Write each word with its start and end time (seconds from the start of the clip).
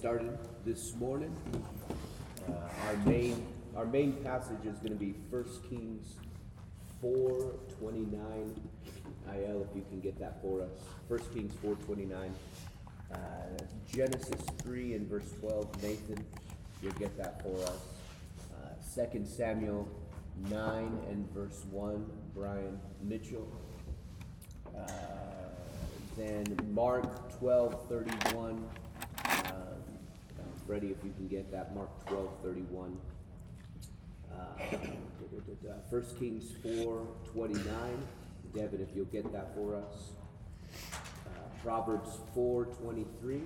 started 0.00 0.38
this 0.64 0.96
morning. 0.96 1.36
Uh, 2.48 2.52
our 2.86 2.96
main 3.04 3.46
our 3.76 3.84
main 3.84 4.14
passage 4.24 4.64
is 4.64 4.78
going 4.78 4.92
to 4.92 4.98
be 4.98 5.10
1 5.28 5.44
Kings 5.68 6.14
4:29. 7.04 8.56
Il, 9.28 9.60
if 9.60 9.76
you 9.76 9.84
can 9.90 10.00
get 10.00 10.18
that 10.18 10.40
for 10.40 10.62
us. 10.62 10.70
1 11.08 11.20
Kings 11.34 11.52
4:29. 11.62 12.30
Uh, 13.12 13.18
Genesis 13.92 14.40
3 14.62 14.94
and 14.94 15.06
verse 15.06 15.30
12. 15.38 15.82
Nathan, 15.82 16.24
you'll 16.82 16.92
get 16.92 17.14
that 17.18 17.42
for 17.42 17.62
us. 17.64 17.84
Uh, 18.54 19.06
2 19.12 19.26
Samuel 19.26 19.86
9 20.48 20.98
and 21.10 21.30
verse 21.34 21.66
1. 21.70 22.06
Brian 22.34 22.80
Mitchell. 23.02 23.46
Uh, 24.74 24.80
then 26.16 26.56
Mark 26.72 27.38
12:31. 27.38 28.64
Uh, 28.64 28.89
Freddie, 30.70 30.94
if 30.96 31.04
you 31.04 31.12
can 31.16 31.26
get 31.26 31.50
that, 31.50 31.74
Mark 31.74 31.90
12:31. 32.06 32.96
Uh, 34.30 34.36
1 35.90 36.04
Kings 36.20 36.52
4:29. 36.62 37.58
Devin, 38.54 38.80
if 38.80 38.94
you'll 38.94 39.04
get 39.06 39.32
that 39.32 39.52
for 39.56 39.74
us. 39.74 40.12
Uh, 41.26 41.30
Proverbs 41.64 42.20
4:23. 42.36 43.42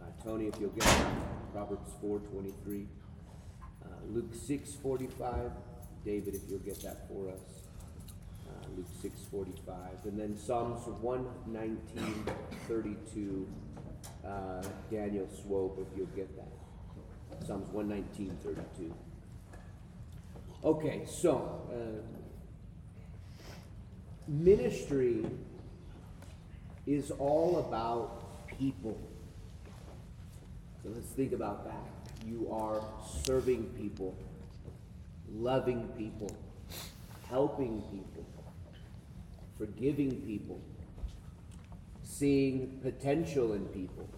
Uh, 0.00 0.04
Tony, 0.24 0.46
if 0.46 0.58
you'll 0.58 0.70
get 0.70 0.84
that. 0.84 1.52
Proverbs 1.52 1.90
4:23. 2.02 2.88
Uh, 3.82 3.88
Luke 4.08 4.32
6:45. 4.32 5.52
David, 6.02 6.34
if 6.34 6.48
you'll 6.48 6.60
get 6.60 6.80
that 6.80 7.06
for 7.08 7.28
us. 7.28 7.66
Uh, 8.48 8.68
Luke 8.74 8.88
6:45, 9.02 10.06
and 10.06 10.18
then 10.18 10.34
Psalms 10.34 10.86
119:32. 11.02 13.46
Uh, 14.26 14.62
Daniel 14.90 15.28
Swope, 15.42 15.78
if 15.78 15.86
you'll 15.96 16.06
get 16.16 16.34
that. 16.36 16.53
Psalms 17.46 17.68
119:32. 17.72 18.92
Okay, 20.64 21.02
so 21.06 21.60
uh, 21.70 22.00
ministry 24.26 25.26
is 26.86 27.10
all 27.12 27.58
about 27.58 28.48
people. 28.58 28.98
So 30.82 30.90
let's 30.94 31.08
think 31.10 31.32
about 31.32 31.64
that. 31.64 32.26
You 32.26 32.48
are 32.50 32.82
serving 33.24 33.64
people, 33.76 34.14
loving 35.32 35.88
people, 35.98 36.34
helping 37.28 37.82
people, 37.90 38.24
forgiving 39.58 40.22
people, 40.22 40.60
seeing 42.02 42.78
potential 42.82 43.54
in 43.54 43.64
people, 43.66 44.08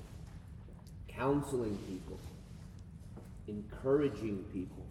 counseling 1.08 1.76
people, 1.88 2.18
encouraging 3.48 4.44
people, 4.52 4.86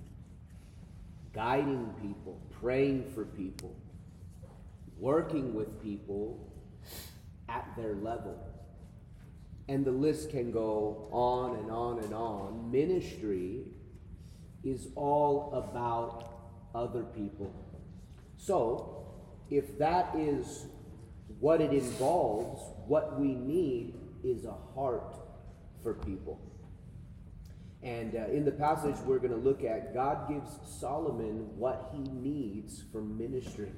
guiding 1.33 1.93
people, 2.01 2.39
praying 2.59 3.09
for 3.13 3.25
people, 3.25 3.75
working 4.97 5.53
with 5.53 5.81
people 5.81 6.51
at 7.49 7.67
their 7.77 7.95
level. 7.95 8.37
And 9.67 9.83
the 9.83 9.91
list 9.91 10.29
can 10.29 10.51
go 10.51 11.09
on 11.11 11.57
and 11.57 11.71
on 11.71 11.99
and 11.99 12.13
on. 12.13 12.71
Ministry 12.71 13.63
is 14.63 14.87
all 14.95 15.53
about 15.53 16.29
other 16.73 17.03
people. 17.03 17.53
So, 18.37 19.05
if 19.49 19.77
that 19.77 20.15
is 20.15 20.65
what 21.39 21.61
it 21.61 21.71
involves, 21.71 22.61
what 22.87 23.19
we 23.19 23.33
need 23.33 23.95
is 24.23 24.45
a 24.45 24.55
heart 24.73 25.17
for 25.83 25.93
people. 25.93 26.39
And 27.85 28.15
uh, 28.15 28.25
in 28.33 28.43
the 28.43 28.51
passage 28.51 28.95
we're 29.05 29.19
going 29.19 29.31
to 29.31 29.37
look 29.37 29.63
at, 29.63 29.93
God 29.93 30.27
gives 30.27 30.49
Solomon 30.79 31.55
what 31.55 31.91
he 31.93 31.99
needs 31.99 32.83
for 32.91 32.99
ministry. 33.01 33.71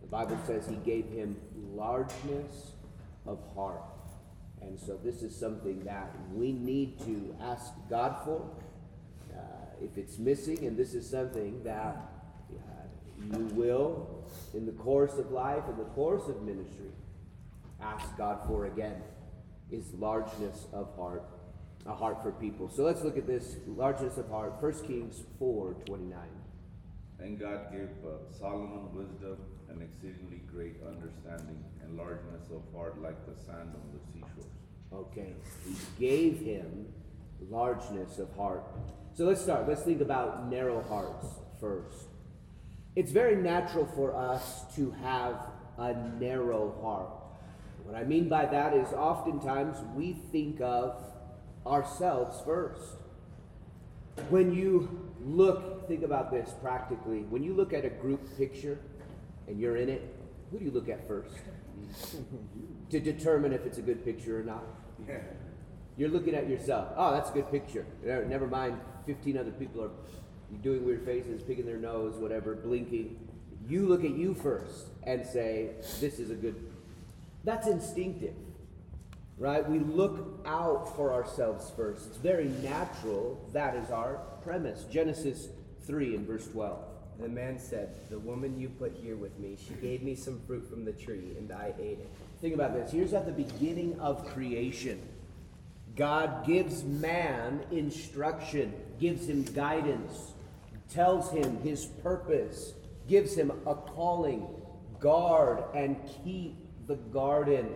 The 0.00 0.08
Bible 0.08 0.36
says 0.44 0.66
he 0.66 0.74
gave 0.74 1.06
him 1.06 1.36
largeness 1.72 2.72
of 3.24 3.38
heart. 3.54 3.84
And 4.60 4.78
so 4.78 4.98
this 5.04 5.22
is 5.22 5.38
something 5.38 5.84
that 5.84 6.10
we 6.32 6.52
need 6.52 6.98
to 7.00 7.36
ask 7.40 7.72
God 7.88 8.16
for. 8.24 8.44
Uh, 9.32 9.38
if 9.80 9.96
it's 9.96 10.18
missing, 10.18 10.66
and 10.66 10.76
this 10.76 10.92
is 10.92 11.08
something 11.08 11.62
that 11.62 11.96
uh, 12.52 13.36
you 13.36 13.44
will, 13.54 14.24
in 14.52 14.66
the 14.66 14.72
course 14.72 15.14
of 15.14 15.30
life, 15.30 15.62
in 15.68 15.76
the 15.76 15.90
course 15.90 16.28
of 16.28 16.42
ministry, 16.42 16.90
ask 17.80 18.16
God 18.18 18.40
for 18.48 18.66
again, 18.66 19.00
is 19.70 19.92
largeness 19.94 20.66
of 20.72 20.94
heart, 20.96 21.24
a 21.86 21.94
heart 21.94 22.22
for 22.22 22.32
people. 22.32 22.68
So 22.68 22.84
let's 22.84 23.02
look 23.02 23.16
at 23.16 23.26
this 23.26 23.56
largeness 23.66 24.18
of 24.18 24.28
heart. 24.28 24.60
1 24.60 24.72
Kings 24.86 25.22
4 25.38 25.74
29. 25.86 26.18
And 27.18 27.38
God 27.38 27.70
gave 27.70 27.88
uh, 28.04 28.32
Solomon 28.36 28.92
wisdom 28.92 29.36
and 29.68 29.82
exceedingly 29.82 30.42
great 30.50 30.76
understanding 30.86 31.64
and 31.82 31.96
largeness 31.96 32.50
of 32.50 32.62
heart 32.74 33.00
like 33.00 33.26
the 33.26 33.40
sand 33.44 33.70
on 33.74 33.92
the 33.92 34.00
seashores. 34.12 34.50
Okay, 34.92 35.32
he 35.64 35.74
gave 35.98 36.40
him 36.40 36.86
largeness 37.50 38.18
of 38.18 38.34
heart. 38.36 38.64
So 39.14 39.24
let's 39.24 39.40
start. 39.40 39.68
Let's 39.68 39.82
think 39.82 40.00
about 40.00 40.50
narrow 40.50 40.82
hearts 40.82 41.26
first. 41.60 42.08
It's 42.94 43.12
very 43.12 43.36
natural 43.36 43.86
for 43.86 44.14
us 44.14 44.64
to 44.76 44.90
have 45.02 45.36
a 45.78 45.94
narrow 46.18 46.74
heart. 46.82 47.10
What 47.84 47.96
I 47.96 48.04
mean 48.04 48.28
by 48.28 48.46
that 48.46 48.74
is 48.74 48.92
oftentimes 48.92 49.76
we 49.94 50.12
think 50.12 50.60
of 50.60 51.02
ourselves 51.66 52.40
first. 52.44 52.96
When 54.28 54.54
you 54.54 55.10
look, 55.24 55.88
think 55.88 56.02
about 56.02 56.30
this 56.30 56.50
practically. 56.60 57.20
When 57.30 57.42
you 57.42 57.54
look 57.54 57.72
at 57.72 57.84
a 57.84 57.90
group 57.90 58.36
picture 58.36 58.78
and 59.48 59.58
you're 59.58 59.76
in 59.76 59.88
it, 59.88 60.14
who 60.50 60.58
do 60.58 60.64
you 60.64 60.70
look 60.70 60.88
at 60.88 61.06
first? 61.08 61.34
to 62.90 63.00
determine 63.00 63.52
if 63.52 63.64
it's 63.64 63.78
a 63.78 63.82
good 63.82 64.04
picture 64.04 64.38
or 64.38 64.44
not. 64.44 64.64
You're 65.96 66.10
looking 66.10 66.34
at 66.34 66.48
yourself. 66.48 66.88
Oh, 66.96 67.12
that's 67.12 67.30
a 67.30 67.32
good 67.32 67.50
picture. 67.50 67.86
Never 68.02 68.46
mind, 68.46 68.80
15 69.06 69.36
other 69.36 69.50
people 69.50 69.82
are 69.82 69.90
doing 70.62 70.84
weird 70.84 71.04
faces, 71.04 71.42
picking 71.42 71.66
their 71.66 71.76
nose, 71.78 72.14
whatever, 72.16 72.54
blinking. 72.54 73.18
You 73.68 73.86
look 73.86 74.04
at 74.04 74.10
you 74.10 74.34
first 74.34 74.86
and 75.04 75.24
say, 75.24 75.70
this 76.00 76.18
is 76.18 76.30
a 76.30 76.34
good. 76.34 76.70
That's 77.44 77.66
instinctive, 77.66 78.34
right? 79.38 79.68
We 79.68 79.78
look 79.80 80.40
out 80.46 80.94
for 80.96 81.12
ourselves 81.12 81.70
first. 81.76 82.06
It's 82.06 82.16
very 82.16 82.48
natural. 82.62 83.44
That 83.52 83.74
is 83.76 83.90
our 83.90 84.20
premise. 84.42 84.84
Genesis 84.84 85.48
3 85.86 86.16
and 86.16 86.26
verse 86.26 86.46
12. 86.48 86.78
The 87.20 87.28
man 87.28 87.58
said, 87.58 87.94
The 88.10 88.18
woman 88.18 88.58
you 88.58 88.68
put 88.68 88.96
here 89.00 89.16
with 89.16 89.38
me, 89.38 89.56
she 89.66 89.74
gave 89.74 90.02
me 90.02 90.14
some 90.14 90.40
fruit 90.46 90.68
from 90.68 90.84
the 90.84 90.92
tree, 90.92 91.34
and 91.38 91.52
I 91.52 91.72
ate 91.78 91.98
it. 92.00 92.08
Think 92.40 92.54
about 92.54 92.74
this. 92.74 92.90
Here's 92.90 93.12
at 93.12 93.26
the 93.26 93.32
beginning 93.32 93.98
of 94.00 94.26
creation. 94.26 95.00
God 95.94 96.46
gives 96.46 96.84
man 96.84 97.60
instruction, 97.70 98.72
gives 98.98 99.28
him 99.28 99.42
guidance, 99.42 100.32
tells 100.90 101.30
him 101.30 101.60
his 101.60 101.86
purpose, 101.86 102.72
gives 103.08 103.34
him 103.34 103.52
a 103.66 103.74
calling. 103.74 104.46
Guard 105.00 105.64
and 105.74 105.96
keep 106.24 106.56
the 106.86 106.94
garden. 106.94 107.68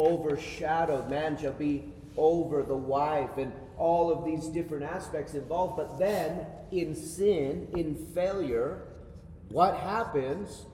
Overshadowed. 0.00 1.10
Man 1.10 1.36
shall 1.38 1.52
be 1.52 1.84
over 2.16 2.62
the 2.62 2.76
wife, 2.76 3.36
and 3.36 3.52
all 3.76 4.10
of 4.10 4.24
these 4.24 4.46
different 4.46 4.84
aspects 4.84 5.34
involved. 5.34 5.76
But 5.76 5.98
then, 5.98 6.46
in 6.72 6.94
sin, 6.94 7.68
in 7.76 7.94
failure, 8.14 8.82
what 9.50 9.76
happens? 9.76 10.64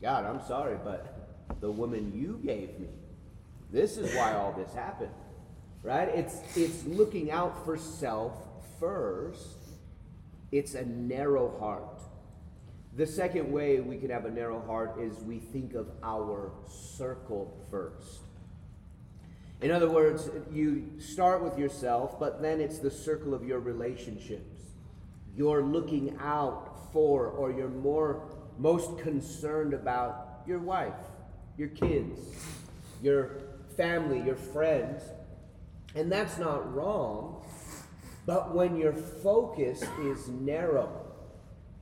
God, 0.00 0.24
I'm 0.24 0.40
sorry, 0.46 0.78
but 0.82 1.60
the 1.60 1.70
woman 1.70 2.12
you 2.14 2.40
gave 2.44 2.78
me. 2.78 2.88
This 3.70 3.96
is 3.98 4.14
why 4.14 4.34
all 4.34 4.52
this 4.52 4.72
happened. 4.72 5.12
Right? 5.82 6.08
It's 6.08 6.40
it's 6.56 6.84
looking 6.86 7.30
out 7.30 7.64
for 7.64 7.76
self 7.76 8.32
first. 8.80 9.56
It's 10.50 10.74
a 10.74 10.84
narrow 10.84 11.58
heart. 11.58 12.00
The 12.96 13.06
second 13.06 13.52
way 13.52 13.80
we 13.80 13.98
can 13.98 14.10
have 14.10 14.24
a 14.24 14.30
narrow 14.30 14.60
heart 14.66 14.98
is 14.98 15.18
we 15.20 15.38
think 15.38 15.74
of 15.74 15.88
our 16.02 16.50
circle 16.66 17.64
first. 17.70 18.20
In 19.60 19.72
other 19.72 19.90
words, 19.90 20.30
you 20.52 20.88
start 21.00 21.42
with 21.42 21.58
yourself, 21.58 22.20
but 22.20 22.40
then 22.40 22.60
it's 22.60 22.78
the 22.78 22.90
circle 22.90 23.34
of 23.34 23.44
your 23.44 23.58
relationships. 23.58 24.62
You're 25.36 25.64
looking 25.64 26.16
out 26.20 26.92
for, 26.92 27.26
or 27.26 27.50
you're 27.50 27.68
more 27.68 28.22
most 28.56 28.98
concerned 28.98 29.74
about 29.74 30.42
your 30.46 30.60
wife, 30.60 30.94
your 31.56 31.68
kids, 31.68 32.20
your 33.02 33.30
family, 33.76 34.20
your 34.20 34.36
friends. 34.36 35.02
And 35.94 36.10
that's 36.10 36.38
not 36.38 36.72
wrong. 36.74 37.44
But 38.26 38.54
when 38.54 38.76
your 38.76 38.92
focus 38.92 39.82
is 40.02 40.28
narrow, 40.28 41.06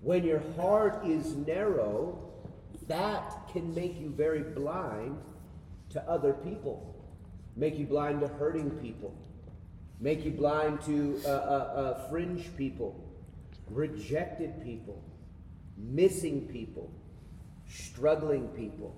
when 0.01 0.25
your 0.25 0.43
heart 0.57 1.05
is 1.05 1.35
narrow, 1.35 2.23
that 2.89 3.49
can 3.53 3.75
make 3.75 4.01
you 4.01 4.11
very 4.11 4.43
blind 4.43 5.19
to 5.91 6.03
other 6.09 6.33
people, 6.33 6.96
make 7.57 7.79
you 7.79 7.87
blind 7.87 8.21
to 8.21 8.29
hurting 8.29 8.71
people, 8.83 9.15
make 10.01 10.25
you 10.25 10.31
blind 10.31 10.81
to 10.83 11.21
uh, 11.25 11.29
uh, 11.29 11.33
uh, 11.33 12.09
fringe 12.09 12.55
people, 12.57 13.03
rejected 13.71 14.63
people, 14.63 15.03
missing 15.77 16.43
people, 16.53 16.91
struggling 17.69 18.49
people. 18.49 18.95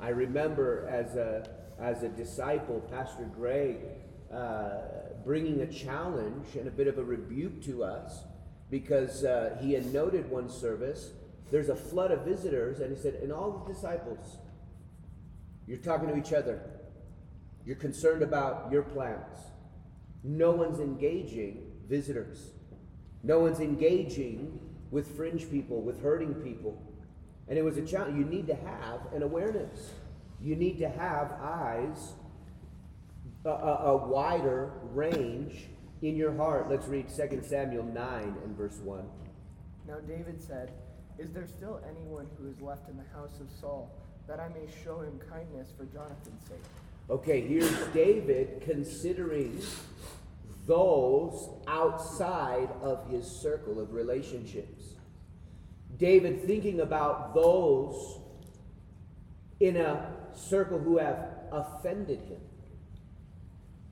I 0.00 0.08
remember 0.08 0.88
as 0.90 1.16
a, 1.16 1.48
as 1.78 2.02
a 2.02 2.08
disciple, 2.08 2.80
Pastor 2.90 3.24
Greg 3.36 3.78
uh, 4.32 4.78
bringing 5.24 5.60
a 5.60 5.66
challenge 5.66 6.56
and 6.56 6.68
a 6.68 6.70
bit 6.70 6.86
of 6.86 6.98
a 6.98 7.04
rebuke 7.04 7.62
to 7.64 7.84
us 7.84 8.20
because 8.70 9.24
uh, 9.24 9.56
he 9.60 9.72
had 9.72 9.92
noted 9.92 10.30
one 10.30 10.48
service 10.48 11.10
there's 11.50 11.68
a 11.68 11.76
flood 11.76 12.10
of 12.10 12.22
visitors, 12.22 12.80
and 12.80 12.94
he 12.94 13.00
said, 13.00 13.14
and 13.22 13.32
all 13.32 13.64
the 13.64 13.72
disciples, 13.72 14.38
you're 15.66 15.78
talking 15.78 16.08
to 16.08 16.16
each 16.16 16.32
other. 16.32 16.60
You're 17.64 17.76
concerned 17.76 18.22
about 18.22 18.68
your 18.70 18.82
plans. 18.82 19.38
No 20.22 20.50
one's 20.50 20.80
engaging 20.80 21.70
visitors. 21.88 22.50
No 23.22 23.40
one's 23.40 23.60
engaging 23.60 24.58
with 24.90 25.16
fringe 25.16 25.50
people, 25.50 25.82
with 25.82 26.02
hurting 26.02 26.34
people. 26.34 26.80
And 27.48 27.58
it 27.58 27.62
was 27.62 27.76
a 27.76 27.82
challenge. 27.82 28.18
You 28.18 28.24
need 28.24 28.46
to 28.46 28.54
have 28.54 29.12
an 29.14 29.22
awareness. 29.22 29.92
You 30.40 30.56
need 30.56 30.78
to 30.78 30.88
have 30.88 31.32
eyes, 31.40 32.12
a, 33.44 33.50
a, 33.50 33.74
a 33.92 33.96
wider 33.96 34.72
range 34.92 35.68
in 36.02 36.16
your 36.16 36.34
heart. 36.34 36.70
Let's 36.70 36.86
read 36.86 37.08
2 37.08 37.42
Samuel 37.46 37.84
9 37.84 38.36
and 38.44 38.56
verse 38.56 38.78
1. 38.82 39.04
Now 39.88 40.00
David 40.00 40.42
said, 40.42 40.72
Is 41.18 41.32
there 41.32 41.46
still 41.46 41.80
anyone 41.88 42.26
who 42.38 42.48
is 42.48 42.60
left 42.60 42.88
in 42.88 42.96
the 42.96 43.04
house 43.14 43.40
of 43.40 43.46
Saul, 43.60 43.90
that 44.26 44.40
I 44.40 44.48
may 44.48 44.66
show 44.84 45.00
him 45.00 45.18
kindness 45.30 45.68
for 45.76 45.84
Jonathan's 45.86 46.46
sake? 46.46 46.58
Okay, 47.10 47.42
here's 47.42 47.78
David 47.88 48.62
considering 48.64 49.60
those 50.66 51.50
outside 51.66 52.70
of 52.80 53.06
his 53.10 53.26
circle 53.26 53.78
of 53.78 53.92
relationships. 53.92 54.94
David 55.98 56.42
thinking 56.44 56.80
about 56.80 57.34
those 57.34 58.20
in 59.60 59.76
a 59.76 60.12
circle 60.34 60.78
who 60.78 60.96
have 60.96 61.28
offended 61.52 62.20
him. 62.20 62.40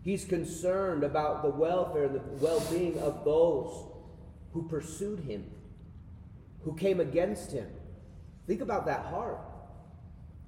He's 0.02 0.24
concerned 0.24 1.04
about 1.04 1.42
the 1.42 1.50
welfare 1.50 2.04
and 2.04 2.14
the 2.14 2.22
well 2.40 2.60
being 2.70 2.98
of 2.98 3.24
those 3.26 3.88
who 4.54 4.66
pursued 4.68 5.20
him, 5.20 5.50
who 6.64 6.74
came 6.74 6.98
against 6.98 7.52
him. 7.52 7.68
Think 8.46 8.62
about 8.62 8.86
that 8.86 9.04
heart. 9.06 9.38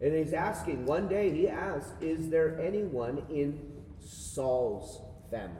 And 0.00 0.14
he's 0.14 0.32
asking, 0.32 0.87
one 0.87 1.08
day 1.08 1.31
he 1.31 1.49
asked, 1.49 1.91
Is 2.00 2.29
there 2.29 2.61
anyone 2.61 3.23
in 3.31 3.61
Saul's 4.00 5.00
family? 5.31 5.56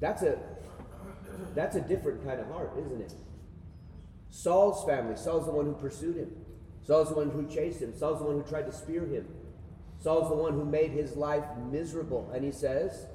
That's 0.00 0.22
a 0.22 0.38
that's 1.54 1.76
a 1.76 1.80
different 1.80 2.24
kind 2.24 2.40
of 2.40 2.48
heart, 2.48 2.72
isn't 2.78 3.00
it? 3.00 3.14
Saul's 4.30 4.84
family. 4.84 5.16
Saul's 5.16 5.46
the 5.46 5.52
one 5.52 5.66
who 5.66 5.74
pursued 5.74 6.16
him. 6.16 6.30
Saul's 6.82 7.08
the 7.08 7.14
one 7.14 7.30
who 7.30 7.46
chased 7.46 7.80
him. 7.80 7.96
Saul's 7.96 8.18
the 8.18 8.24
one 8.24 8.36
who 8.36 8.42
tried 8.42 8.66
to 8.66 8.72
spear 8.72 9.06
him. 9.06 9.26
Saul's 10.00 10.28
the 10.28 10.34
one 10.34 10.52
who 10.52 10.64
made 10.64 10.90
his 10.90 11.16
life 11.16 11.44
miserable. 11.70 12.30
And 12.34 12.44
he 12.44 12.52
says, 12.52 13.06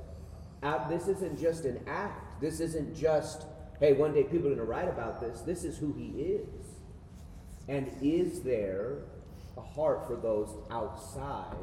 ah, 0.63 0.87
this 0.89 1.07
isn't 1.07 1.39
just 1.39 1.65
an 1.65 1.81
act. 1.87 2.41
This 2.41 2.59
isn't 2.59 2.95
just, 2.95 3.45
hey, 3.79 3.93
one 3.93 4.13
day 4.13 4.23
people 4.23 4.47
are 4.47 4.55
going 4.55 4.57
to 4.57 4.63
write 4.63 4.87
about 4.87 5.19
this. 5.19 5.41
This 5.41 5.63
is 5.63 5.77
who 5.77 5.93
he 5.93 6.07
is. 6.21 6.65
And 7.69 7.87
is 8.01 8.41
there 8.41 8.95
a 9.55 9.61
heart 9.61 10.07
for 10.07 10.15
those 10.15 10.49
outside 10.71 11.55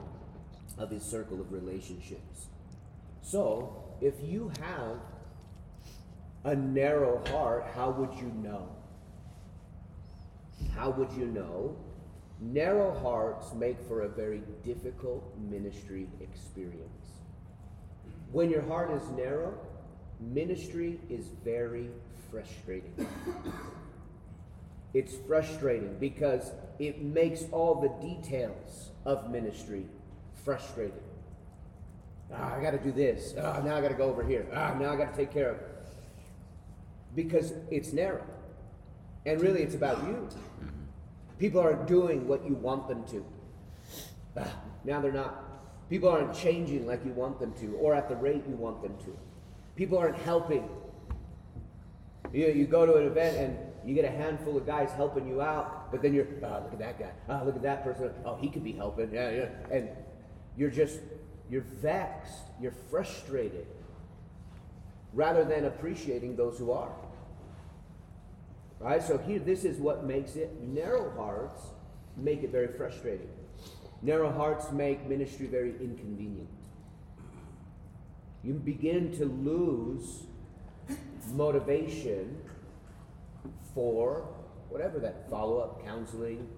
of 0.79 0.89
his 0.89 1.03
circle 1.03 1.41
of 1.41 1.53
relationships? 1.53 2.47
So, 3.23 3.83
if 4.01 4.15
you 4.23 4.53
have 4.61 4.99
a 6.45 6.55
narrow 6.55 7.21
heart, 7.31 7.67
how 7.75 7.91
would 7.91 8.15
you 8.21 8.33
know? 8.41 8.69
How 10.77 10.91
would 10.91 11.11
you 11.13 11.27
know? 11.27 11.77
Narrow 12.41 12.97
hearts 13.01 13.53
make 13.55 13.77
for 13.89 14.03
a 14.03 14.09
very 14.09 14.43
difficult 14.63 15.37
ministry 15.51 16.07
experience. 16.21 17.07
When 18.31 18.49
your 18.49 18.63
heart 18.63 18.93
is 18.93 19.03
narrow, 19.17 19.55
ministry 20.21 21.01
is 21.11 21.27
very 21.43 21.91
frustrating. 22.31 23.09
It's 24.97 25.15
frustrating 25.27 25.95
because 26.01 26.53
it 26.79 27.03
makes 27.03 27.45
all 27.53 27.75
the 27.75 27.91
details 28.09 28.93
of 29.05 29.31
ministry 29.31 29.85
frustrating. 30.43 31.05
Ah, 32.33 32.57
I 32.57 32.63
got 32.63 32.71
to 32.71 32.79
do 32.79 32.93
this. 32.93 33.35
Ah, 33.39 33.61
now 33.63 33.77
I 33.77 33.83
got 33.83 33.89
to 33.89 33.95
go 33.95 34.05
over 34.05 34.25
here. 34.25 34.47
Ah, 34.55 34.75
now 34.81 34.95
I 34.95 34.97
got 34.97 35.11
to 35.11 35.17
take 35.17 35.31
care 35.31 35.51
of 35.51 35.57
it. 35.59 35.69
Because 37.15 37.53
it's 37.71 37.93
narrow. 37.93 38.25
And 39.27 39.39
really, 39.43 39.61
it's 39.61 39.75
about 39.75 40.03
you. 40.07 40.31
People 41.39 41.61
aren't 41.61 41.87
doing 41.87 42.27
what 42.27 42.47
you 42.47 42.55
want 42.55 42.89
them 42.89 43.05
to. 43.09 43.27
Ah, 44.39 44.51
now 44.85 45.03
they're 45.03 45.13
not. 45.13 45.45
People 45.91 46.09
aren't 46.09 46.35
changing 46.35 46.87
like 46.87 47.05
you 47.05 47.13
want 47.13 47.39
them 47.39 47.53
to, 47.61 47.77
or 47.83 47.95
at 47.95 48.09
the 48.09 48.17
rate 48.17 48.45
you 48.49 48.57
want 48.57 48.81
them 48.81 48.97
to. 49.05 49.15
People 49.77 49.99
aren't 49.99 50.17
helping. 50.17 50.67
You, 52.33 52.47
you 52.47 52.67
go 52.67 52.87
to 52.87 52.95
an 52.95 53.05
event 53.05 53.37
and 53.37 53.66
you 53.87 53.95
get 53.95 54.05
a 54.05 54.11
handful 54.11 54.57
of 54.57 54.67
guys 54.67 54.91
helping 54.97 55.29
you 55.29 55.41
out, 55.41 55.93
but 55.93 56.03
then 56.03 56.13
you're, 56.13 56.27
oh, 56.43 56.61
look 56.65 56.73
at 56.73 56.79
that 56.81 56.99
guy. 56.99 57.13
Oh, 57.29 57.45
look 57.45 57.55
at 57.55 57.63
that 57.63 57.85
person. 57.85 58.11
Oh, 58.25 58.35
he 58.35 58.49
could 58.49 58.65
be 58.65 58.73
helping. 58.73 59.13
Yeah, 59.13 59.31
yeah. 59.31 59.49
And 59.71 59.91
you're 60.57 60.71
just, 60.71 60.99
you're 61.49 61.65
vexed. 61.81 62.43
You're 62.61 62.75
frustrated 62.91 63.67
rather 65.13 65.45
than 65.45 65.67
appreciating 65.67 66.35
those 66.35 66.59
who 66.59 66.73
are. 66.73 66.93
Right? 68.81 69.01
So 69.01 69.19
here, 69.19 69.39
this 69.39 69.65
is 69.65 69.79
what 69.79 70.05
makes 70.05 70.35
it. 70.35 70.61
Narrow 70.63 71.11
hearts 71.17 71.63
make 72.17 72.43
it 72.43 72.51
very 72.51 72.69
frustrating. 72.69 73.29
Narrow 74.03 74.33
hearts 74.33 74.73
make 74.73 75.09
ministry 75.09 75.47
very 75.47 75.71
inconvenient. 75.81 76.49
You 78.43 78.55
begin 78.55 79.17
to 79.19 79.27
lose 79.27 80.25
motivation 81.33 82.37
for 83.77 84.27
whatever 84.71 84.99
that 84.99 85.29
follow 85.31 85.59
up 85.59 85.85
counseling, 85.85 86.49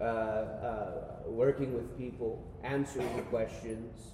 uh, 0.00 0.04
uh, 0.04 0.90
working 1.26 1.74
with 1.74 1.98
people, 1.98 2.42
answering 2.62 3.14
the 3.16 3.22
questions. 3.22 4.12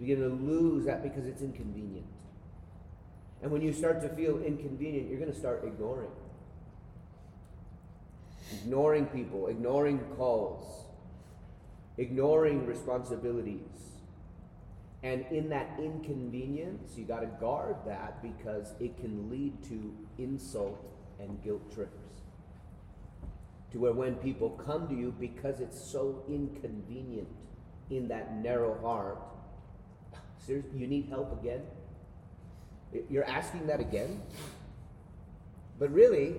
Begin 0.00 0.18
to 0.18 0.28
lose 0.28 0.84
that 0.84 1.02
because 1.02 1.26
it's 1.26 1.40
inconvenient. 1.40 2.06
And 3.40 3.52
when 3.52 3.62
you 3.62 3.72
start 3.72 4.02
to 4.02 4.08
feel 4.08 4.42
inconvenient, 4.42 5.08
you're 5.08 5.20
going 5.20 5.32
to 5.32 5.38
start 5.38 5.62
ignoring 5.64 6.10
ignoring 8.50 9.04
people, 9.06 9.48
ignoring 9.48 9.98
calls, 10.16 10.86
ignoring 11.98 12.66
responsibilities. 12.66 13.60
And 15.02 15.26
in 15.30 15.50
that 15.50 15.78
inconvenience, 15.78 16.96
you 16.96 17.04
got 17.04 17.20
to 17.20 17.26
guard 17.26 17.76
that 17.86 18.22
because 18.22 18.72
it 18.80 18.96
can 18.96 19.30
lead 19.30 19.62
to 19.64 19.94
insult 20.16 20.97
and 21.18 21.42
guilt 21.42 21.72
trips. 21.74 21.92
To 23.72 23.78
where 23.78 23.92
when 23.92 24.14
people 24.16 24.50
come 24.50 24.88
to 24.88 24.94
you 24.94 25.14
because 25.18 25.60
it's 25.60 25.78
so 25.78 26.22
inconvenient 26.28 27.28
in 27.90 28.08
that 28.08 28.36
narrow 28.36 28.78
heart, 28.80 29.18
you 30.48 30.86
need 30.86 31.08
help 31.08 31.40
again? 31.40 31.62
You're 33.10 33.24
asking 33.24 33.66
that 33.66 33.80
again? 33.80 34.22
But 35.78 35.92
really, 35.92 36.36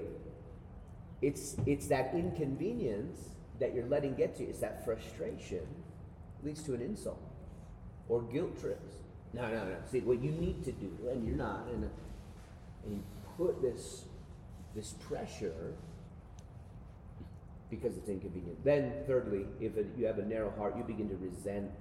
it's, 1.21 1.55
it's 1.65 1.87
that 1.87 2.13
inconvenience 2.13 3.19
that 3.59 3.75
you're 3.75 3.85
letting 3.85 4.15
get 4.15 4.35
to. 4.37 4.43
you. 4.43 4.49
It's 4.49 4.59
that 4.59 4.83
frustration 4.83 5.65
leads 6.43 6.63
to 6.63 6.73
an 6.73 6.81
insult 6.81 7.21
or 8.07 8.21
guilt 8.23 8.59
trips. 8.59 8.95
No, 9.33 9.43
no, 9.43 9.63
no. 9.65 9.75
See, 9.91 9.99
what 9.99 10.21
you 10.21 10.31
need 10.31 10.63
to 10.65 10.71
do, 10.71 10.91
and 11.11 11.25
you're 11.27 11.37
not, 11.37 11.67
and, 11.71 11.89
and 12.85 12.93
you 12.95 13.03
put 13.37 13.61
this, 13.61 14.05
this 14.75 14.93
pressure 14.99 15.73
because 17.69 17.97
it's 17.97 18.09
inconvenient. 18.09 18.63
Then, 18.63 18.93
thirdly, 19.05 19.45
if 19.59 19.77
it, 19.77 19.87
you 19.97 20.05
have 20.05 20.17
a 20.17 20.25
narrow 20.25 20.51
heart, 20.57 20.75
you 20.75 20.83
begin 20.83 21.09
to 21.09 21.15
resent. 21.17 21.71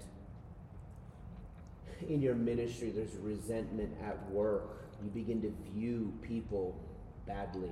In 2.09 2.21
your 2.21 2.35
ministry, 2.35 2.91
there's 2.91 3.17
resentment 3.23 3.97
at 4.05 4.31
work. 4.31 4.85
You 5.03 5.11
begin 5.11 5.41
to 5.43 5.53
view 5.73 6.13
people 6.23 6.79
badly 7.27 7.71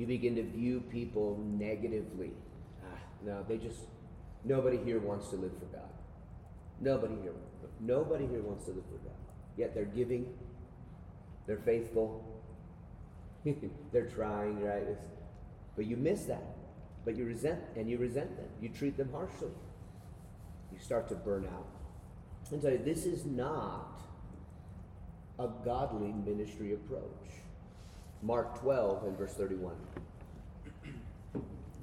you 0.00 0.06
begin 0.06 0.34
to 0.36 0.42
view 0.42 0.80
people 0.80 1.38
negatively. 1.44 2.30
Ah, 2.82 2.98
no, 3.22 3.44
they 3.46 3.58
just, 3.58 3.80
nobody 4.44 4.78
here 4.78 4.98
wants 4.98 5.28
to 5.28 5.36
live 5.36 5.52
for 5.58 5.66
God. 5.66 5.90
Nobody 6.80 7.16
here, 7.20 7.34
nobody 7.80 8.26
here 8.26 8.40
wants 8.40 8.64
to 8.64 8.70
live 8.70 8.84
for 8.86 8.96
God. 9.06 9.18
Yet 9.58 9.74
they're 9.74 9.84
giving, 9.84 10.26
they're 11.46 11.58
faithful, 11.58 12.24
they're 13.92 14.06
trying, 14.06 14.62
right? 14.62 14.82
It's, 14.82 15.04
but 15.76 15.86
you 15.86 15.96
miss 15.96 16.24
that. 16.24 16.56
But 17.04 17.16
you 17.16 17.24
resent, 17.24 17.60
and 17.76 17.88
you 17.88 17.98
resent 17.98 18.36
them. 18.36 18.48
You 18.60 18.68
treat 18.68 18.96
them 18.96 19.10
harshly. 19.12 19.48
You 20.72 20.78
start 20.78 21.08
to 21.08 21.14
burn 21.14 21.46
out. 21.46 21.66
And 22.52 22.60
so 22.60 22.76
this 22.76 23.06
is 23.06 23.24
not 23.24 24.02
a 25.38 25.48
godly 25.64 26.12
ministry 26.12 26.74
approach. 26.74 27.02
Mark 28.22 28.60
12 28.60 29.04
and 29.04 29.16
verse 29.16 29.32
31. 29.32 29.74
The 31.32 31.40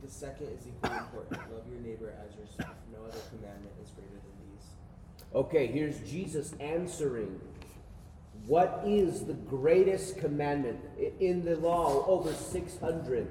second 0.08 0.48
is 0.48 0.68
equally 0.68 0.98
important. 0.98 1.54
Love 1.54 1.64
your 1.72 1.82
neighbor 1.82 2.14
as 2.24 2.36
yourself. 2.36 2.76
No 2.94 3.06
other 3.06 3.20
commandment 3.30 3.74
is 3.84 3.90
greater 3.92 4.12
than 4.12 4.22
these. 4.52 4.68
Okay, 5.34 5.68
here's 5.68 6.00
Jesus 6.02 6.54
answering. 6.60 7.42
What 8.48 8.82
is 8.86 9.25
the 9.25 9.34
greatest 9.34 10.18
commandment? 10.20 10.80
In 11.20 11.44
the 11.44 11.58
law, 11.58 12.06
over 12.08 12.34
600 12.34 13.27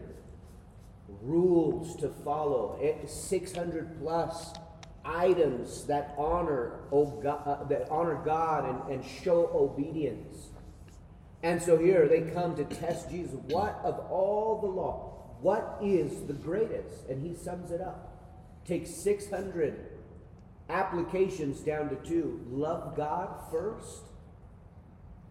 rules 1.22 1.96
to 1.96 2.10
follow, 2.22 2.78
eh, 2.82 3.06
600 3.06 3.98
plus 3.98 4.52
items 5.06 5.86
that 5.86 6.14
honor, 6.18 6.80
God, 6.90 7.42
uh, 7.46 7.64
that 7.64 7.88
honor 7.90 8.20
God 8.26 8.68
and, 8.68 8.92
and 8.92 9.10
show 9.22 9.48
obedience. 9.54 10.48
And 11.42 11.62
so 11.62 11.78
here 11.78 12.06
they 12.08 12.30
come 12.32 12.54
to 12.56 12.64
test 12.64 13.08
Jesus. 13.08 13.36
What 13.48 13.80
of 13.84 13.98
all 14.10 14.60
the 14.60 14.66
law? 14.66 15.36
What 15.40 15.78
is 15.82 16.26
the 16.26 16.34
greatest? 16.34 17.08
And 17.08 17.26
he 17.26 17.34
sums 17.34 17.70
it 17.70 17.80
up. 17.80 18.12
Takes 18.66 18.90
600 18.90 19.92
applications 20.68 21.60
down 21.60 21.88
to 21.88 21.96
two 21.96 22.44
love 22.50 22.94
God 22.96 23.30
first 23.50 24.02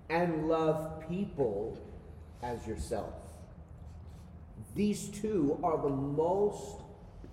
and 0.10 0.48
love 0.48 1.04
people 1.08 1.78
as 2.44 2.66
yourself. 2.68 3.14
These 4.76 5.10
two 5.10 5.60
are 5.64 5.82
the 5.82 5.90
most 5.90 6.82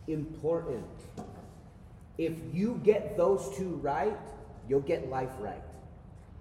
important. 0.06 0.86
If 2.18 2.34
you 2.52 2.80
get 2.84 3.16
those 3.16 3.54
two 3.56 3.76
right, 3.82 4.16
you'll 4.68 4.80
get 4.80 5.08
life 5.08 5.32
right. 5.40 5.62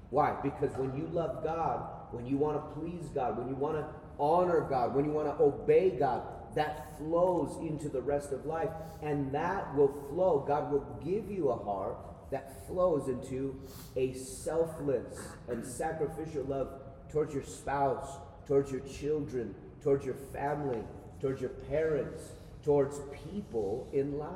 Why? 0.09 0.35
Because 0.43 0.75
when 0.77 0.95
you 0.95 1.07
love 1.07 1.43
God, 1.43 1.87
when 2.11 2.25
you 2.25 2.37
want 2.37 2.57
to 2.57 2.79
please 2.79 3.07
God, 3.15 3.37
when 3.37 3.47
you 3.47 3.55
want 3.55 3.77
to 3.77 3.85
honor 4.19 4.61
God, 4.61 4.93
when 4.93 5.05
you 5.05 5.11
want 5.11 5.27
to 5.27 5.43
obey 5.43 5.91
God, 5.91 6.23
that 6.55 6.97
flows 6.97 7.57
into 7.61 7.89
the 7.89 8.01
rest 8.01 8.31
of 8.31 8.45
life. 8.45 8.69
And 9.01 9.31
that 9.33 9.73
will 9.75 9.93
flow. 10.09 10.43
God 10.47 10.71
will 10.71 10.85
give 11.03 11.31
you 11.31 11.49
a 11.49 11.55
heart 11.55 11.97
that 12.31 12.65
flows 12.67 13.07
into 13.07 13.59
a 13.95 14.13
selfless 14.13 15.19
and 15.47 15.65
sacrificial 15.65 16.43
love 16.45 16.69
towards 17.11 17.33
your 17.33 17.43
spouse, 17.43 18.17
towards 18.47 18.71
your 18.71 18.81
children, 18.81 19.53
towards 19.83 20.05
your 20.05 20.15
family, 20.33 20.81
towards 21.19 21.41
your 21.41 21.49
parents, 21.49 22.23
towards 22.63 22.99
people 23.33 23.89
in 23.93 24.17
life. 24.17 24.31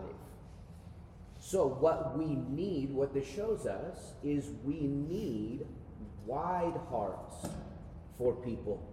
So, 1.39 1.67
what 1.67 2.17
we 2.17 2.25
need, 2.25 2.91
what 2.91 3.13
this 3.13 3.27
shows 3.27 3.65
us, 3.65 4.13
is 4.23 4.49
we 4.63 4.81
need 4.81 5.65
wide 6.25 6.79
hearts 6.89 7.47
for 8.17 8.33
people. 8.33 8.91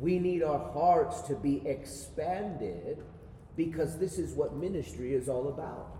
We 0.00 0.18
need 0.18 0.42
our 0.42 0.72
hearts 0.72 1.20
to 1.22 1.34
be 1.34 1.62
expanded 1.66 2.98
because 3.56 3.98
this 3.98 4.18
is 4.18 4.34
what 4.34 4.56
ministry 4.56 5.14
is 5.14 5.28
all 5.28 5.48
about. 5.48 5.93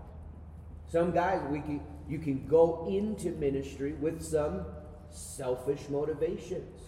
Some 0.91 1.11
guys, 1.11 1.41
we 1.49 1.59
can, 1.61 1.81
you 2.07 2.19
can 2.19 2.47
go 2.47 2.85
into 2.87 3.31
ministry 3.31 3.93
with 3.93 4.23
some 4.23 4.65
selfish 5.09 5.89
motivations. 5.89 6.81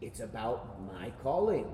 It's 0.00 0.20
about 0.20 0.80
my 0.92 1.10
calling. 1.22 1.66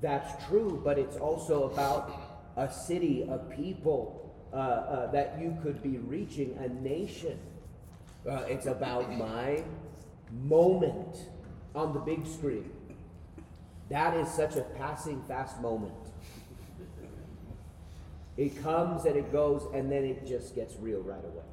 That's 0.00 0.44
true, 0.46 0.80
but 0.84 0.98
it's 0.98 1.16
also 1.16 1.64
about 1.64 2.12
a 2.56 2.70
city, 2.70 3.26
a 3.30 3.38
people 3.38 4.34
uh, 4.52 4.56
uh, 4.56 5.10
that 5.12 5.38
you 5.40 5.56
could 5.62 5.82
be 5.82 5.98
reaching, 5.98 6.56
a 6.58 6.68
nation. 6.68 7.38
Uh, 8.28 8.42
it's 8.48 8.66
about 8.66 9.10
my 9.16 9.62
moment 10.30 11.16
on 11.74 11.92
the 11.92 12.00
big 12.00 12.26
screen. 12.26 12.70
That 13.88 14.16
is 14.16 14.28
such 14.28 14.56
a 14.56 14.62
passing 14.62 15.22
fast 15.28 15.60
moment. 15.60 16.01
It 18.36 18.62
comes 18.62 19.04
and 19.04 19.16
it 19.16 19.30
goes, 19.30 19.66
and 19.74 19.90
then 19.90 20.04
it 20.04 20.26
just 20.26 20.54
gets 20.54 20.74
real 20.80 21.00
right 21.00 21.24
away. 21.24 21.44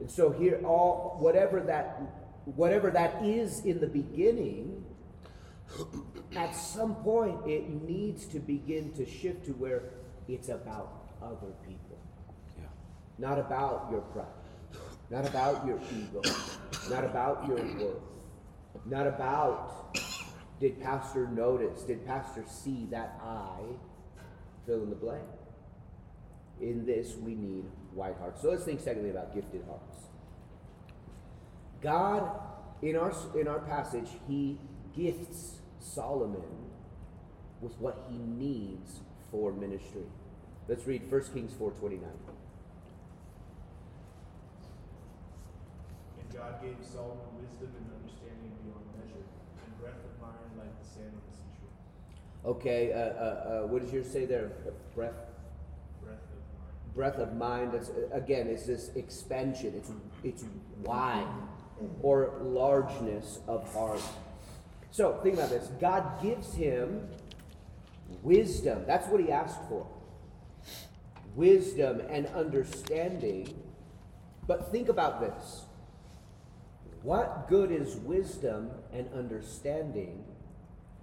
And 0.00 0.10
so 0.10 0.30
here, 0.30 0.60
all 0.64 1.16
whatever 1.20 1.60
that 1.60 2.00
whatever 2.56 2.90
that 2.90 3.22
is 3.22 3.64
in 3.64 3.80
the 3.80 3.86
beginning, 3.86 4.84
at 6.34 6.52
some 6.52 6.94
point 6.96 7.46
it 7.46 7.68
needs 7.68 8.24
to 8.26 8.38
begin 8.38 8.92
to 8.92 9.04
shift 9.04 9.44
to 9.46 9.52
where 9.52 9.82
it's 10.28 10.48
about 10.48 11.10
other 11.22 11.52
people. 11.66 11.98
Yeah. 12.56 12.64
Not 13.18 13.38
about 13.38 13.88
your 13.90 14.00
pride. 14.00 14.26
Not 15.10 15.26
about 15.26 15.66
your 15.66 15.78
ego. 15.92 16.22
Not 16.88 17.04
about 17.04 17.46
your 17.46 17.56
worth. 17.56 18.02
Not 18.86 19.06
about 19.06 19.98
did 20.60 20.80
pastor 20.80 21.28
notice? 21.28 21.82
Did 21.82 22.04
pastor 22.06 22.44
see 22.48 22.86
that 22.90 23.18
I 23.22 23.58
fill 24.66 24.82
in 24.82 24.90
the 24.90 24.96
blank? 24.96 25.22
In 26.60 26.84
this, 26.86 27.16
we 27.16 27.34
need 27.34 27.64
white 27.94 28.16
hearts. 28.18 28.42
So 28.42 28.50
let's 28.50 28.64
think 28.64 28.80
secondly 28.80 29.10
about 29.10 29.34
gifted 29.34 29.62
hearts. 29.66 29.96
God, 31.80 32.30
in 32.82 32.96
our 32.96 33.12
in 33.38 33.46
our 33.46 33.60
passage, 33.60 34.08
He 34.26 34.58
gifts 34.96 35.58
Solomon 35.78 36.68
with 37.60 37.78
what 37.80 38.06
he 38.08 38.18
needs 38.18 39.00
for 39.30 39.52
ministry. 39.52 40.06
Let's 40.68 40.86
read 40.86 41.10
1 41.10 41.32
Kings 41.32 41.52
4:29. 41.54 42.02
And 46.18 46.32
God 46.32 46.62
gave 46.62 46.76
Solomon 46.82 47.26
wisdom 47.40 47.74
and 47.74 47.90
understanding 47.98 48.52
beyond 48.62 48.84
measure, 48.98 49.24
and 49.64 49.80
breadth 49.80 50.04
of 50.04 50.20
mind 50.20 50.58
like 50.58 50.78
the 50.78 50.88
sand 50.88 51.12
on 51.14 51.22
the 51.30 51.36
seashore. 51.36 52.52
Okay, 52.52 52.92
uh, 52.92 52.98
uh, 52.98 53.64
uh, 53.64 53.66
what 53.66 53.82
does 53.82 53.92
yours 53.92 54.10
say 54.10 54.26
there? 54.26 54.52
Breath, 54.94 55.14
mind. 56.98 57.14
breath 57.14 57.28
of 57.28 57.36
mind. 57.36 57.72
That's 57.72 57.90
uh, 57.90 58.16
again, 58.16 58.48
it's 58.48 58.66
this 58.66 58.90
expansion. 58.96 59.74
It's 59.76 59.90
it's 60.24 60.44
wide 60.84 61.28
or 62.02 62.40
largeness 62.42 63.40
of 63.48 63.72
heart. 63.72 64.02
So 64.90 65.20
think 65.22 65.36
about 65.36 65.50
this. 65.50 65.68
God 65.80 66.22
gives 66.22 66.54
him 66.54 67.08
wisdom. 68.22 68.84
That's 68.86 69.06
what 69.08 69.20
he 69.20 69.30
asked 69.30 69.60
for. 69.68 69.86
Wisdom 71.34 72.00
and 72.10 72.26
understanding. 72.28 73.62
But 74.46 74.72
think 74.72 74.88
about 74.88 75.20
this. 75.20 75.64
What 77.02 77.48
good 77.48 77.70
is 77.70 77.96
wisdom 77.96 78.70
and 78.92 79.08
understanding 79.14 80.24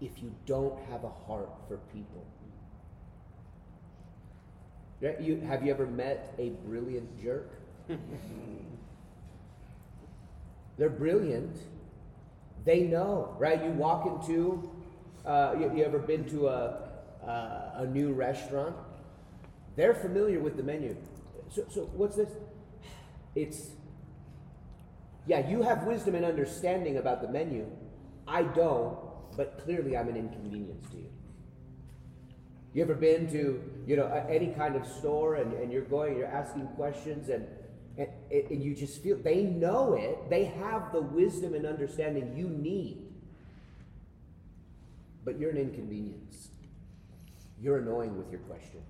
if 0.02 0.22
you 0.22 0.36
don't 0.46 0.78
have 0.90 1.06
a 1.06 1.10
heart 1.10 1.50
for 1.68 1.78
people? 1.94 2.26
Yeah, 5.02 5.20
You, 5.20 5.42
have 5.42 5.64
you 5.64 5.72
ever 5.72 5.86
met 5.86 6.34
a 6.38 6.50
brilliant 6.66 7.22
jerk? 7.22 7.50
They're 10.78 10.90
brilliant. 10.90 11.58
They 12.66 12.82
know, 12.82 13.36
right? 13.40 13.64
You 13.64 13.72
walk 13.72 14.06
into, 14.06 14.70
uh, 15.26 15.56
you, 15.60 15.72
you 15.78 15.84
ever 15.84 16.00
been 16.00 16.26
to 16.30 16.48
a, 16.48 16.90
uh, 17.26 17.72
a 17.84 17.86
new 17.86 18.14
restaurant? 18.14 18.76
They're 19.76 19.94
familiar 19.94 20.40
with 20.40 20.58
the 20.58 20.64
menu. 20.64 20.96
So, 21.50 21.66
so 21.70 21.82
what's 21.94 22.16
this? 22.16 22.30
It's, 23.36 23.70
yeah, 25.28 25.48
you 25.50 25.62
have 25.62 25.84
wisdom 25.84 26.16
and 26.16 26.26
understanding 26.26 26.98
about 26.98 27.22
the 27.22 27.28
menu. 27.28 27.66
I 28.28 28.44
don't, 28.44 28.98
but 29.38 29.62
clearly 29.64 29.96
I'm 29.98 30.08
an 30.08 30.16
inconvenience 30.18 30.88
to 30.92 30.98
you. 30.98 31.10
You 32.74 32.84
ever 32.84 32.96
been 32.96 33.30
to, 33.32 33.62
you 33.86 33.96
know, 33.96 34.26
any 34.30 34.48
kind 34.48 34.76
of 34.76 34.86
store 34.88 35.36
and, 35.36 35.54
and 35.54 35.72
you're 35.72 35.84
going, 35.84 36.18
you're 36.18 36.26
asking 36.26 36.68
questions 36.70 37.30
and, 37.30 37.48
and, 37.98 38.10
and 38.32 38.64
you 38.64 38.76
just 38.76 39.02
feel, 39.04 39.18
they 39.18 39.44
know 39.44 39.94
it. 39.94 40.30
They 40.30 40.46
have 40.46 40.92
the 40.92 41.02
wisdom 41.02 41.54
and 41.54 41.66
understanding 41.66 42.36
you 42.36 42.50
need. 42.50 43.04
But 45.24 45.40
you're 45.40 45.52
an 45.52 45.58
inconvenience. 45.58 46.50
You're 47.62 47.78
annoying 47.78 48.18
with 48.18 48.32
your 48.32 48.42
questions. 48.42 48.84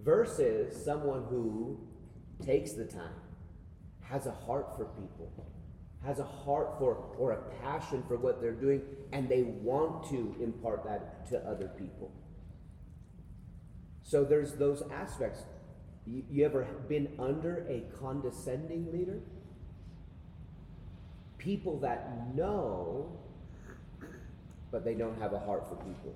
Versus 0.00 0.84
someone 0.84 1.24
who 1.28 1.78
takes 2.44 2.72
the 2.72 2.84
time, 2.84 3.20
has 4.02 4.26
a 4.26 4.32
heart 4.32 4.76
for 4.76 4.86
people, 4.86 5.30
has 6.04 6.18
a 6.18 6.24
heart 6.24 6.78
for 6.78 6.94
or 7.18 7.32
a 7.32 7.42
passion 7.62 8.02
for 8.06 8.16
what 8.16 8.40
they're 8.40 8.52
doing, 8.52 8.80
and 9.12 9.28
they 9.28 9.42
want 9.42 10.08
to 10.08 10.34
impart 10.40 10.84
that 10.84 11.28
to 11.28 11.38
other 11.40 11.68
people. 11.68 12.12
So 14.08 14.24
there's 14.24 14.54
those 14.54 14.82
aspects. 14.90 15.42
You, 16.06 16.24
you 16.30 16.46
ever 16.46 16.66
been 16.88 17.08
under 17.18 17.66
a 17.68 17.82
condescending 18.00 18.90
leader? 18.90 19.20
People 21.36 21.78
that 21.80 22.34
know, 22.34 23.12
but 24.70 24.82
they 24.82 24.94
don't 24.94 25.20
have 25.20 25.34
a 25.34 25.38
heart 25.38 25.68
for 25.68 25.76
people. 25.76 26.14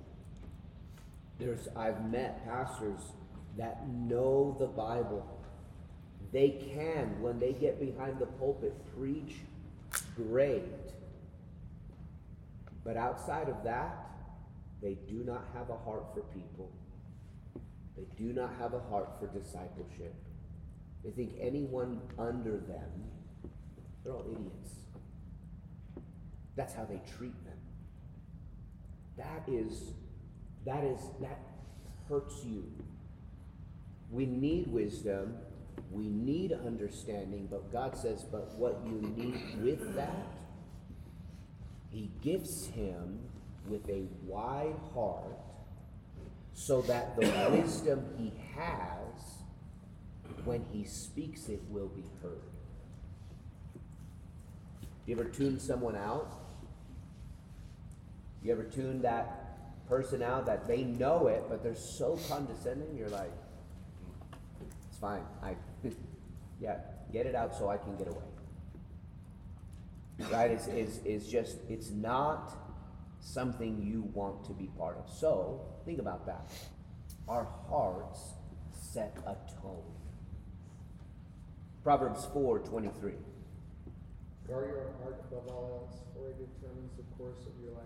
There's 1.38 1.68
I've 1.76 2.10
met 2.10 2.42
pastors 2.46 3.00
that 3.58 3.86
know 3.86 4.56
the 4.58 4.66
Bible, 4.66 5.28
They 6.32 6.48
can, 6.74 7.20
when 7.20 7.38
they 7.38 7.52
get 7.52 7.78
behind 7.78 8.18
the 8.18 8.24
pulpit, 8.24 8.72
preach 8.96 9.34
great. 10.16 10.62
But 12.84 12.96
outside 12.96 13.50
of 13.50 13.62
that, 13.64 14.06
they 14.80 14.94
do 15.06 15.24
not 15.24 15.44
have 15.52 15.68
a 15.68 15.76
heart 15.76 16.06
for 16.14 16.22
people. 16.32 16.70
They 17.96 18.06
do 18.16 18.32
not 18.32 18.54
have 18.58 18.74
a 18.74 18.80
heart 18.80 19.10
for 19.18 19.26
discipleship. 19.26 20.14
They 21.04 21.10
think 21.10 21.34
anyone 21.40 22.00
under 22.18 22.58
them, 22.58 22.90
they're 24.02 24.12
all 24.12 24.26
idiots. 24.30 24.70
That's 26.56 26.74
how 26.74 26.84
they 26.84 27.00
treat 27.16 27.34
them. 27.44 27.58
That 29.16 29.42
is, 29.48 29.92
that 30.64 30.84
is, 30.84 31.00
that 31.20 31.38
hurts 32.08 32.44
you. 32.44 32.64
We 34.10 34.26
need 34.26 34.68
wisdom, 34.68 35.34
we 35.90 36.08
need 36.08 36.52
understanding, 36.52 37.48
but 37.50 37.72
God 37.72 37.96
says, 37.96 38.24
but 38.24 38.54
what 38.58 38.80
you 38.86 39.00
need 39.16 39.62
with 39.62 39.94
that, 39.96 40.26
He 41.90 42.10
gives 42.22 42.66
him 42.66 43.18
with 43.68 43.88
a 43.88 44.04
wide 44.24 44.76
heart 44.94 45.38
so 46.54 46.82
that 46.82 47.16
the 47.16 47.26
wisdom 47.50 48.04
he 48.18 48.32
has, 48.54 49.42
when 50.44 50.64
he 50.72 50.84
speaks 50.84 51.48
it, 51.48 51.60
will 51.68 51.88
be 51.88 52.04
heard. 52.22 52.42
You 55.06 55.16
ever 55.18 55.24
tune 55.24 55.58
someone 55.58 55.96
out? 55.96 56.38
You 58.42 58.52
ever 58.52 58.64
tune 58.64 59.02
that 59.02 59.88
person 59.88 60.22
out 60.22 60.46
that 60.46 60.66
they 60.66 60.82
know 60.82 61.26
it, 61.26 61.44
but 61.48 61.62
they're 61.62 61.74
so 61.74 62.18
condescending? 62.28 62.96
You're 62.96 63.08
like, 63.08 63.32
it's 64.88 64.98
fine. 64.98 65.22
I, 65.42 65.56
yeah, 66.60 66.78
get 67.12 67.26
it 67.26 67.34
out 67.34 67.54
so 67.56 67.68
I 67.68 67.76
can 67.76 67.96
get 67.96 68.08
away. 68.08 68.18
Right? 70.30 70.50
Is 70.50 71.00
is 71.04 71.26
just, 71.26 71.58
it's 71.68 71.90
not 71.90 72.61
something 73.22 73.80
you 73.82 74.02
want 74.12 74.44
to 74.44 74.52
be 74.52 74.68
part 74.76 74.98
of. 74.98 75.08
So, 75.08 75.60
think 75.84 75.98
about 75.98 76.26
that. 76.26 76.50
Our 77.28 77.46
hearts 77.68 78.18
set 78.72 79.16
a 79.26 79.36
tone. 79.62 79.82
Proverbs 81.82 82.26
4 82.32 82.58
23. 82.58 83.12
Guard 84.48 84.68
your 84.68 84.92
heart 85.02 85.24
above 85.30 85.48
all 85.48 85.88
else, 85.88 86.00
for 86.14 86.28
it 86.28 86.36
determines 86.38 86.92
the 86.96 87.02
course 87.16 87.46
of 87.46 87.52
your 87.62 87.72
life. 87.72 87.82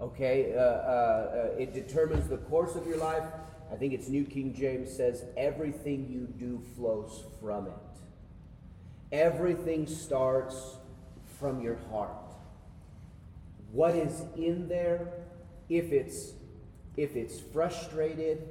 Okay, 0.00 0.54
uh, 0.56 0.60
uh, 0.60 0.62
uh, 0.62 1.58
it 1.58 1.74
determines 1.74 2.28
the 2.28 2.38
course 2.38 2.74
of 2.76 2.86
your 2.86 2.98
life. 2.98 3.24
I 3.72 3.76
think 3.76 3.92
it's 3.92 4.08
New 4.08 4.24
King 4.24 4.54
James 4.54 4.94
says, 4.94 5.24
everything 5.36 6.08
you 6.10 6.26
do 6.38 6.62
flows 6.76 7.24
from 7.40 7.66
it. 7.66 7.72
Everything 9.12 9.86
starts 9.86 10.76
from 11.38 11.60
your 11.60 11.78
heart. 11.90 12.21
What 13.72 13.96
is 13.96 14.22
in 14.36 14.68
there, 14.68 15.08
if 15.68 15.92
it's 15.92 16.34
if 16.96 17.16
it's 17.16 17.40
frustrated, 17.40 18.46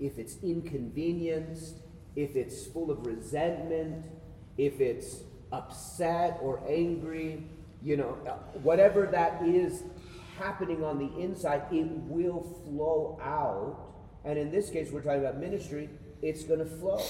if 0.00 0.18
it's 0.18 0.36
inconvenienced, 0.42 1.76
if 2.16 2.34
it's 2.34 2.66
full 2.66 2.90
of 2.90 3.06
resentment, 3.06 4.04
if 4.58 4.80
it's 4.80 5.18
upset 5.52 6.38
or 6.42 6.60
angry, 6.68 7.44
you 7.82 7.96
know, 7.96 8.18
uh, 8.26 8.32
whatever 8.62 9.06
that 9.06 9.46
is 9.46 9.84
happening 10.36 10.82
on 10.82 10.98
the 10.98 11.22
inside, 11.22 11.62
it 11.70 11.86
will 12.08 12.42
flow 12.64 13.18
out. 13.22 13.78
And 14.24 14.36
in 14.36 14.50
this 14.50 14.70
case, 14.70 14.90
we're 14.90 15.02
talking 15.02 15.20
about 15.20 15.38
ministry, 15.38 15.88
it's 16.20 16.42
going 16.42 16.58
to 16.58 16.66
flow 16.66 17.00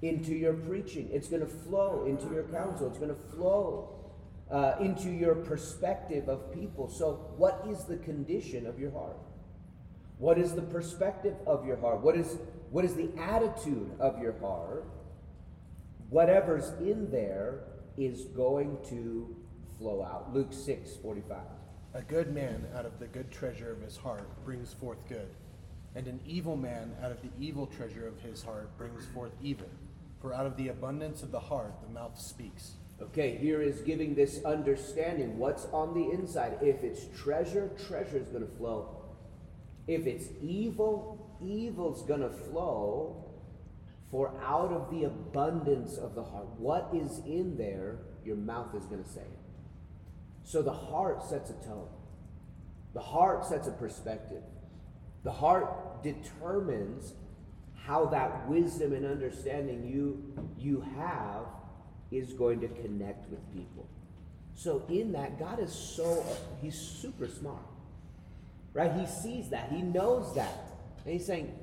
into 0.00 0.32
your 0.32 0.54
preaching, 0.54 1.10
it's 1.12 1.28
going 1.28 1.42
to 1.42 1.48
flow 1.48 2.06
into 2.06 2.32
your 2.32 2.44
counsel, 2.44 2.88
it's 2.88 2.98
going 2.98 3.14
to 3.14 3.36
flow 3.36 3.93
uh, 4.50 4.74
into 4.80 5.10
your 5.10 5.34
perspective 5.34 6.28
of 6.28 6.52
people. 6.52 6.88
So, 6.88 7.32
what 7.36 7.64
is 7.68 7.84
the 7.84 7.96
condition 7.96 8.66
of 8.66 8.78
your 8.78 8.90
heart? 8.90 9.16
What 10.18 10.38
is 10.38 10.54
the 10.54 10.62
perspective 10.62 11.34
of 11.46 11.66
your 11.66 11.76
heart? 11.76 12.00
What 12.00 12.16
is, 12.16 12.38
what 12.70 12.84
is 12.84 12.94
the 12.94 13.10
attitude 13.18 13.90
of 13.98 14.20
your 14.20 14.38
heart? 14.38 14.86
Whatever's 16.10 16.70
in 16.80 17.10
there 17.10 17.64
is 17.96 18.26
going 18.26 18.78
to 18.88 19.34
flow 19.78 20.02
out. 20.02 20.32
Luke 20.32 20.52
6 20.52 20.96
45. 21.02 21.38
A 21.94 22.02
good 22.02 22.34
man 22.34 22.66
out 22.76 22.86
of 22.86 22.98
the 22.98 23.06
good 23.06 23.30
treasure 23.30 23.72
of 23.72 23.80
his 23.80 23.96
heart 23.96 24.28
brings 24.44 24.72
forth 24.72 24.98
good, 25.08 25.28
and 25.94 26.06
an 26.06 26.20
evil 26.26 26.56
man 26.56 26.92
out 27.02 27.12
of 27.12 27.22
the 27.22 27.30
evil 27.38 27.66
treasure 27.66 28.06
of 28.06 28.20
his 28.20 28.42
heart 28.42 28.76
brings 28.76 29.06
forth 29.06 29.32
evil. 29.42 29.68
For 30.20 30.34
out 30.34 30.46
of 30.46 30.56
the 30.56 30.68
abundance 30.68 31.22
of 31.22 31.30
the 31.30 31.40
heart 31.40 31.74
the 31.86 31.92
mouth 31.92 32.18
speaks. 32.20 32.72
Okay, 33.04 33.36
here 33.36 33.62
is 33.62 33.80
giving 33.82 34.14
this 34.14 34.42
understanding 34.44 35.38
what's 35.38 35.66
on 35.66 35.94
the 35.94 36.10
inside. 36.10 36.58
If 36.62 36.82
it's 36.82 37.06
treasure, 37.16 37.70
treasure 37.86 38.18
is 38.18 38.28
going 38.28 38.46
to 38.46 38.56
flow. 38.56 39.04
If 39.86 40.06
it's 40.06 40.26
evil, 40.42 41.38
evil's 41.42 42.02
going 42.06 42.22
to 42.22 42.30
flow. 42.30 43.20
For 44.10 44.32
out 44.42 44.70
of 44.70 44.90
the 44.90 45.04
abundance 45.04 45.96
of 45.96 46.14
the 46.14 46.22
heart, 46.22 46.46
what 46.58 46.88
is 46.94 47.18
in 47.26 47.56
there, 47.56 47.98
your 48.24 48.36
mouth 48.36 48.74
is 48.74 48.86
going 48.86 49.02
to 49.02 49.08
say. 49.08 49.26
So 50.44 50.62
the 50.62 50.72
heart 50.72 51.24
sets 51.28 51.50
a 51.50 51.54
tone, 51.54 51.88
the 52.92 53.00
heart 53.00 53.44
sets 53.44 53.66
a 53.66 53.72
perspective. 53.72 54.42
The 55.24 55.32
heart 55.32 56.02
determines 56.02 57.14
how 57.74 58.06
that 58.06 58.48
wisdom 58.48 58.92
and 58.92 59.04
understanding 59.04 59.86
you, 59.86 60.22
you 60.58 60.84
have 60.96 61.46
is 62.10 62.32
going 62.32 62.60
to 62.60 62.68
connect 62.68 63.28
with 63.30 63.40
people. 63.54 63.86
So 64.54 64.84
in 64.88 65.12
that, 65.12 65.38
God 65.38 65.58
is 65.60 65.72
so, 65.72 66.24
he's 66.60 66.78
super 66.78 67.28
smart. 67.28 67.62
Right? 68.72 68.92
He 68.92 69.06
sees 69.06 69.50
that. 69.50 69.70
He 69.70 69.82
knows 69.82 70.34
that. 70.34 70.52
And 71.04 71.12
he's 71.12 71.26
saying, 71.26 71.56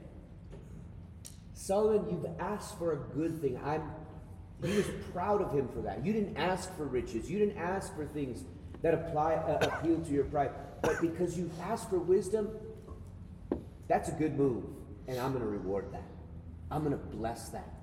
Solomon, 1.54 2.10
you've 2.10 2.40
asked 2.40 2.78
for 2.78 2.94
a 2.94 2.98
good 3.16 3.42
thing. 3.42 3.60
I'm 3.64 3.84
he 4.64 4.78
was 4.78 4.86
proud 5.12 5.42
of 5.42 5.52
him 5.52 5.68
for 5.70 5.82
that. 5.82 6.06
You 6.06 6.14
didn't 6.14 6.38
ask 6.38 6.76
for 6.78 6.86
riches. 6.86 7.30
You 7.32 7.40
didn't 7.40 7.58
ask 7.58 7.96
for 7.96 8.06
things 8.06 8.44
that 8.84 8.94
apply 8.94 9.34
uh, 9.34 9.58
appeal 9.68 10.00
to 10.02 10.12
your 10.12 10.26
pride. 10.26 10.52
But 10.84 11.02
because 11.02 11.36
you 11.36 11.50
asked 11.64 11.90
for 11.90 11.98
wisdom, 11.98 12.48
that's 13.88 14.10
a 14.10 14.12
good 14.12 14.38
move. 14.38 14.64
And 15.08 15.20
I'm 15.20 15.32
going 15.32 15.44
to 15.44 15.50
reward 15.50 15.86
that. 15.94 16.04
I'm 16.70 16.84
going 16.84 16.98
to 16.98 17.06
bless 17.18 17.50
that 17.50 17.81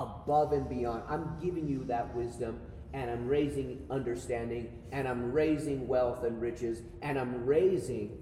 above 0.00 0.52
and 0.52 0.68
beyond. 0.68 1.02
I'm 1.08 1.36
giving 1.42 1.68
you 1.68 1.84
that 1.84 2.14
wisdom 2.14 2.60
and 2.92 3.10
I'm 3.10 3.28
raising 3.28 3.84
understanding 3.90 4.72
and 4.92 5.06
I'm 5.06 5.32
raising 5.32 5.86
wealth 5.86 6.24
and 6.24 6.40
riches 6.40 6.82
and 7.02 7.18
I'm 7.18 7.44
raising 7.44 8.18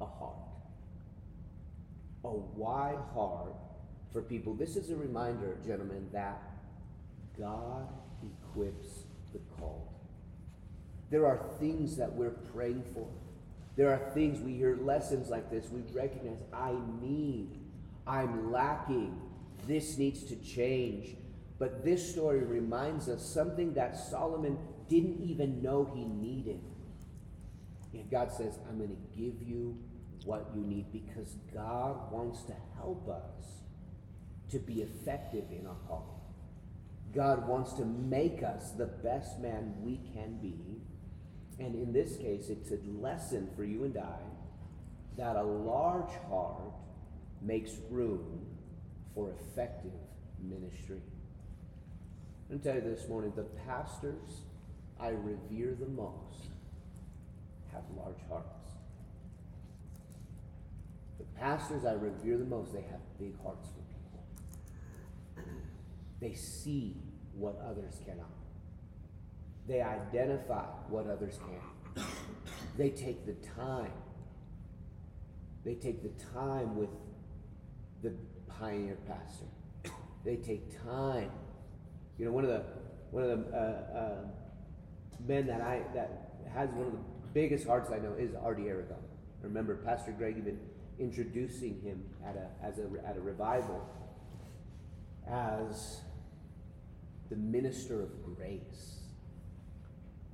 a 0.00 0.06
heart. 0.06 0.36
A 2.24 2.30
wide 2.30 2.98
heart 3.12 3.54
for 4.12 4.22
people. 4.22 4.54
This 4.54 4.76
is 4.76 4.90
a 4.90 4.96
reminder, 4.96 5.56
gentlemen, 5.66 6.08
that 6.12 6.40
God 7.38 7.88
equips 8.22 9.04
the 9.32 9.40
called. 9.58 9.88
There 11.10 11.26
are 11.26 11.40
things 11.58 11.96
that 11.96 12.12
we're 12.12 12.30
praying 12.30 12.84
for. 12.94 13.06
There 13.76 13.92
are 13.92 14.10
things 14.12 14.40
we 14.40 14.54
hear 14.54 14.78
lessons 14.80 15.30
like 15.30 15.50
this. 15.50 15.68
We 15.70 15.82
recognize 15.92 16.38
I 16.52 16.74
need, 17.00 17.48
I'm 18.06 18.52
lacking, 18.52 19.20
this 19.66 19.98
needs 19.98 20.24
to 20.24 20.36
change. 20.36 21.16
But 21.58 21.84
this 21.84 22.10
story 22.10 22.44
reminds 22.44 23.08
us 23.08 23.24
something 23.24 23.74
that 23.74 23.96
Solomon 23.96 24.58
didn't 24.88 25.20
even 25.22 25.62
know 25.62 25.90
he 25.94 26.04
needed. 26.04 26.60
And 27.92 28.10
God 28.10 28.32
says, 28.32 28.58
I'm 28.68 28.78
going 28.78 28.90
to 28.90 29.18
give 29.18 29.40
you 29.42 29.78
what 30.24 30.50
you 30.54 30.62
need 30.62 30.92
because 30.92 31.36
God 31.52 32.10
wants 32.10 32.42
to 32.44 32.54
help 32.76 33.08
us 33.08 33.62
to 34.50 34.58
be 34.58 34.82
effective 34.82 35.44
in 35.50 35.66
our 35.66 35.76
calling. 35.88 36.08
God 37.14 37.46
wants 37.46 37.72
to 37.74 37.84
make 37.84 38.42
us 38.42 38.72
the 38.72 38.86
best 38.86 39.38
man 39.38 39.74
we 39.80 40.00
can 40.12 40.38
be. 40.38 40.82
And 41.58 41.76
in 41.76 41.92
this 41.92 42.16
case, 42.16 42.48
it's 42.48 42.72
a 42.72 42.78
lesson 43.00 43.48
for 43.54 43.64
you 43.64 43.84
and 43.84 43.96
I 43.96 44.18
that 45.16 45.36
a 45.36 45.42
large 45.42 46.10
heart 46.28 46.72
makes 47.40 47.72
room 47.88 48.46
for 49.14 49.32
effective 49.40 49.92
ministry. 50.42 51.00
I'm 52.50 52.58
gonna 52.58 52.80
tell 52.80 52.82
you 52.82 52.96
this 52.96 53.08
morning 53.08 53.32
the 53.36 53.44
pastors 53.66 54.42
I 55.00 55.08
revere 55.08 55.76
the 55.78 55.86
most 55.86 56.48
have 57.72 57.84
large 57.96 58.20
hearts. 58.28 58.70
The 61.18 61.24
pastors 61.38 61.84
I 61.84 61.92
revere 61.92 62.38
the 62.38 62.44
most, 62.44 62.72
they 62.72 62.82
have 62.82 63.00
big 63.18 63.34
hearts 63.42 63.68
for 63.68 63.82
people. 63.82 65.52
They 66.20 66.34
see 66.34 66.96
what 67.34 67.60
others 67.68 68.00
cannot. 68.04 68.30
They 69.66 69.80
identify 69.80 70.66
what 70.88 71.06
others 71.06 71.38
can. 71.38 72.04
They 72.76 72.90
take 72.90 73.26
the 73.26 73.34
time. 73.56 73.92
They 75.64 75.74
take 75.74 76.02
the 76.02 76.24
time 76.32 76.76
with 76.76 76.90
the 78.02 78.12
pioneer 78.58 78.98
pastor. 79.08 79.46
They 80.24 80.36
take 80.36 80.82
time 80.84 81.30
You 82.18 82.26
know, 82.26 82.32
one 82.32 82.44
of 82.44 82.50
the 82.50 82.64
one 83.10 83.24
of 83.24 83.30
the 83.30 83.56
uh, 83.56 83.98
uh, 83.98 84.16
men 85.26 85.46
that 85.48 85.60
I 85.60 85.82
that 85.94 86.34
has 86.52 86.70
one 86.70 86.86
of 86.86 86.92
the 86.92 87.00
biggest 87.34 87.66
hearts 87.66 87.90
I 87.90 87.98
know 87.98 88.14
is 88.18 88.34
Artie 88.34 88.68
Aragon. 88.68 88.98
I 89.42 89.46
remember 89.46 89.76
Pastor 89.76 90.12
Greg 90.12 90.36
even 90.38 90.58
introducing 90.98 91.80
him 91.82 92.04
at 92.26 92.36
a 92.36 92.48
as 92.64 92.78
a 92.78 92.84
at 93.06 93.16
a 93.16 93.20
revival 93.20 93.86
as 95.28 96.00
the 97.30 97.36
minister 97.36 98.02
of 98.02 98.10
grace. 98.36 99.00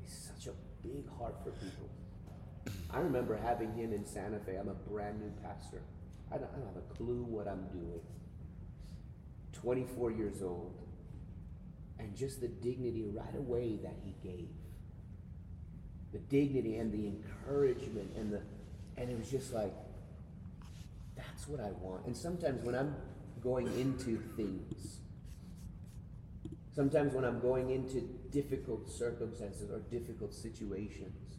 He's 0.02 0.32
such 0.34 0.48
a 0.52 0.86
big 0.86 1.08
heart 1.18 1.36
for 1.44 1.52
people. 1.52 1.88
I 2.90 3.00
remember 3.00 3.36
having 3.36 3.74
him 3.74 3.92
in 3.92 4.06
Santa 4.06 4.40
Fe. 4.40 4.56
I'm 4.56 4.68
a 4.68 4.74
brand 4.74 5.20
new 5.20 5.32
pastor. 5.42 5.82
I 6.32 6.38
don't, 6.38 6.50
I 6.54 6.58
don't 6.58 6.66
have 6.66 6.76
a 6.76 6.94
clue 6.94 7.24
what 7.24 7.48
I'm 7.48 7.66
doing. 7.68 8.00
24 9.52 10.12
years 10.12 10.42
old. 10.42 10.74
And 11.98 12.16
just 12.16 12.40
the 12.40 12.48
dignity 12.48 13.10
right 13.12 13.36
away 13.36 13.78
that 13.82 13.96
he 14.04 14.14
gave. 14.22 14.48
The 16.12 16.18
dignity 16.18 16.76
and 16.76 16.92
the 16.92 17.06
encouragement 17.06 18.12
and 18.16 18.32
the 18.32 18.40
and 18.96 19.08
it 19.08 19.18
was 19.18 19.30
just 19.30 19.52
like 19.52 19.72
that's 21.16 21.46
what 21.46 21.60
I 21.60 21.70
want. 21.80 22.06
And 22.06 22.16
sometimes 22.16 22.64
when 22.64 22.74
I'm 22.74 22.94
going 23.42 23.66
into 23.78 24.20
things, 24.36 25.00
sometimes 26.74 27.14
when 27.14 27.24
I'm 27.24 27.40
going 27.40 27.70
into 27.70 28.00
difficult 28.30 28.90
circumstances 28.90 29.70
or 29.70 29.80
difficult 29.90 30.34
situations, 30.34 31.36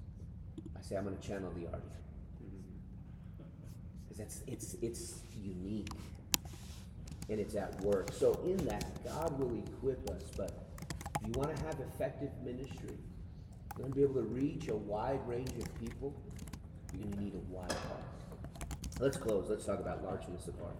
I 0.77 0.81
say 0.81 0.95
I'm 0.95 1.03
going 1.03 1.17
to 1.17 1.27
channel 1.27 1.51
the 1.55 1.67
art 1.67 1.83
that's 4.21 4.43
it's 4.45 4.75
it's 4.83 5.21
unique 5.41 5.89
and 7.29 7.39
it's 7.39 7.55
at 7.55 7.79
work. 7.81 8.11
So 8.13 8.39
in 8.45 8.57
that, 8.67 9.03
God 9.03 9.39
will 9.39 9.57
equip 9.57 10.07
us. 10.11 10.21
But 10.37 10.51
if 11.21 11.27
you 11.27 11.33
want 11.35 11.55
to 11.55 11.63
have 11.63 11.79
effective 11.79 12.29
ministry, 12.43 12.97
you 13.77 13.79
want 13.83 13.93
to 13.93 13.95
be 13.95 14.03
able 14.03 14.15
to 14.15 14.27
reach 14.27 14.67
a 14.67 14.75
wide 14.75 15.25
range 15.27 15.49
of 15.57 15.79
people. 15.79 16.13
You're 16.93 17.03
going 17.03 17.13
to 17.13 17.23
need 17.23 17.33
a 17.33 17.53
wide 17.53 17.71
heart. 17.71 18.03
Let's 18.99 19.17
close. 19.17 19.47
Let's 19.49 19.65
talk 19.65 19.79
about 19.79 20.03
largeness 20.03 20.47
of 20.47 20.59
heart. 20.59 20.75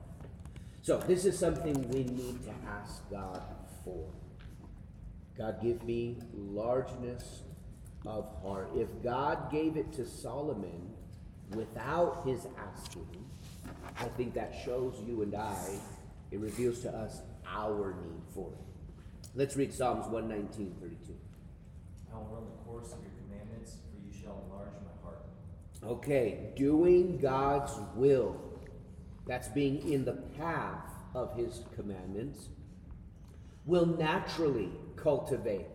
So 0.83 0.99
this 0.99 1.25
is 1.25 1.39
something 1.39 1.73
we 1.89 2.03
need 2.03 2.43
to 2.43 2.53
ask 2.67 3.09
God 3.09 3.41
for. 3.83 4.05
God, 5.37 5.61
give 5.63 5.83
me 5.83 6.17
largeness 6.35 7.41
of 8.05 8.27
heart. 8.43 8.69
If 8.75 8.89
God 9.01 9.51
gave 9.51 9.77
it 9.77 9.93
to 9.93 10.05
Solomon 10.05 10.90
without 11.55 12.23
his 12.25 12.47
asking, 12.57 13.25
I 13.99 14.05
think 14.05 14.33
that 14.33 14.53
shows 14.65 14.95
you 15.05 15.21
and 15.21 15.35
I, 15.35 15.79
it 16.31 16.39
reveals 16.39 16.79
to 16.81 16.95
us 16.95 17.21
our 17.47 17.95
need 18.03 18.21
for 18.33 18.51
it. 18.51 18.59
Let's 19.35 19.55
read 19.55 19.73
Psalms 19.73 20.07
119, 20.07 20.75
32. 20.81 21.13
I 22.11 22.17
will 22.17 22.25
run 22.25 22.43
the 22.45 22.63
course 22.65 22.91
of 22.93 22.99
your 23.01 23.11
commandments, 23.25 23.77
for 23.91 24.05
you 24.05 24.13
shall 24.13 24.43
enlarge 24.45 24.73
my 24.83 25.03
heart. 25.03 25.25
Okay, 25.83 26.51
doing 26.55 27.17
God's 27.17 27.73
will. 27.95 28.35
That's 29.27 29.47
being 29.49 29.89
in 29.91 30.03
the 30.03 30.13
path 30.37 30.85
of 31.13 31.35
his 31.37 31.61
commandments 31.75 32.49
will 33.65 33.85
naturally 33.85 34.69
cultivate 34.95 35.67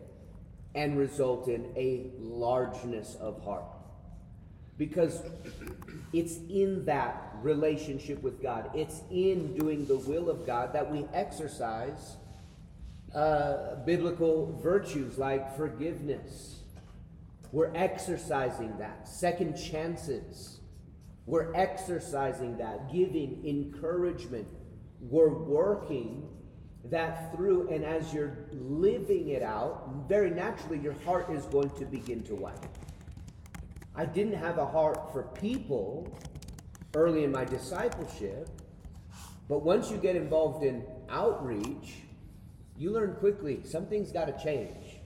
and 0.74 0.98
result 0.98 1.48
in 1.48 1.72
a 1.76 2.10
largeness 2.18 3.16
of 3.20 3.42
heart. 3.42 3.64
Because 4.78 5.22
it's 6.12 6.36
in 6.48 6.84
that 6.84 7.34
relationship 7.42 8.22
with 8.22 8.42
God, 8.42 8.70
it's 8.74 9.02
in 9.10 9.56
doing 9.56 9.86
the 9.86 9.96
will 9.96 10.28
of 10.28 10.46
God 10.46 10.72
that 10.72 10.90
we 10.90 11.06
exercise 11.12 12.16
uh, 13.14 13.76
biblical 13.86 14.58
virtues 14.62 15.18
like 15.18 15.56
forgiveness. 15.56 16.60
We're 17.52 17.74
exercising 17.74 18.76
that. 18.78 19.08
Second 19.08 19.56
chances. 19.56 20.60
We're 21.24 21.54
exercising 21.54 22.58
that. 22.58 22.92
Giving 22.92 23.42
encouragement. 23.46 24.46
We're 25.00 25.32
working 25.32 26.28
that 26.90 27.34
through, 27.34 27.68
and 27.70 27.84
as 27.84 28.12
you're 28.12 28.36
living 28.52 29.30
it 29.30 29.42
out, 29.42 30.06
very 30.08 30.30
naturally 30.30 30.78
your 30.78 30.94
heart 31.04 31.30
is 31.30 31.44
going 31.46 31.70
to 31.70 31.84
begin 31.84 32.22
to 32.24 32.34
widen. 32.34 32.68
I 33.96 34.04
didn't 34.04 34.34
have 34.34 34.58
a 34.58 34.66
heart 34.66 35.10
for 35.12 35.22
people 35.22 36.06
early 36.94 37.24
in 37.24 37.32
my 37.32 37.44
discipleship, 37.44 38.48
but 39.48 39.62
once 39.62 39.90
you 39.90 39.96
get 39.96 40.16
involved 40.16 40.64
in 40.64 40.84
outreach, 41.08 41.94
you 42.76 42.90
learn 42.90 43.14
quickly 43.14 43.60
something's 43.64 44.12
got 44.12 44.26
to 44.26 44.44
change. 44.44 44.98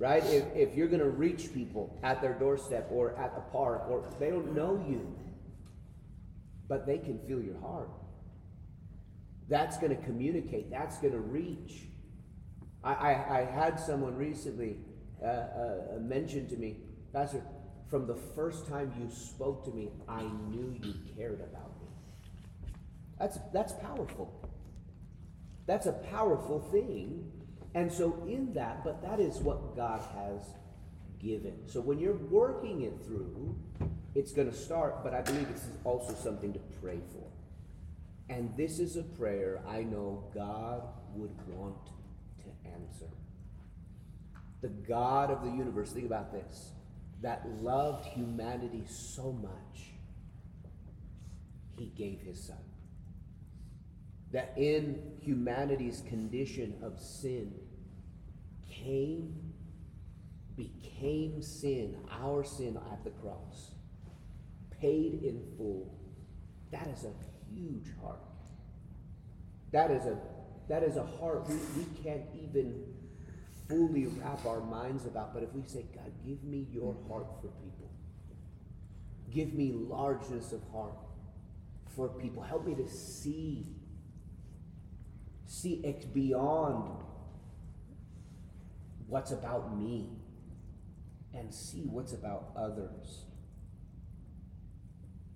Right? 0.00 0.24
If, 0.24 0.44
if 0.56 0.74
you're 0.74 0.88
going 0.88 1.00
to 1.00 1.10
reach 1.10 1.54
people 1.54 1.96
at 2.02 2.20
their 2.20 2.34
doorstep 2.34 2.88
or 2.90 3.16
at 3.16 3.36
the 3.36 3.40
park, 3.52 3.84
or 3.88 4.04
they 4.18 4.30
don't 4.30 4.52
know 4.52 4.84
you, 4.88 5.14
but 6.66 6.86
they 6.86 6.98
can 6.98 7.20
feel 7.20 7.40
your 7.40 7.60
heart. 7.60 7.88
That's 9.48 9.76
going 9.78 9.96
to 9.96 10.02
communicate, 10.02 10.70
that's 10.72 10.98
going 10.98 11.12
to 11.12 11.20
reach. 11.20 11.82
I, 12.82 12.94
I, 12.94 13.38
I, 13.38 13.44
had 13.44 13.78
someone 13.78 14.16
recently 14.16 14.78
uh, 15.22 15.26
uh, 15.26 15.76
mention 16.00 16.48
to 16.48 16.56
me, 16.56 16.78
Pastor, 17.12 17.42
from 17.92 18.06
the 18.06 18.16
first 18.34 18.66
time 18.66 18.90
you 18.98 19.06
spoke 19.14 19.66
to 19.66 19.70
me, 19.70 19.90
I 20.08 20.22
knew 20.48 20.74
you 20.82 20.94
cared 21.14 21.42
about 21.42 21.78
me. 21.78 21.88
That's, 23.18 23.38
that's 23.52 23.74
powerful. 23.74 24.48
That's 25.66 25.84
a 25.84 25.92
powerful 25.92 26.58
thing. 26.72 27.30
And 27.74 27.92
so, 27.92 28.24
in 28.26 28.54
that, 28.54 28.82
but 28.82 29.02
that 29.02 29.20
is 29.20 29.36
what 29.40 29.76
God 29.76 30.00
has 30.14 30.40
given. 31.20 31.52
So, 31.66 31.82
when 31.82 31.98
you're 31.98 32.16
working 32.16 32.80
it 32.80 32.94
through, 33.04 33.54
it's 34.14 34.32
going 34.32 34.50
to 34.50 34.56
start, 34.56 35.04
but 35.04 35.12
I 35.12 35.20
believe 35.20 35.52
this 35.52 35.64
is 35.64 35.76
also 35.84 36.14
something 36.14 36.54
to 36.54 36.60
pray 36.80 37.00
for. 37.12 37.26
And 38.32 38.56
this 38.56 38.78
is 38.78 38.96
a 38.96 39.02
prayer 39.02 39.60
I 39.68 39.82
know 39.82 40.24
God 40.34 40.82
would 41.14 41.36
want 41.46 41.76
to 42.38 42.70
answer. 42.70 43.12
The 44.62 44.68
God 44.68 45.30
of 45.30 45.44
the 45.44 45.50
universe, 45.50 45.92
think 45.92 46.06
about 46.06 46.32
this, 46.32 46.70
that 47.22 47.46
loved 47.62 48.06
humanity 48.06 48.84
so 48.86 49.32
much, 49.32 49.92
he 51.76 51.86
gave 51.86 52.20
his 52.20 52.42
son 52.42 52.58
that 54.32 54.54
in 54.56 54.98
humanity's 55.20 56.02
condition 56.08 56.74
of 56.82 56.98
sin 56.98 57.52
came, 58.68 59.52
became 60.56 61.42
sin, 61.42 61.96
our 62.10 62.42
sin 62.42 62.78
at 62.90 63.04
the 63.04 63.10
cross, 63.10 63.72
paid 64.80 65.22
in 65.22 65.42
full. 65.56 65.94
That 66.72 66.88
is 66.88 67.04
a 67.04 67.12
huge 67.54 67.88
heart. 68.00 68.22
That 69.70 69.90
is 69.90 70.06
a 70.06 70.18
that 70.68 70.82
is 70.82 70.96
a 70.96 71.04
heart 71.04 71.46
we, 71.48 71.56
we 71.76 72.02
can't 72.02 72.22
even 72.34 72.84
fully 73.72 74.06
wrap 74.06 74.44
our 74.44 74.60
minds 74.60 75.06
about. 75.06 75.32
But 75.32 75.42
if 75.42 75.52
we 75.54 75.62
say, 75.66 75.86
God, 75.94 76.12
give 76.26 76.44
me 76.44 76.66
your 76.70 76.94
heart 77.08 77.26
for 77.40 77.48
people. 77.48 77.90
Give 79.30 79.54
me 79.54 79.72
largeness 79.72 80.52
of 80.52 80.60
heart 80.72 80.98
for 81.96 82.08
people. 82.08 82.42
Help 82.42 82.66
me 82.66 82.74
to 82.74 82.88
see 82.88 83.66
see 85.46 85.74
it 85.84 86.14
beyond 86.14 86.98
what's 89.06 89.32
about 89.32 89.76
me 89.76 90.08
and 91.34 91.52
see 91.52 91.82
what's 91.84 92.14
about 92.14 92.52
others. 92.56 93.26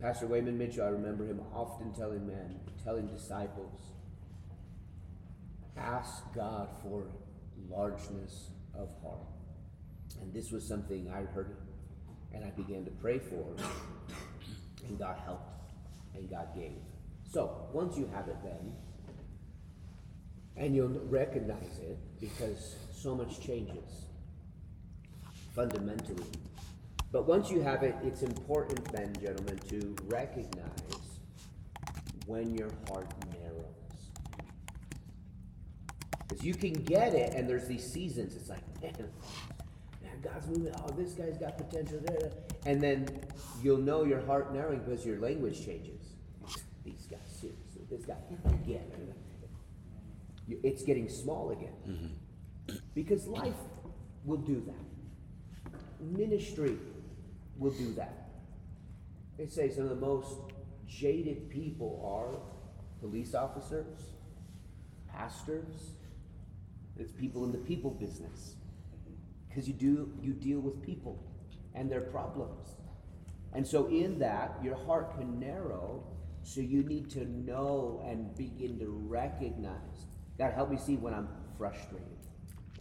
Pastor 0.01 0.27
Wayman 0.27 0.57
Mitchell, 0.57 0.87
I 0.87 0.89
remember 0.89 1.27
him 1.27 1.41
often 1.55 1.93
telling 1.93 2.27
men, 2.27 2.61
telling 2.83 3.07
disciples, 3.09 3.81
ask 5.77 6.23
God 6.35 6.69
for 6.83 7.09
largeness 7.69 8.51
of 8.75 8.89
heart. 9.03 9.27
And 10.21 10.33
this 10.33 10.51
was 10.51 10.67
something 10.67 11.11
I 11.11 11.23
heard 11.23 11.57
and 12.33 12.45
I 12.45 12.51
began 12.51 12.85
to 12.85 12.91
pray 12.91 13.19
for, 13.19 13.57
and 14.87 14.99
God 14.99 15.17
helped 15.25 15.73
and 16.15 16.29
God 16.29 16.49
gave. 16.55 16.73
So, 17.31 17.69
once 17.73 17.97
you 17.97 18.09
have 18.15 18.29
it, 18.29 18.37
then, 18.43 18.73
and 20.57 20.75
you'll 20.75 21.01
recognize 21.09 21.79
it 21.81 21.99
because 22.21 22.77
so 22.93 23.15
much 23.15 23.41
changes 23.41 24.07
fundamentally. 25.55 26.25
But 27.13 27.27
once 27.27 27.51
you 27.51 27.63
have 27.63 27.83
it, 27.83 27.95
it's 28.03 28.23
important 28.23 28.85
then, 28.93 29.15
gentlemen, 29.21 29.59
to 29.69 29.97
recognize 30.07 30.71
when 32.27 32.55
your 32.55 32.71
heart. 32.89 33.11
Because 36.27 36.45
you 36.45 36.55
can 36.55 36.73
get 36.73 37.15
it, 37.15 37.35
and 37.35 37.49
there's 37.49 37.69
these 37.69 37.85
seasons. 37.85 38.35
It's 38.35 38.49
like, 38.49 38.63
man, 38.83 38.93
man 40.03 40.21
God's 40.23 40.49
moving. 40.49 40.75
Oh, 40.79 40.91
this 40.97 41.13
guy's 41.13 41.39
got 41.39 41.57
potential. 41.57 42.01
There, 42.03 42.33
and 42.65 42.83
then 42.83 43.07
you'll 43.63 43.79
know 43.79 44.05
your 44.05 44.21
heart 44.23 44.53
narrowing 44.53 44.81
because 44.81 45.07
your 45.07 45.21
language 45.21 45.65
changes. 45.65 46.03
These 46.85 47.07
guys, 47.11 47.21
seriously, 47.41 47.83
this 47.91 48.05
guy 48.05 48.17
again 48.45 48.83
it's 50.49 50.83
getting 50.83 51.09
small 51.09 51.51
again. 51.51 51.73
Mm-hmm. 51.89 52.77
Because 52.95 53.27
life 53.27 53.55
will 54.25 54.39
do 54.39 54.63
that. 54.67 55.73
Ministry 56.01 56.77
will 57.59 57.73
do 57.73 57.93
that. 57.95 58.29
They 59.39 59.47
say 59.47 59.71
some 59.71 59.85
of 59.85 59.91
the 59.91 59.97
most 59.97 60.39
jaded 60.87 61.51
people 61.51 62.01
are 62.05 62.39
police 63.01 63.35
officers, 63.35 63.99
pastors, 65.13 65.93
it's 66.99 67.13
people 67.13 67.45
in 67.45 67.53
the 67.53 67.59
people 67.59 67.91
business. 67.91 68.57
Because 69.49 69.67
you 69.69 69.75
do 69.75 70.13
you 70.21 70.33
deal 70.33 70.61
with 70.61 70.83
people 70.83 71.23
and 71.75 71.91
their 71.91 72.01
problems. 72.01 72.77
And 73.53 73.67
so 73.67 73.87
in 73.87 74.19
that, 74.19 74.59
your 74.63 74.77
heart 74.77 75.17
can 75.17 75.39
narrow, 75.39 76.05
so 76.43 76.61
you 76.61 76.83
need 76.83 77.11
to 77.11 77.25
know 77.25 78.05
and 78.07 78.37
begin 78.37 78.79
to 78.81 78.89
recognize. 78.89 80.07
God 80.39 80.53
help 80.53 80.71
me 80.71 80.77
see 80.77 80.97
when 80.97 81.15
I'm 81.15 81.29
frustrated. 81.57 82.07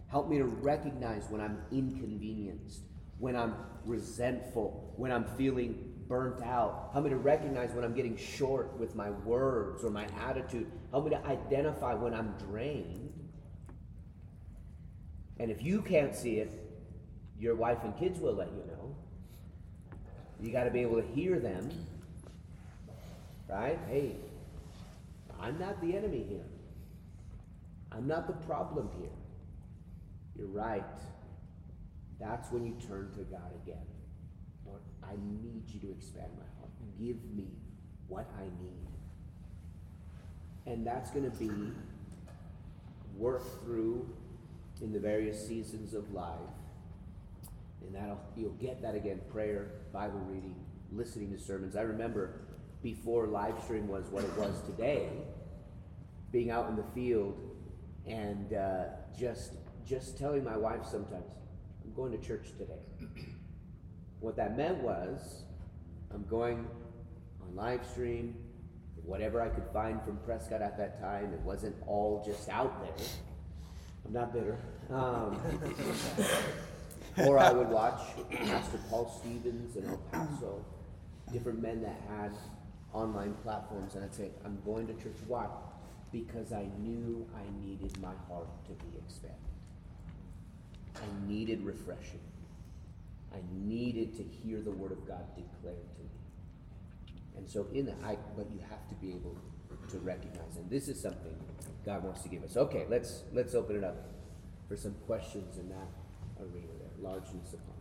Help 0.08 0.28
me 0.28 0.38
to 0.38 0.44
recognize 0.44 1.24
when 1.30 1.40
I'm 1.40 1.58
inconvenienced, 1.72 2.82
when 3.18 3.34
I'm 3.36 3.54
resentful, 3.84 4.92
when 4.96 5.10
I'm 5.10 5.24
feeling 5.36 5.94
burnt 6.08 6.42
out. 6.42 6.90
Help 6.92 7.04
me 7.04 7.10
to 7.10 7.16
recognize 7.16 7.72
when 7.72 7.84
I'm 7.84 7.94
getting 7.94 8.16
short 8.16 8.78
with 8.78 8.94
my 8.94 9.10
words 9.10 9.82
or 9.82 9.90
my 9.90 10.06
attitude. 10.20 10.70
Help 10.90 11.04
me 11.04 11.10
to 11.10 11.26
identify 11.26 11.94
when 11.94 12.14
I'm 12.14 12.34
drained. 12.38 13.25
And 15.38 15.50
if 15.50 15.62
you 15.62 15.82
can't 15.82 16.14
see 16.14 16.36
it, 16.36 16.50
your 17.38 17.54
wife 17.54 17.78
and 17.84 17.96
kids 17.98 18.18
will 18.20 18.34
let 18.34 18.48
you 18.48 18.64
know. 18.66 18.96
You 20.40 20.50
got 20.50 20.64
to 20.64 20.70
be 20.70 20.80
able 20.80 21.00
to 21.00 21.06
hear 21.08 21.38
them. 21.38 21.70
Right? 23.48 23.78
Hey, 23.88 24.16
I'm 25.40 25.58
not 25.58 25.80
the 25.80 25.96
enemy 25.96 26.24
here. 26.28 26.46
I'm 27.92 28.06
not 28.06 28.26
the 28.26 28.32
problem 28.46 28.90
here. 28.98 29.10
You're 30.36 30.48
right. 30.48 30.84
That's 32.18 32.50
when 32.50 32.66
you 32.66 32.76
turn 32.88 33.10
to 33.12 33.20
God 33.24 33.52
again. 33.62 33.86
Lord, 34.66 34.80
I 35.02 35.12
need 35.42 35.64
you 35.68 35.80
to 35.80 35.90
expand 35.90 36.30
my 36.36 36.44
heart. 36.58 36.72
Give 36.98 37.22
me 37.34 37.48
what 38.08 38.26
I 38.38 38.44
need. 38.62 38.86
And 40.66 40.86
that's 40.86 41.10
going 41.10 41.30
to 41.30 41.36
be 41.36 41.50
work 43.16 43.42
through 43.64 44.08
in 44.80 44.92
the 44.92 45.00
various 45.00 45.46
seasons 45.46 45.94
of 45.94 46.12
life. 46.12 46.38
And 47.82 47.94
that'll 47.94 48.20
you'll 48.36 48.52
get 48.52 48.82
that 48.82 48.94
again, 48.94 49.20
prayer, 49.30 49.70
Bible 49.92 50.20
reading, 50.26 50.54
listening 50.92 51.32
to 51.32 51.38
sermons. 51.38 51.76
I 51.76 51.82
remember 51.82 52.40
before 52.82 53.26
live 53.26 53.62
stream 53.62 53.88
was 53.88 54.06
what 54.10 54.24
it 54.24 54.36
was 54.36 54.60
today, 54.62 55.08
being 56.32 56.50
out 56.50 56.68
in 56.68 56.76
the 56.76 56.84
field 56.94 57.38
and 58.06 58.52
uh, 58.54 58.84
just 59.18 59.52
just 59.86 60.18
telling 60.18 60.42
my 60.42 60.56
wife 60.56 60.84
sometimes, 60.84 61.32
I'm 61.84 61.94
going 61.94 62.12
to 62.12 62.18
church 62.18 62.48
today. 62.58 62.80
What 64.20 64.36
that 64.36 64.56
meant 64.56 64.78
was, 64.78 65.42
I'm 66.12 66.24
going 66.24 66.66
on 67.42 67.54
live 67.54 67.86
stream, 67.86 68.34
whatever 69.04 69.42
I 69.42 69.48
could 69.48 69.66
find 69.74 70.02
from 70.02 70.16
Prescott 70.24 70.62
at 70.62 70.78
that 70.78 71.00
time. 71.00 71.34
It 71.34 71.40
wasn't 71.40 71.76
all 71.86 72.24
just 72.26 72.48
out 72.48 72.82
there. 72.82 73.06
I'm 74.06 74.12
not 74.12 74.32
bitter. 74.32 74.56
Um, 74.90 75.40
or 77.26 77.38
I 77.38 77.52
would 77.52 77.68
watch 77.68 78.00
Pastor 78.30 78.78
Paul 78.88 79.10
Stevens 79.20 79.76
in 79.76 79.86
El 79.86 79.96
Paso, 80.12 80.64
different 81.32 81.60
men 81.60 81.82
that 81.82 82.00
had 82.08 82.32
online 82.92 83.34
platforms, 83.42 83.94
and 83.96 84.04
I'd 84.04 84.14
say, 84.14 84.30
I'm 84.44 84.58
going 84.64 84.86
to 84.86 84.94
church. 84.94 85.16
Why? 85.26 85.46
Because 86.12 86.52
I 86.52 86.66
knew 86.78 87.26
I 87.34 87.66
needed 87.66 88.00
my 88.00 88.12
heart 88.28 88.48
to 88.66 88.72
be 88.84 88.96
expanded. 88.96 89.40
I 90.94 91.28
needed 91.28 91.62
refreshing. 91.62 92.20
I 93.32 93.38
needed 93.52 94.16
to 94.16 94.22
hear 94.22 94.60
the 94.60 94.70
word 94.70 94.92
of 94.92 95.06
God 95.06 95.24
declared 95.34 95.76
to 95.96 96.02
me. 96.02 96.10
And 97.36 97.48
so 97.48 97.66
in 97.74 97.86
that, 97.86 97.96
I 98.04 98.16
but 98.36 98.46
you 98.52 98.60
have 98.70 98.88
to 98.88 98.94
be 98.94 99.10
able 99.10 99.36
to 99.90 99.98
recognize, 99.98 100.56
and 100.56 100.68
this 100.70 100.88
is 100.88 101.00
something 101.00 101.34
God 101.84 102.04
wants 102.04 102.22
to 102.22 102.28
give 102.28 102.42
us. 102.42 102.56
Okay, 102.56 102.86
let's 102.88 103.22
let's 103.32 103.54
open 103.54 103.76
it 103.76 103.84
up 103.84 103.96
for 104.68 104.76
some 104.76 104.94
questions 105.06 105.58
in 105.58 105.68
that 105.68 105.88
arena 106.40 106.72
there. 106.78 107.10
Largeness 107.10 107.54
upon. 107.54 107.76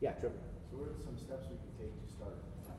Yeah, 0.00 0.12
Trevor. 0.18 0.34
So 0.70 0.82
what 0.82 0.88
are 0.90 0.98
some 1.04 1.14
steps 1.14 1.46
we 1.46 1.56
can 1.62 1.72
take 1.78 1.94
to 1.94 2.06
start? 2.10 2.34
So 2.66 2.74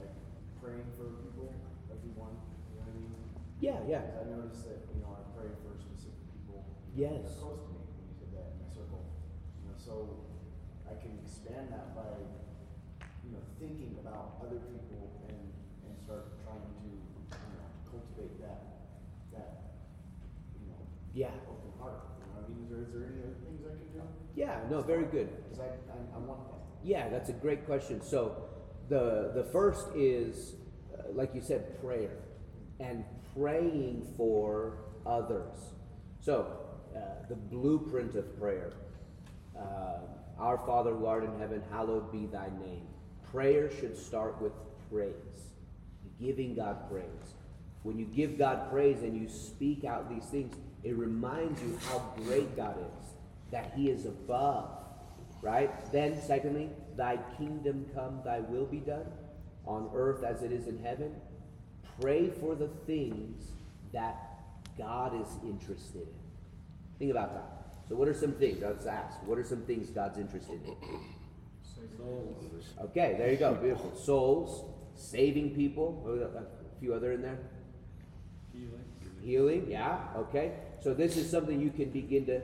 like 0.00 0.14
praying 0.56 0.88
for 0.96 1.12
people, 1.20 1.52
everyone, 1.92 2.32
you 2.72 2.80
know 2.80 2.88
what 2.88 2.96
I 2.96 3.02
mean? 3.02 3.12
Yeah, 3.60 3.78
yeah. 3.86 4.18
I 4.18 4.26
noticed 4.26 4.66
that, 4.66 4.88
you 4.90 5.04
know, 5.04 5.14
I 5.14 5.22
pray 5.36 5.52
for 5.62 5.76
specific 5.76 6.18
people. 6.34 6.64
Yes. 6.96 7.22
That 7.22 7.44
close 7.44 7.60
to 7.62 7.70
me, 7.76 7.84
when 7.92 8.08
you 8.08 8.16
said 8.18 8.32
that, 8.34 8.56
in 8.56 8.58
my 8.58 8.70
circle. 8.72 9.04
You 9.62 9.70
know, 9.70 9.76
so 9.76 9.94
I 10.88 10.96
can 10.96 11.14
expand 11.20 11.70
that 11.70 11.94
by, 11.94 12.24
you 13.22 13.30
know, 13.36 13.44
thinking 13.60 14.00
about 14.02 14.42
other 14.42 14.58
people 14.66 15.12
and 15.28 15.51
start 16.04 16.24
trying 16.44 16.60
to, 16.60 16.88
you 16.88 17.54
know, 17.56 17.68
cultivate 17.90 18.40
that, 18.40 18.60
that, 19.32 19.50
you 20.60 20.66
know, 20.68 20.80
Yeah. 21.14 21.30
open 21.48 21.72
heart. 21.80 22.00
You 22.18 22.26
know 22.26 22.40
what 22.40 22.44
I 22.44 22.48
mean? 22.48 22.62
Is 22.64 22.70
there, 22.70 22.82
is 22.82 22.92
there 22.94 23.04
any 23.04 23.20
other 23.22 23.38
things 23.44 23.60
I 23.66 23.74
can 23.76 23.88
do? 23.92 24.02
Yeah, 24.34 24.60
no, 24.70 24.80
very 24.82 25.04
good. 25.06 25.28
Cause 25.50 25.60
I, 25.60 25.64
I, 25.92 26.16
I 26.16 26.18
want 26.18 26.40
that. 26.48 26.60
Yeah, 26.84 27.08
that's 27.08 27.28
a 27.28 27.34
great 27.34 27.64
question. 27.66 28.00
So, 28.02 28.44
the 28.88 29.30
the 29.34 29.44
first 29.52 29.86
is, 29.94 30.54
uh, 30.98 31.12
like 31.12 31.34
you 31.34 31.40
said, 31.40 31.80
prayer, 31.80 32.16
and 32.80 33.04
praying 33.38 34.06
for 34.16 34.78
others. 35.06 35.56
So, 36.20 36.56
uh, 36.96 36.98
the 37.28 37.36
blueprint 37.36 38.14
of 38.16 38.38
prayer. 38.40 38.72
Uh, 39.56 39.98
Our 40.38 40.58
Father 40.58 40.92
who 40.94 41.06
art 41.06 41.24
in 41.24 41.38
heaven, 41.38 41.62
hallowed 41.70 42.10
be 42.10 42.26
thy 42.26 42.48
name. 42.66 42.86
Prayer 43.30 43.70
should 43.70 43.96
start 43.96 44.40
with 44.42 44.52
praise, 44.90 45.51
giving 46.22 46.54
God 46.54 46.90
praise. 46.90 47.34
When 47.82 47.98
you 47.98 48.06
give 48.06 48.38
God 48.38 48.70
praise 48.70 49.02
and 49.02 49.20
you 49.20 49.28
speak 49.28 49.84
out 49.84 50.08
these 50.08 50.24
things, 50.24 50.54
it 50.84 50.96
reminds 50.96 51.60
you 51.62 51.78
how 51.88 52.14
great 52.16 52.56
God 52.56 52.76
is, 52.78 53.08
that 53.50 53.72
He 53.74 53.90
is 53.90 54.06
above, 54.06 54.70
right? 55.40 55.70
Then, 55.92 56.20
secondly, 56.22 56.70
thy 56.96 57.18
kingdom 57.36 57.86
come, 57.94 58.20
thy 58.24 58.40
will 58.40 58.66
be 58.66 58.78
done 58.78 59.06
on 59.66 59.90
earth 59.94 60.22
as 60.22 60.42
it 60.42 60.52
is 60.52 60.66
in 60.66 60.82
heaven. 60.82 61.14
Pray 62.00 62.30
for 62.30 62.54
the 62.54 62.68
things 62.86 63.48
that 63.92 64.16
God 64.78 65.20
is 65.20 65.28
interested 65.44 66.02
in. 66.02 66.98
Think 66.98 67.10
about 67.10 67.34
that. 67.34 67.62
So, 67.88 67.96
what 67.96 68.08
are 68.08 68.14
some 68.14 68.32
things? 68.32 68.62
Let's 68.62 68.86
ask. 68.86 69.18
What 69.26 69.38
are 69.38 69.44
some 69.44 69.62
things 69.62 69.90
God's 69.90 70.18
interested 70.18 70.60
in? 70.64 70.76
Souls. 71.96 72.64
Okay, 72.80 73.16
there 73.18 73.30
you 73.30 73.36
go. 73.36 73.54
Beautiful. 73.54 73.94
Souls, 73.96 74.71
saving 75.02 75.54
people. 75.54 75.92
What 76.02 76.18
was 76.18 76.32
that? 76.32 76.38
A 76.38 76.80
few 76.80 76.94
other 76.94 77.12
in 77.12 77.22
there? 77.22 77.38
Healing. 78.52 78.84
Healing, 79.22 79.66
yeah, 79.70 79.98
okay. 80.16 80.52
So 80.80 80.94
this 80.94 81.16
is 81.16 81.30
something 81.30 81.60
you 81.60 81.70
can 81.70 81.90
begin 81.90 82.26
to 82.26 82.40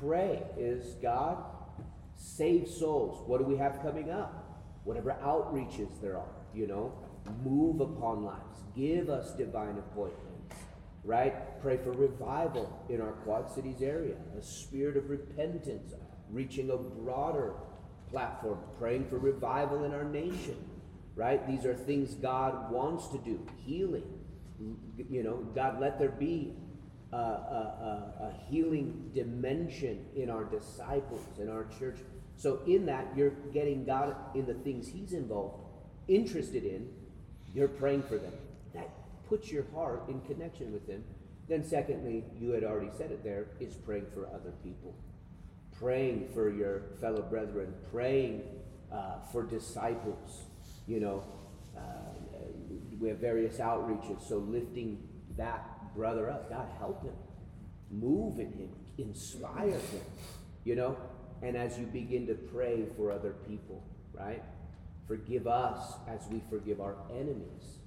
pray 0.00 0.42
is 0.56 0.94
God, 1.02 1.38
save 2.16 2.68
souls. 2.68 3.22
What 3.26 3.38
do 3.38 3.44
we 3.44 3.56
have 3.56 3.80
coming 3.82 4.10
up? 4.10 4.62
Whatever 4.84 5.16
outreaches 5.22 6.00
there 6.00 6.16
are, 6.16 6.34
you 6.54 6.66
know, 6.66 6.92
move 7.44 7.80
upon 7.80 8.24
lives. 8.24 8.58
Give 8.74 9.10
us 9.10 9.32
divine 9.32 9.78
appointments, 9.78 10.54
right? 11.04 11.60
Pray 11.60 11.76
for 11.76 11.92
revival 11.92 12.84
in 12.88 13.00
our 13.00 13.12
Quad 13.12 13.50
Cities 13.50 13.82
area, 13.82 14.16
a 14.38 14.42
spirit 14.42 14.96
of 14.96 15.10
repentance, 15.10 15.92
reaching 16.30 16.70
a 16.70 16.76
broader 16.76 17.54
platform, 18.10 18.58
praying 18.78 19.06
for 19.08 19.18
revival 19.18 19.84
in 19.84 19.92
our 19.92 20.04
nation, 20.04 20.56
right? 21.18 21.44
These 21.48 21.66
are 21.66 21.74
things 21.74 22.14
God 22.14 22.70
wants 22.70 23.08
to 23.08 23.18
do, 23.18 23.44
healing. 23.66 24.04
You 25.10 25.24
know, 25.24 25.36
God, 25.54 25.80
let 25.80 25.98
there 25.98 26.10
be 26.10 26.54
a, 27.12 27.16
a, 27.16 28.12
a, 28.20 28.34
healing 28.48 29.10
dimension 29.14 30.06
in 30.14 30.30
our 30.30 30.44
disciples, 30.44 31.20
in 31.40 31.48
our 31.48 31.66
church. 31.78 31.96
So, 32.36 32.60
in 32.66 32.86
that, 32.86 33.08
you're 33.16 33.32
getting 33.52 33.84
God 33.84 34.14
in 34.34 34.46
the 34.46 34.54
things 34.54 34.88
He's 34.88 35.12
involved, 35.12 35.64
interested 36.06 36.64
in, 36.64 36.88
you're 37.52 37.68
praying 37.68 38.02
for 38.02 38.18
them. 38.18 38.32
That 38.74 38.88
puts 39.28 39.50
your 39.50 39.64
heart 39.74 40.08
in 40.08 40.20
connection 40.20 40.72
with 40.72 40.86
Him. 40.86 41.02
Then, 41.48 41.64
secondly, 41.64 42.24
you 42.38 42.50
had 42.50 42.62
already 42.62 42.90
said 42.96 43.10
it 43.10 43.24
there, 43.24 43.46
is 43.58 43.74
praying 43.74 44.06
for 44.14 44.26
other 44.26 44.52
people. 44.62 44.94
Praying 45.80 46.28
for 46.32 46.50
your 46.50 46.82
fellow 47.00 47.22
brethren, 47.22 47.74
praying 47.90 48.42
uh, 48.92 49.20
for 49.32 49.42
disciples, 49.42 50.47
you 50.88 51.00
know. 51.00 51.22
Uh, 51.76 51.80
we 52.98 53.08
have 53.08 53.18
various 53.18 53.58
outreaches, 53.58 54.26
so 54.28 54.38
lifting 54.38 54.98
that 55.36 55.94
brother 55.94 56.28
up. 56.30 56.50
God, 56.50 56.66
help 56.78 57.04
him. 57.04 57.14
Move 57.90 58.38
in 58.40 58.52
him. 58.52 58.70
Inspire 58.98 59.70
him. 59.70 60.02
You 60.64 60.74
know? 60.74 60.96
And 61.42 61.56
as 61.56 61.78
you 61.78 61.86
begin 61.86 62.26
to 62.26 62.34
pray 62.34 62.86
for 62.96 63.12
other 63.12 63.34
people, 63.48 63.84
right? 64.12 64.42
Forgive 65.06 65.46
us 65.46 65.94
as 66.08 66.26
we 66.30 66.42
forgive 66.50 66.80
our 66.80 66.96
enemies, 67.10 67.78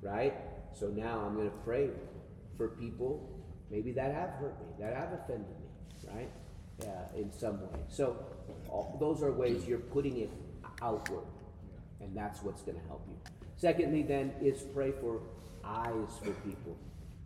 right? 0.00 0.34
So 0.72 0.86
now 0.88 1.20
I'm 1.26 1.34
going 1.34 1.50
to 1.50 1.56
pray 1.64 1.90
for 2.56 2.68
people 2.68 3.28
maybe 3.70 3.90
that 3.92 4.14
have 4.14 4.30
hurt 4.40 4.56
me, 4.60 4.66
that 4.78 4.94
have 4.94 5.12
offended 5.12 5.48
me, 5.60 6.10
right? 6.14 6.30
Uh, 6.82 7.18
in 7.18 7.32
some 7.32 7.60
way. 7.60 7.80
So 7.88 8.16
all, 8.68 8.96
those 9.00 9.22
are 9.22 9.32
ways 9.32 9.66
you're 9.66 9.78
putting 9.78 10.18
it 10.18 10.30
outward, 10.80 11.24
and 12.04 12.16
that's 12.16 12.42
what's 12.42 12.62
going 12.62 12.78
to 12.78 12.86
help 12.86 13.04
you. 13.08 13.16
Secondly, 13.56 14.02
then, 14.02 14.32
is 14.42 14.62
pray 14.74 14.92
for 14.92 15.20
eyes 15.64 16.18
for 16.22 16.32
people, 16.46 16.76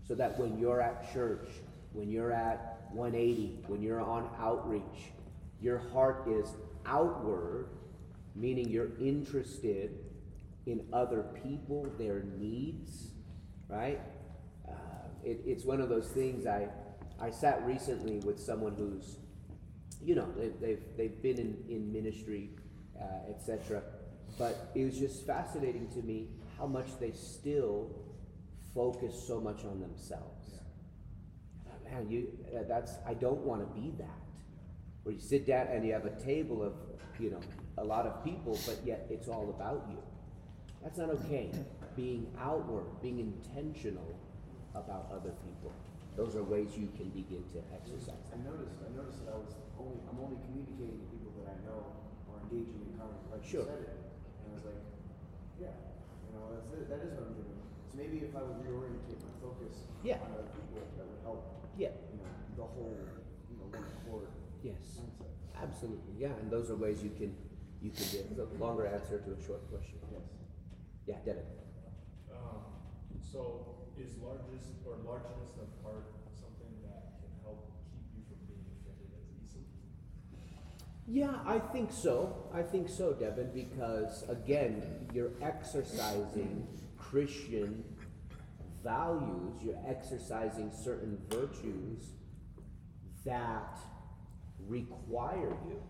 so 0.07 0.15
that 0.15 0.39
when 0.39 0.59
you're 0.59 0.81
at 0.81 1.13
church, 1.13 1.49
when 1.93 2.11
you're 2.11 2.33
at 2.33 2.79
180, 2.93 3.65
when 3.67 3.83
you're 3.83 4.01
on 4.01 4.31
outreach, 4.41 5.13
your 5.61 5.79
heart 5.79 6.25
is 6.29 6.49
outward, 6.87 7.69
meaning 8.35 8.69
you're 8.69 8.97
interested 9.01 9.99
in 10.67 10.87
other 10.93 11.25
people, 11.43 11.87
their 11.99 12.23
needs, 12.39 13.09
right? 13.69 14.01
Uh, 14.69 14.73
it, 15.25 15.41
it's 15.47 15.65
one 15.65 15.81
of 15.81 15.89
those 15.89 16.09
things. 16.09 16.47
I, 16.47 16.69
I 17.21 17.31
sat 17.31 17.65
recently 17.67 18.19
with 18.19 18.39
someone 18.39 18.75
who's, 18.75 19.17
you 20.03 20.15
know, 20.15 20.29
they, 20.37 20.51
they've, 20.61 20.83
they've 20.97 21.23
been 21.23 21.39
in, 21.39 21.57
in 21.69 21.93
ministry, 21.93 22.51
uh, 23.01 23.31
etc. 23.31 23.83
But 24.39 24.71
it 24.75 24.85
was 24.85 24.97
just 24.97 25.27
fascinating 25.27 25.89
to 25.95 26.03
me 26.03 26.29
how 26.57 26.67
much 26.67 26.87
they 27.01 27.11
still 27.11 27.91
focus 28.75 29.25
so 29.27 29.41
much 29.41 29.65
on 29.65 29.81
themselves. 29.81 30.61
Uh, 31.67 31.91
Man, 31.91 32.09
you, 32.09 32.29
that's, 32.69 32.93
I 33.07 33.15
don't 33.15 33.41
want 33.41 33.63
to 33.63 33.81
be 33.81 33.93
that. 33.99 34.21
Where 35.03 35.15
you 35.15 35.21
sit 35.21 35.47
down 35.47 35.67
and 35.69 35.85
you 35.85 35.93
have 35.93 36.05
a 36.05 36.21
table 36.21 36.63
of, 36.63 36.75
you 37.19 37.31
know, 37.31 37.41
a 37.79 37.85
lot 37.85 38.07
of 38.07 38.25
people, 38.25 38.59
but 38.67 38.79
yet 38.85 39.07
it's 39.11 39.29
all 39.29 39.51
about 39.51 39.87
you. 39.91 39.99
That's 40.83 40.99
not 40.99 41.11
okay. 41.11 41.51
Being 41.97 42.29
outward, 42.39 42.87
being 43.03 43.19
intentional 43.19 44.15
about 44.75 45.11
other 45.13 45.33
people. 45.43 45.73
Those 46.17 46.37
are 46.37 46.43
ways 46.43 46.71
you 46.77 46.89
can 46.97 47.11
begin 47.11 47.43
to 47.55 47.59
exercise. 47.75 48.27
I 48.35 48.39
noticed, 48.43 48.79
I 48.83 48.95
noticed 48.97 49.25
that 49.25 49.35
I 49.35 49.39
was 49.39 49.55
only, 49.79 49.99
I'm 50.11 50.19
only 50.19 50.39
communicating 50.47 50.99
to 50.99 51.07
people 51.11 51.33
that 51.43 51.55
I 51.55 51.59
know 51.67 51.95
or 52.27 52.43
engaging 52.43 52.87
in 52.87 52.99
conversation, 52.99 53.31
like 53.31 53.43
you 53.43 53.63
said 53.63 53.67
Sure. 53.67 54.08
Said 54.49 54.49
it. 54.49 54.49
And 54.49 54.53
I 54.53 54.57
was 54.57 54.65
like, 54.65 54.81
yeah, 55.61 55.75
you 56.25 56.31
know, 56.33 56.43
that's 56.57 56.69
it, 56.73 56.89
that 56.89 57.01
is 57.05 57.13
what 57.13 57.29
I'm 57.29 57.37
doing. 57.37 57.61
So 57.89 57.93
maybe 58.01 58.17
if 58.25 58.33
I 58.33 58.43
would 58.45 58.59
reorientate 58.65 59.21
my 59.21 59.33
focus 59.45 59.85
Yeah. 60.01 60.25
on 60.25 60.33
other 60.33 60.49
people, 60.57 60.81
that 60.97 61.05
would 61.05 61.21
help, 61.25 61.69
Yeah. 61.77 61.93
you 62.13 62.19
know, 62.23 62.31
the 62.57 62.65
whole, 62.65 62.97
you 63.51 63.57
know, 63.61 63.67
one 63.69 63.85
accord 63.85 64.29
Yes. 64.63 65.01
mindset. 65.01 65.33
Absolutely. 65.59 66.15
Yeah, 66.17 66.33
and 66.39 66.51
those 66.51 66.71
are 66.71 66.77
ways 66.77 67.03
you 67.03 67.11
can 67.11 67.35
you 67.81 67.91
can 67.95 68.07
get 68.11 68.27
a 68.39 68.47
longer 68.59 68.87
answer 68.87 69.21
to 69.23 69.31
a 69.35 69.41
short 69.47 69.63
question. 69.71 69.99
Yes. 70.11 70.27
Yeah, 71.07 71.19
Devin. 71.25 71.47
Um, 72.35 72.59
so 73.23 73.87
is 73.97 74.19
largest 74.19 74.83
or 74.87 74.99
largeness 75.07 75.55
of 75.63 75.71
heart 75.87 76.11
something 76.35 76.75
that 76.83 77.23
can 77.23 77.31
help 77.47 77.71
keep 77.95 78.03
you 78.19 78.23
from 78.27 78.39
being 78.51 78.67
offended 78.83 79.15
as 79.15 79.27
easily? 79.31 79.71
Yeah, 81.11 81.37
I 81.47 81.59
think 81.59 81.91
so. 81.91 82.37
I 82.53 82.61
think 82.63 82.89
so, 82.91 83.15
Devin, 83.15 83.51
because 83.55 84.25
again, 84.29 85.09
you're 85.15 85.33
exercising 85.41 86.67
Christian 86.99 87.83
values, 88.85 89.55
you're 89.63 89.81
exercising 89.87 90.71
certain 90.71 91.19
virtues 91.31 92.11
that 93.25 93.79
require 94.67 95.57
you, 95.69 95.83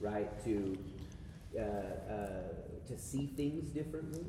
right, 0.00 0.42
to 0.44 0.78
uh, 1.58 1.60
uh, 1.60 2.42
to 2.86 2.98
see 2.98 3.26
things 3.36 3.66
differently. 3.72 4.24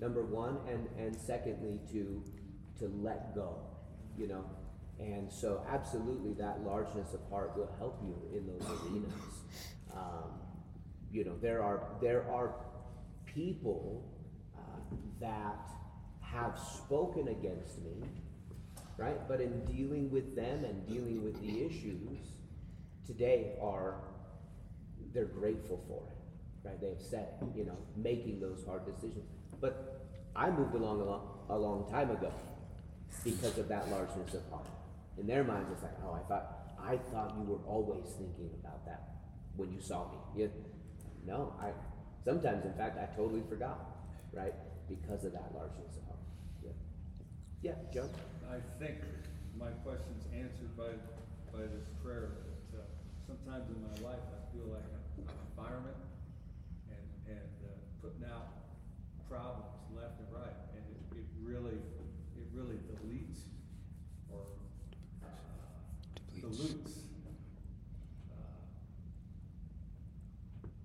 Number 0.00 0.24
one, 0.24 0.58
and 0.68 0.88
and 0.98 1.16
secondly, 1.16 1.78
to 1.92 2.20
to 2.80 2.92
let 3.00 3.32
go, 3.34 3.60
you 4.18 4.26
know. 4.26 4.44
And 4.98 5.30
so, 5.30 5.62
absolutely, 5.68 6.32
that 6.34 6.64
largeness 6.64 7.12
of 7.12 7.20
heart 7.30 7.56
will 7.56 7.70
help 7.78 8.00
you 8.02 8.16
in 8.36 8.46
those 8.46 8.62
arenas. 8.82 9.12
Um, 9.94 10.30
you 11.10 11.24
know, 11.24 11.36
there 11.40 11.62
are 11.62 11.84
there 12.00 12.30
are 12.30 12.54
people 13.26 14.04
uh, 14.56 14.60
that 15.20 15.70
have 16.20 16.58
spoken 16.58 17.28
against 17.28 17.78
me, 17.82 18.02
right? 18.96 19.26
But 19.28 19.40
in 19.40 19.64
dealing 19.64 20.10
with 20.10 20.34
them 20.34 20.64
and 20.64 20.86
dealing 20.86 21.22
with 21.22 21.40
the 21.40 21.64
issues 21.64 22.18
today, 23.06 23.52
are 23.60 23.96
they're 25.12 25.24
grateful 25.24 25.82
for 25.88 26.02
it, 26.10 26.68
right? 26.68 26.80
They 26.80 26.88
have 26.88 27.02
said 27.02 27.28
you 27.54 27.64
know, 27.64 27.76
making 27.96 28.40
those 28.40 28.64
hard 28.66 28.84
decisions. 28.86 29.24
But 29.60 30.10
I 30.34 30.50
moved 30.50 30.74
along 30.74 31.00
a 31.00 31.04
long, 31.04 31.38
a 31.48 31.56
long 31.56 31.90
time 31.90 32.10
ago 32.10 32.32
because 33.24 33.56
of 33.58 33.68
that 33.68 33.90
largeness 33.90 34.34
of 34.34 34.42
heart. 34.50 34.66
In 35.18 35.26
their 35.26 35.44
minds, 35.44 35.70
it's 35.72 35.82
like, 35.82 35.96
oh, 36.04 36.12
I 36.12 36.20
thought, 36.28 36.76
I 36.78 36.96
thought 37.12 37.34
you 37.38 37.44
were 37.44 37.64
always 37.66 38.06
thinking 38.18 38.50
about 38.60 38.84
that 38.86 39.16
when 39.56 39.72
you 39.72 39.80
saw 39.80 40.10
me. 40.10 40.18
You, 40.36 40.52
no, 41.26 41.54
I. 41.60 41.70
Sometimes, 42.24 42.64
in 42.64 42.74
fact, 42.74 42.98
I 42.98 43.06
totally 43.14 43.42
forgot, 43.48 43.78
right? 44.32 44.54
Because 44.88 45.24
of 45.24 45.32
that 45.32 45.54
largeness 45.54 45.96
of 45.96 46.04
heart. 46.10 46.18
Yeah. 46.62 46.74
Yeah, 47.62 47.78
Joe. 47.94 48.10
I 48.50 48.58
think 48.82 48.98
my 49.58 49.70
question's 49.86 50.26
answered 50.34 50.76
by, 50.76 50.90
by 51.54 51.64
this 51.70 51.86
prayer, 52.02 52.34
that, 52.74 52.82
uh, 52.82 52.86
sometimes 53.26 53.70
in 53.70 53.78
my 53.78 54.10
life, 54.10 54.22
I 54.34 54.42
feel 54.50 54.74
like 54.74 54.82
I'm 54.90 55.06
and, 56.90 57.06
and, 57.30 57.50
uh, 57.64 57.78
putting 58.02 58.24
out 58.28 58.46
problems 59.30 59.72
left 59.94 60.20
and 60.20 60.30
right, 60.30 60.56
and 60.76 60.84
it, 60.86 61.22
it 61.22 61.26
really, 61.42 61.78
it 62.36 62.46
really 62.52 62.78
deletes 62.86 63.48
or, 64.30 64.44
uh, 65.24 65.28
dilutes, 66.50 66.92
uh, 68.30 68.36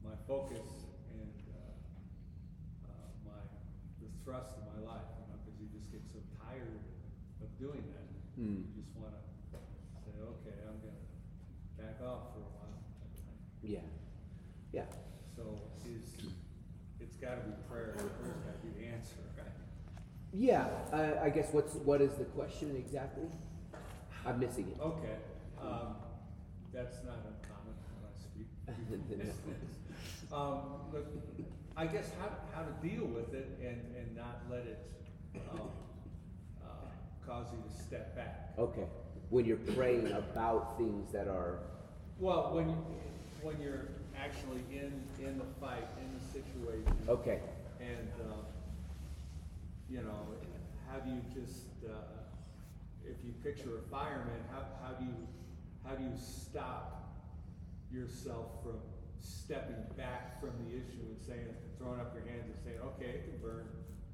my 0.04 0.15
focus 0.28 0.89
and, 1.13 1.34
uh, 1.54 2.89
uh, 2.89 3.10
my, 3.26 3.41
the 4.02 4.10
thrust 4.26 4.58
of 4.58 4.65
my 4.74 4.82
life, 4.89 5.06
you 5.21 5.30
know, 5.30 5.38
cause 5.45 5.54
you 5.62 5.67
just 5.69 5.91
get 5.91 6.02
so 6.10 6.17
tired 6.41 6.82
of 7.41 7.50
doing 7.60 7.84
that. 7.93 8.08
Hmm. 8.41 8.65
You 8.74 8.82
just 8.82 8.89
wanna 8.97 9.21
say, 9.54 10.17
okay, 10.17 10.58
I'm 10.65 10.82
gonna 10.82 11.06
back 11.78 12.02
off 12.02 12.34
for 12.34 12.41
a 12.41 12.50
while. 12.58 12.82
Yeah. 13.62 13.86
Yeah. 14.74 14.86
So 15.36 15.62
is, 15.86 16.26
it's 17.00 17.17
gotta 17.17 17.41
be 17.41 17.54
prayer, 17.69 17.93
prayer's 17.97 18.41
gotta 18.45 18.58
be 18.65 18.74
the 18.82 18.88
answer, 18.88 19.21
right? 19.38 19.54
Yeah. 20.34 20.65
I, 20.91 21.26
I 21.26 21.30
guess 21.30 21.50
what's 21.52 21.76
what 21.76 22.02
is 22.02 22.13
the 22.15 22.26
question 22.26 22.76
exactly? 22.76 23.30
I'm 24.26 24.39
missing 24.39 24.71
it. 24.76 24.82
Okay, 24.82 25.17
um, 25.62 25.95
that's 26.74 27.04
not 27.06 27.19
uncommon 27.26 27.76
when 27.95 28.04
I 28.10 28.13
speak. 28.17 28.47
Um, 30.32 30.62
look, 30.93 31.08
I 31.76 31.86
guess 31.88 32.10
how, 32.19 32.30
how 32.54 32.63
to 32.63 32.88
deal 32.88 33.06
with 33.06 33.34
it 33.34 33.60
and, 33.62 33.95
and 33.95 34.15
not 34.15 34.43
let 34.50 34.62
it, 34.62 34.91
um, 35.52 35.69
uh, 36.63 36.67
cause 37.26 37.47
you 37.52 37.60
to 37.69 37.84
step 37.84 38.15
back. 38.15 38.54
Okay. 38.58 38.86
When 39.30 39.45
you're 39.45 39.58
praying 39.58 40.08
about 40.12 40.78
things 40.78 41.12
that 41.12 41.28
are 41.28 41.60
Well, 42.17 42.52
when 42.54 42.69
you, 42.69 42.76
when 43.41 43.60
you're 43.62 43.89
actually 44.17 44.63
in, 44.71 45.04
in 45.19 45.38
the 45.38 45.45
fight, 45.60 45.88
in 46.02 46.17
the 46.17 46.26
situation. 46.26 46.93
okay. 47.10 47.39
And, 47.80 48.12
um, 48.32 48.45
you 49.89 50.02
know, 50.02 50.28
how 50.88 51.00
do 51.00 51.10
you 51.10 51.21
just, 51.34 51.65
uh, 51.86 51.95
if 53.04 53.17
you 53.26 53.34
picture 53.43 53.78
a 53.80 53.89
fireman, 53.89 54.43
how, 54.52 54.63
how 54.82 54.93
do 54.93 55.06
you, 55.06 55.15
how 55.85 55.95
do 55.95 56.03
you 56.03 56.11
stop 56.17 57.13
yourself 57.91 58.63
from 58.63 58.77
stepping 59.19 59.83
back 59.97 60.39
from 60.39 60.51
the 60.65 60.71
issue 60.71 61.01
and 61.09 61.17
saying, 61.27 61.47
throwing 61.77 61.99
up 61.99 62.13
your 62.15 62.23
hands 62.31 62.45
and 62.47 62.55
saying, 62.63 62.77
okay, 62.85 63.09
it 63.19 63.29
can 63.29 63.41
burn? 63.41 63.65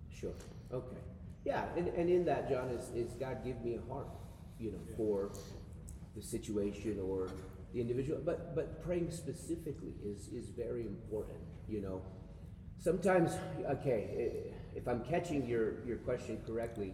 Sure. 0.10 0.34
Okay. 0.74 0.98
Yeah, 1.46 1.66
and, 1.78 1.88
and 1.90 2.10
in 2.10 2.26
that, 2.26 2.50
John, 2.50 2.70
is, 2.70 2.90
is 2.96 3.14
God 3.14 3.38
give 3.46 3.62
me 3.62 3.76
a 3.76 3.94
heart, 3.94 4.08
you 4.60 4.72
know, 4.72 4.80
Yeah. 4.90 4.98
for 4.98 5.32
the 6.16 6.22
situation 6.22 7.00
or 7.00 7.30
the 7.74 7.80
individual. 7.80 8.20
But 8.26 8.56
but 8.56 8.84
praying 8.84 9.12
specifically 9.12 9.94
is 10.04 10.28
is 10.30 10.50
very 10.50 10.82
important. 10.82 11.38
You 11.70 11.82
know, 11.82 12.02
sometimes 12.80 13.32
okay, 13.70 14.52
if 14.76 14.88
I'm 14.88 15.04
catching 15.06 15.46
your 15.48 15.86
your 15.86 15.98
question 15.98 16.40
correctly, 16.46 16.94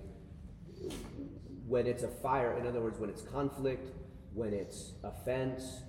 when 1.65 1.87
it's 1.87 2.03
a 2.03 2.07
fire, 2.07 2.57
in 2.57 2.67
other 2.67 2.81
words, 2.81 2.99
when 2.99 3.09
it's 3.09 3.21
conflict, 3.21 3.89
when 4.33 4.53
it's 4.53 4.93
offense, 5.03 5.81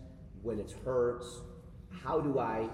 when 0.42 0.58
it's 0.58 0.74
hurts, 0.84 1.40
how 2.02 2.20
do 2.20 2.38
I 2.38 2.68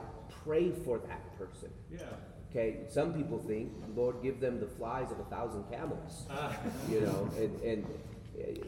pray 0.45 0.71
for 0.71 0.99
that 0.99 1.39
person? 1.39 1.71
Yeah. 1.91 2.03
Okay, 2.51 2.81
some 2.89 3.15
people 3.15 3.39
think, 3.39 3.73
Lord, 3.95 4.23
give 4.23 4.41
them 4.41 4.59
the 4.59 4.67
flies 4.67 5.13
of 5.13 5.21
a 5.21 5.25
thousand 5.25 5.65
camels. 5.71 6.27
Ah. 6.31 6.57
You 6.91 7.03
know, 7.03 7.31
and, 7.39 7.61
and 7.61 7.87
uh, 8.37 8.67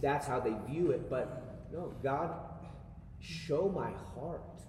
that's 0.00 0.26
how 0.26 0.40
they 0.40 0.54
view 0.68 0.90
it. 0.90 1.08
But 1.08 1.68
no, 1.72 1.94
God, 2.02 2.34
show 3.20 3.68
my 3.68 3.92
heart 4.14 4.60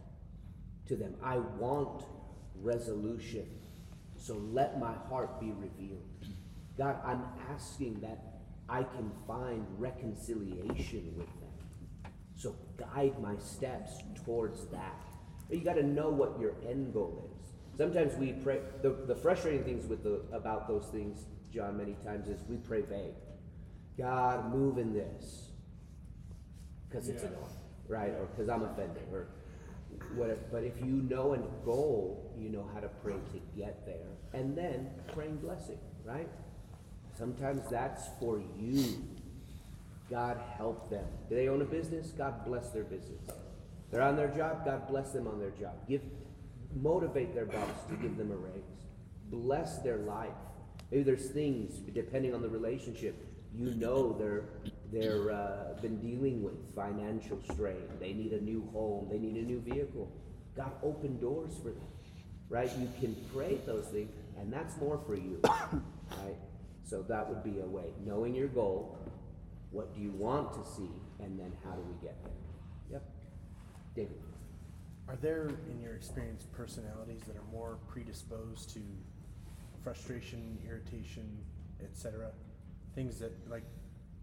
to 0.87 0.95
them. 0.95 1.15
I 1.23 1.37
want 1.37 2.05
resolution. 2.61 3.47
So 4.15 4.35
let 4.51 4.79
my 4.79 4.93
heart 5.09 5.39
be 5.39 5.51
revealed. 5.51 6.07
God, 6.77 6.97
I'm 7.03 7.23
asking 7.51 7.99
that 8.01 8.41
I 8.69 8.83
can 8.83 9.11
find 9.27 9.65
reconciliation 9.77 11.13
with 11.17 11.27
them. 11.39 11.42
So 12.43 12.53
guide 12.75 13.13
my 13.21 13.37
steps 13.37 13.93
towards 14.25 14.65
that. 14.65 15.01
But 15.47 15.57
you 15.57 15.63
got 15.63 15.75
to 15.75 15.83
know 15.83 16.09
what 16.09 16.37
your 16.41 16.55
end 16.67 16.93
goal 16.93 17.29
is. 17.31 17.53
Sometimes 17.77 18.13
we 18.17 18.33
pray. 18.33 18.59
The, 18.81 18.89
the 19.07 19.15
frustrating 19.15 19.63
things 19.63 19.87
with 19.87 20.03
the 20.03 20.21
about 20.35 20.67
those 20.67 20.85
things, 20.91 21.23
John, 21.53 21.77
many 21.77 21.95
times 22.05 22.27
is 22.27 22.41
we 22.49 22.57
pray 22.57 22.81
vague. 22.81 23.13
God, 23.97 24.53
move 24.53 24.77
in 24.77 24.93
this 24.93 25.51
because 26.89 27.07
it's 27.07 27.23
Yeah. 27.23 27.29
annoying, 27.29 27.59
right? 27.87 28.11
Or 28.11 28.25
because 28.25 28.49
I'm 28.49 28.63
offended, 28.63 29.03
or 29.13 29.27
whatever. 30.15 30.41
But 30.51 30.65
if 30.65 30.77
you 30.81 31.01
know 31.09 31.33
a 31.35 31.37
goal, 31.65 32.29
you 32.37 32.49
know 32.49 32.69
how 32.73 32.81
to 32.81 32.89
pray 33.01 33.13
to 33.13 33.39
get 33.57 33.85
there, 33.85 34.17
and 34.33 34.53
then 34.53 34.89
praying 35.13 35.37
blessing, 35.37 35.79
right? 36.03 36.27
Sometimes 37.17 37.69
that's 37.69 38.09
for 38.19 38.41
you. 38.59 38.83
God 40.09 40.39
help 40.57 40.89
them. 40.89 41.05
Do 41.29 41.35
they 41.35 41.47
own 41.47 41.61
a 41.61 41.65
business? 41.65 42.11
God 42.11 42.45
bless 42.45 42.69
their 42.69 42.83
business. 42.83 43.21
They're 43.91 44.01
on 44.01 44.15
their 44.15 44.27
job. 44.27 44.65
God 44.65 44.87
bless 44.87 45.11
them 45.11 45.27
on 45.27 45.39
their 45.39 45.51
job. 45.51 45.73
Give, 45.87 46.01
motivate 46.75 47.33
their 47.33 47.45
boss 47.45 47.85
to 47.89 47.95
give 47.95 48.17
them 48.17 48.31
a 48.31 48.35
raise. 48.35 48.63
Bless 49.29 49.79
their 49.79 49.97
life. 49.97 50.29
Maybe 50.91 51.03
there's 51.03 51.29
things 51.29 51.75
depending 51.93 52.33
on 52.33 52.41
the 52.41 52.49
relationship. 52.49 53.15
You 53.55 53.75
know 53.75 54.13
they're 54.17 54.45
they're 54.91 55.31
uh, 55.31 55.81
been 55.81 55.99
dealing 55.99 56.43
with 56.43 56.53
financial 56.75 57.39
strain. 57.51 57.83
They 57.99 58.13
need 58.13 58.33
a 58.33 58.41
new 58.41 58.67
home. 58.73 59.09
They 59.11 59.17
need 59.17 59.35
a 59.35 59.45
new 59.45 59.59
vehicle. 59.59 60.11
God 60.55 60.71
open 60.83 61.19
doors 61.19 61.53
for 61.57 61.69
them, 61.69 61.87
right? 62.49 62.71
You 62.77 62.87
can 62.99 63.15
pray 63.33 63.59
those 63.65 63.85
things, 63.87 64.11
and 64.37 64.53
that's 64.53 64.77
more 64.77 64.99
for 65.05 65.15
you, 65.15 65.39
right? 65.43 66.37
So 66.83 67.01
that 67.03 67.27
would 67.27 67.43
be 67.43 67.59
a 67.59 67.65
way. 67.65 67.85
Knowing 68.05 68.35
your 68.35 68.49
goal, 68.49 68.99
what 69.73 69.93
do 69.93 69.99
you 70.01 70.11
want 70.11 70.53
to 70.53 70.63
see, 70.63 70.89
and 71.19 71.37
then 71.37 71.51
how 71.65 71.71
do 71.71 71.81
we 71.81 71.95
get 72.01 72.15
there? 72.23 72.31
Yep. 72.91 73.03
David. 73.95 74.21
Are 75.09 75.15
there, 75.17 75.49
in 75.69 75.81
your 75.81 75.95
experience, 75.95 76.45
personalities 76.53 77.21
that 77.27 77.35
are 77.35 77.51
more 77.51 77.77
predisposed 77.89 78.69
to 78.75 78.79
frustration, 79.83 80.57
irritation, 80.65 81.27
etc.? 81.83 82.31
Things 82.95 83.19
that, 83.19 83.33
like, 83.49 83.63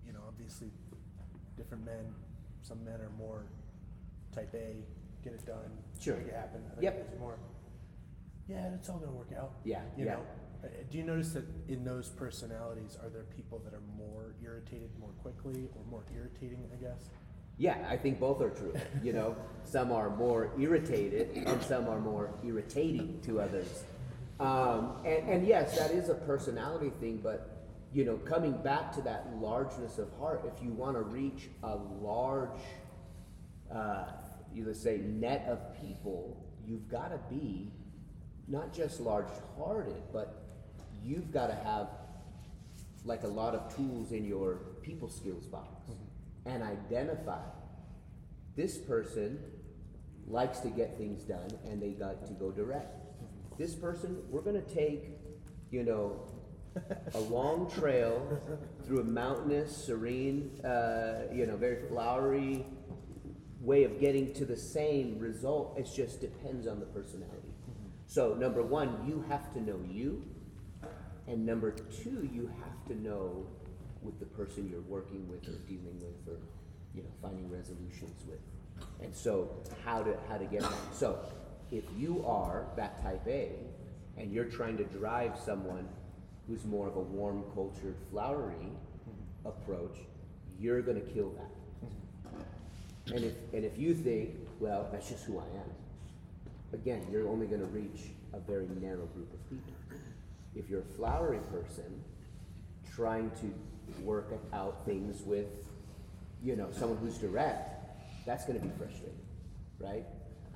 you 0.06 0.12
know, 0.12 0.20
obviously, 0.26 0.70
different 1.56 1.84
men. 1.84 2.14
Some 2.62 2.82
men 2.84 3.00
are 3.00 3.10
more 3.18 3.44
type 4.32 4.54
A, 4.54 4.76
get 5.22 5.32
it 5.34 5.44
done, 5.44 5.76
Sure. 5.98 6.16
make 6.16 6.28
it 6.28 6.34
happen. 6.34 6.62
Other 6.72 6.82
Yep. 6.82 7.04
guys 7.06 7.14
are 7.14 7.18
more. 7.18 7.38
Yeah, 8.46 8.74
it's 8.74 8.88
all 8.88 8.98
gonna 8.98 9.12
work 9.12 9.32
out. 9.32 9.52
Yeah, 9.64 9.82
You 9.96 10.06
yeah. 10.06 10.14
know. 10.14 10.26
Do 10.90 10.98
you 10.98 11.04
notice 11.04 11.32
that 11.32 11.44
in 11.68 11.84
those 11.84 12.08
personalities, 12.08 12.98
are 13.02 13.08
there 13.08 13.24
people 13.36 13.60
that 13.64 13.72
are 13.72 13.82
more 13.96 14.34
irritated 14.42 14.90
more 14.98 15.10
quickly 15.22 15.68
or 15.76 15.84
more 15.90 16.04
irritating? 16.14 16.68
I 16.72 16.76
guess. 16.76 17.10
Yeah, 17.58 17.76
I 17.88 17.96
think 17.96 18.18
both 18.18 18.40
are 18.40 18.50
true. 18.50 18.74
You 19.02 19.12
know, 19.12 19.36
some 19.64 19.92
are 19.92 20.08
more 20.08 20.50
irritated 20.58 21.30
and 21.36 21.62
some 21.62 21.88
are 21.88 22.00
more 22.00 22.32
irritating 22.42 23.20
to 23.26 23.40
others. 23.40 23.84
Um, 24.40 24.96
and, 25.04 25.28
and 25.28 25.46
yes, 25.46 25.76
that 25.78 25.90
is 25.90 26.08
a 26.08 26.14
personality 26.14 26.90
thing, 27.00 27.20
but 27.22 27.60
you 27.92 28.04
know, 28.04 28.16
coming 28.16 28.52
back 28.62 28.92
to 28.94 29.02
that 29.02 29.26
largeness 29.36 29.98
of 29.98 30.10
heart, 30.18 30.44
if 30.46 30.62
you 30.62 30.70
want 30.70 30.96
to 30.96 31.02
reach 31.02 31.48
a 31.62 31.76
large, 31.76 32.60
uh, 33.70 34.04
you 34.54 34.64
let's 34.64 34.80
say, 34.80 34.98
net 34.98 35.44
of 35.48 35.58
people, 35.82 36.42
you've 36.66 36.88
got 36.88 37.10
to 37.10 37.18
be 37.28 37.72
not 38.48 38.72
just 38.72 39.00
large-hearted, 39.00 40.02
but 40.12 40.39
you've 41.04 41.32
got 41.32 41.48
to 41.48 41.54
have 41.54 41.88
like 43.04 43.22
a 43.22 43.28
lot 43.28 43.54
of 43.54 43.74
tools 43.74 44.12
in 44.12 44.24
your 44.24 44.56
people 44.82 45.08
skills 45.08 45.46
box 45.46 45.68
mm-hmm. 45.90 46.48
and 46.48 46.62
identify 46.62 47.40
this 48.56 48.76
person 48.76 49.38
likes 50.26 50.60
to 50.60 50.68
get 50.68 50.96
things 50.98 51.22
done 51.22 51.50
and 51.64 51.82
they 51.82 51.90
got 51.90 52.26
to 52.26 52.32
go 52.34 52.50
direct. 52.50 52.94
Mm-hmm. 52.96 53.62
This 53.62 53.74
person, 53.74 54.22
we're 54.28 54.42
going 54.42 54.62
to 54.62 54.74
take, 54.74 55.10
you 55.70 55.82
know, 55.82 56.26
a 57.14 57.18
long 57.18 57.70
trail 57.70 58.40
through 58.84 59.00
a 59.00 59.04
mountainous, 59.04 59.76
serene, 59.76 60.60
uh, 60.64 61.22
you 61.32 61.46
know, 61.46 61.56
very 61.56 61.88
flowery 61.88 62.64
way 63.60 63.84
of 63.84 64.00
getting 64.00 64.32
to 64.34 64.44
the 64.44 64.56
same 64.56 65.18
result. 65.18 65.76
It 65.78 65.88
just 65.94 66.20
depends 66.20 66.66
on 66.66 66.80
the 66.80 66.86
personality. 66.86 67.48
Mm-hmm. 67.48 67.88
So, 68.06 68.34
number 68.34 68.62
one, 68.62 69.04
you 69.06 69.24
have 69.28 69.52
to 69.54 69.60
know 69.60 69.80
you. 69.88 70.24
And 71.30 71.46
number 71.46 71.70
two, 71.70 72.28
you 72.32 72.50
have 72.58 72.88
to 72.88 73.00
know 73.00 73.46
with 74.02 74.18
the 74.18 74.26
person 74.26 74.68
you're 74.68 74.80
working 74.80 75.28
with 75.30 75.46
or 75.46 75.58
dealing 75.68 75.96
with 76.00 76.34
or, 76.34 76.40
you 76.92 77.04
know, 77.04 77.08
finding 77.22 77.48
resolutions 77.48 78.20
with. 78.26 78.40
And 79.00 79.14
so 79.14 79.48
how 79.84 80.02
to, 80.02 80.16
how 80.28 80.38
to 80.38 80.44
get 80.46 80.62
that. 80.62 80.72
So 80.92 81.20
if 81.70 81.84
you 81.96 82.24
are 82.26 82.64
that 82.74 83.00
type 83.00 83.22
A 83.28 83.52
and 84.18 84.32
you're 84.32 84.46
trying 84.46 84.76
to 84.78 84.84
drive 84.84 85.38
someone 85.38 85.88
who's 86.48 86.64
more 86.64 86.88
of 86.88 86.96
a 86.96 87.00
warm, 87.00 87.44
cultured, 87.54 87.94
flowery 88.10 88.72
approach, 89.44 89.98
you're 90.58 90.82
gonna 90.82 90.98
kill 90.98 91.30
that. 91.30 93.14
And 93.14 93.24
if, 93.24 93.34
and 93.52 93.64
if 93.64 93.78
you 93.78 93.94
think, 93.94 94.30
well, 94.58 94.88
that's 94.90 95.08
just 95.08 95.26
who 95.26 95.38
I 95.38 95.42
am, 95.42 95.70
again, 96.72 97.06
you're 97.08 97.28
only 97.28 97.46
gonna 97.46 97.66
reach 97.66 98.00
a 98.32 98.40
very 98.40 98.66
narrow 98.80 99.06
group 99.06 99.32
of 99.32 99.48
people. 99.48 99.72
If 100.54 100.68
you're 100.68 100.80
a 100.80 100.94
flowery 100.96 101.40
person, 101.50 102.02
trying 102.94 103.30
to 103.40 104.02
work 104.02 104.32
out 104.52 104.84
things 104.84 105.22
with, 105.22 105.46
you 106.42 106.56
know, 106.56 106.68
someone 106.72 106.98
who's 106.98 107.18
direct, 107.18 107.70
that's 108.26 108.44
gonna 108.44 108.58
be 108.58 108.70
frustrating, 108.76 109.18
right? 109.78 110.04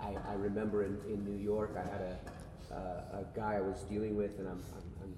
I, 0.01 0.17
I 0.29 0.35
remember 0.35 0.85
in, 0.85 0.99
in 1.09 1.25
New 1.25 1.41
York, 1.43 1.77
I 1.77 1.83
had 1.83 2.01
a, 2.01 2.75
uh, 2.75 3.21
a 3.21 3.25
guy 3.37 3.55
I 3.57 3.61
was 3.61 3.83
dealing 3.83 4.17
with, 4.17 4.39
and 4.39 4.49
I'm, 4.49 4.63
I'm, 4.75 5.03
I'm, 5.03 5.15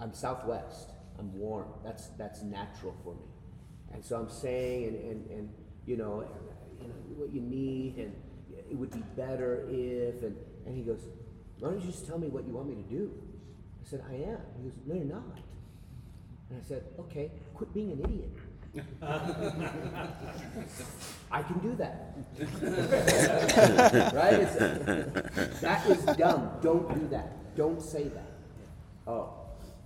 I'm 0.00 0.14
Southwest, 0.14 0.90
I'm 1.18 1.32
warm, 1.38 1.68
that's, 1.84 2.08
that's 2.18 2.42
natural 2.42 2.94
for 3.04 3.14
me. 3.14 3.26
And 3.92 4.04
so 4.04 4.16
I'm 4.16 4.30
saying, 4.30 4.88
and, 4.88 4.96
and, 4.96 5.30
and, 5.30 5.48
you 5.86 5.96
know, 5.96 6.26
you 6.80 6.88
know, 6.88 6.94
what 7.16 7.32
you 7.32 7.40
need, 7.40 7.96
and 7.98 8.14
it 8.70 8.76
would 8.76 8.90
be 8.90 9.02
better 9.16 9.66
if, 9.70 10.22
and, 10.22 10.36
and 10.66 10.76
he 10.76 10.82
goes, 10.82 11.06
why 11.58 11.70
don't 11.70 11.80
you 11.80 11.90
just 11.90 12.06
tell 12.06 12.18
me 12.18 12.28
what 12.28 12.46
you 12.46 12.52
want 12.52 12.68
me 12.68 12.74
to 12.74 12.82
do? 12.82 13.12
I 13.84 13.90
said, 13.90 14.02
I 14.08 14.14
am. 14.14 14.38
He 14.56 14.62
goes, 14.62 14.72
no, 14.86 14.94
you're 14.94 15.04
not. 15.04 15.38
And 16.48 16.58
I 16.58 16.62
said, 16.66 16.84
okay, 17.00 17.30
quit 17.52 17.74
being 17.74 17.92
an 17.92 18.00
idiot. 18.04 18.30
I 21.30 21.42
can 21.42 21.58
do 21.60 21.74
that. 21.76 22.16
right? 24.14 24.40
It's, 24.40 25.60
that 25.60 25.86
is 25.86 26.02
dumb. 26.16 26.50
Don't 26.62 26.92
do 26.98 27.06
that. 27.08 27.56
Don't 27.56 27.80
say 27.80 28.04
that. 28.04 28.32
Oh, 29.06 29.34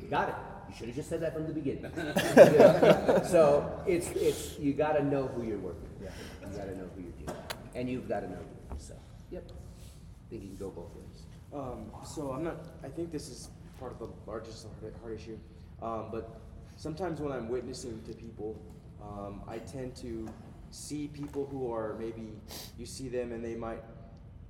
you 0.00 0.08
got 0.08 0.28
it. 0.28 0.34
You 0.68 0.74
should 0.76 0.86
have 0.86 0.96
just 0.96 1.08
said 1.08 1.20
that 1.20 1.34
from 1.34 1.46
the 1.46 1.52
beginning. 1.52 1.84
You 1.96 2.02
know? 2.06 3.22
So 3.26 3.82
it's 3.86 4.10
it's 4.12 4.58
you 4.58 4.72
got 4.74 4.92
to 4.92 5.04
know 5.04 5.26
who 5.28 5.42
you're 5.42 5.58
working 5.58 5.88
with. 6.00 6.12
You 6.40 6.56
got 6.56 6.64
to 6.64 6.76
know 6.78 6.88
who 6.94 7.02
you're 7.02 7.12
dealing 7.12 7.36
with, 7.36 7.56
and 7.74 7.88
you've 7.90 8.08
got 8.08 8.20
to 8.20 8.30
know 8.30 8.40
yourself. 8.72 9.00
Yep. 9.30 9.50
I 9.50 10.30
think 10.30 10.42
you 10.42 10.48
can 10.48 10.56
go 10.56 10.70
both 10.70 10.94
ways. 10.94 11.24
Um, 11.52 11.90
so 12.04 12.32
I'm 12.32 12.44
not, 12.44 12.56
I 12.84 12.88
think 12.88 13.10
this 13.10 13.28
is 13.28 13.48
part 13.78 13.92
of 13.92 13.98
the 13.98 14.08
largest 14.26 14.66
heart, 14.80 14.94
heart 15.02 15.14
issue. 15.14 15.38
Um, 15.82 16.08
but 16.10 16.40
sometimes 16.76 17.20
when 17.20 17.32
I'm 17.32 17.48
witnessing 17.48 18.00
to 18.06 18.12
people, 18.12 18.60
um, 19.02 19.42
I 19.46 19.58
tend 19.58 19.94
to 19.96 20.28
see 20.70 21.08
people 21.08 21.46
who 21.46 21.72
are 21.72 21.96
maybe, 21.98 22.32
you 22.78 22.86
see 22.86 23.08
them 23.08 23.32
and 23.32 23.44
they 23.44 23.54
might 23.54 23.82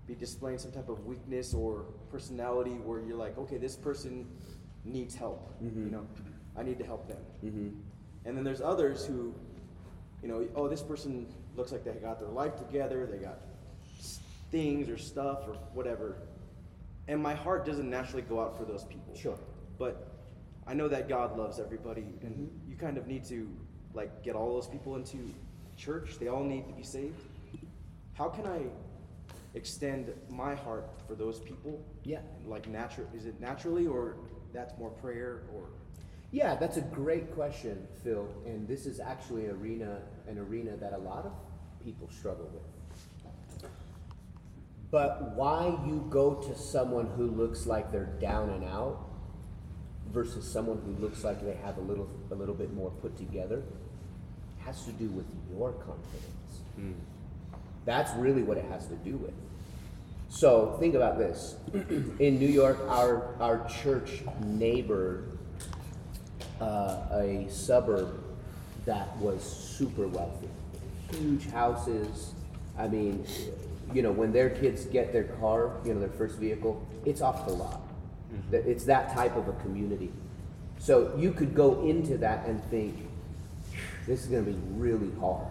be 0.06 0.14
displaying 0.14 0.58
some 0.58 0.72
type 0.72 0.88
of 0.88 1.04
weakness 1.06 1.52
or 1.54 1.84
personality 2.10 2.70
where 2.70 3.00
you're 3.00 3.16
like, 3.16 3.36
okay, 3.38 3.58
this 3.58 3.76
person 3.76 4.26
needs 4.84 5.14
help. 5.14 5.54
You 5.60 5.90
know, 5.90 6.06
I 6.56 6.62
need 6.62 6.78
to 6.78 6.84
help 6.84 7.06
them. 7.08 7.18
Mm-hmm. 7.44 7.68
And 8.24 8.36
then 8.36 8.44
there's 8.44 8.62
others 8.62 9.04
who, 9.04 9.34
you 10.22 10.28
know, 10.28 10.46
oh, 10.56 10.68
this 10.68 10.82
person 10.82 11.26
looks 11.56 11.72
like 11.72 11.84
they 11.84 11.92
got 11.92 12.18
their 12.18 12.28
life 12.28 12.56
together, 12.56 13.06
they 13.06 13.18
got 13.18 13.38
things 14.50 14.88
or 14.88 14.96
stuff 14.96 15.46
or 15.46 15.54
whatever. 15.74 16.16
And 17.08 17.22
my 17.22 17.34
heart 17.34 17.64
doesn't 17.64 17.88
naturally 17.88 18.22
go 18.22 18.40
out 18.40 18.56
for 18.56 18.64
those 18.64 18.84
people. 18.84 19.14
Sure. 19.14 19.38
But 19.78 20.14
I 20.66 20.74
know 20.74 20.88
that 20.88 21.08
God 21.08 21.36
loves 21.38 21.58
everybody, 21.58 22.02
and 22.22 22.32
Mm-hmm. 22.34 22.70
you 22.70 22.76
kind 22.76 22.98
of 22.98 23.06
need 23.06 23.24
to 23.24 23.48
like 23.94 24.22
get 24.22 24.36
all 24.36 24.52
those 24.52 24.66
people 24.66 24.96
into 24.96 25.18
church. 25.76 26.18
They 26.20 26.28
all 26.28 26.44
need 26.44 26.66
to 26.68 26.74
be 26.74 26.82
saved. 26.82 27.20
How 28.12 28.28
can 28.28 28.46
I 28.46 28.60
extend 29.54 30.12
my 30.28 30.54
heart 30.54 30.90
for 31.06 31.14
those 31.14 31.40
people? 31.40 31.82
Yeah. 32.04 32.20
Like 32.46 32.68
natural? 32.68 33.06
Is 33.16 33.24
it 33.24 33.40
naturally, 33.40 33.86
or 33.86 34.16
that's 34.52 34.76
more 34.78 34.90
prayer, 34.90 35.42
or? 35.54 35.70
Yeah, 36.30 36.56
that's 36.56 36.76
a 36.76 36.82
great 36.82 37.34
question, 37.34 37.86
Phil. 38.04 38.28
And 38.44 38.68
this 38.68 38.84
is 38.84 39.00
actually 39.00 39.46
an 39.46 39.52
arena, 39.52 40.02
an 40.26 40.38
arena 40.38 40.76
that 40.76 40.92
a 40.92 40.98
lot 40.98 41.24
of 41.24 41.32
people 41.82 42.08
struggle 42.10 42.50
with. 42.52 42.77
But 44.90 45.32
why 45.34 45.66
you 45.86 46.06
go 46.10 46.34
to 46.34 46.56
someone 46.56 47.06
who 47.16 47.26
looks 47.26 47.66
like 47.66 47.92
they're 47.92 48.16
down 48.20 48.50
and 48.50 48.64
out, 48.64 49.08
versus 50.12 50.50
someone 50.50 50.80
who 50.84 51.02
looks 51.02 51.24
like 51.24 51.44
they 51.44 51.54
have 51.64 51.76
a 51.78 51.80
little 51.80 52.08
a 52.30 52.34
little 52.34 52.54
bit 52.54 52.72
more 52.72 52.90
put 53.02 53.16
together 53.16 53.62
has 54.64 54.84
to 54.84 54.92
do 54.92 55.06
with 55.08 55.26
your 55.50 55.72
confidence. 55.72 56.60
That's 57.84 58.12
really 58.16 58.42
what 58.42 58.58
it 58.58 58.64
has 58.70 58.86
to 58.88 58.96
do 58.96 59.16
with. 59.16 59.32
So 60.28 60.76
think 60.78 60.94
about 60.94 61.18
this. 61.18 61.56
In 62.18 62.38
New 62.38 62.48
York, 62.48 62.78
our 62.88 63.34
our 63.40 63.66
church 63.68 64.22
neighbor 64.44 65.24
uh, 66.60 66.98
a 67.12 67.46
suburb 67.50 68.22
that 68.84 69.16
was 69.18 69.42
super 69.42 70.06
wealthy, 70.08 70.48
huge 71.12 71.48
houses. 71.50 72.34
I 72.78 72.88
mean, 72.88 73.24
you 73.92 74.02
know, 74.02 74.12
when 74.12 74.32
their 74.32 74.50
kids 74.50 74.84
get 74.84 75.12
their 75.12 75.24
car, 75.24 75.76
you 75.84 75.94
know, 75.94 76.00
their 76.00 76.08
first 76.10 76.38
vehicle, 76.38 76.86
it's 77.04 77.20
off 77.20 77.46
the 77.46 77.52
lot. 77.52 77.80
Mm-hmm. 78.32 78.50
That 78.50 78.66
It's 78.66 78.84
that 78.84 79.14
type 79.14 79.36
of 79.36 79.48
a 79.48 79.52
community. 79.54 80.12
So 80.78 81.14
you 81.16 81.32
could 81.32 81.54
go 81.54 81.86
into 81.86 82.18
that 82.18 82.46
and 82.46 82.62
think, 82.66 83.08
this 84.06 84.22
is 84.22 84.26
going 84.26 84.44
to 84.44 84.50
be 84.50 84.58
really 84.72 85.10
hard. 85.20 85.48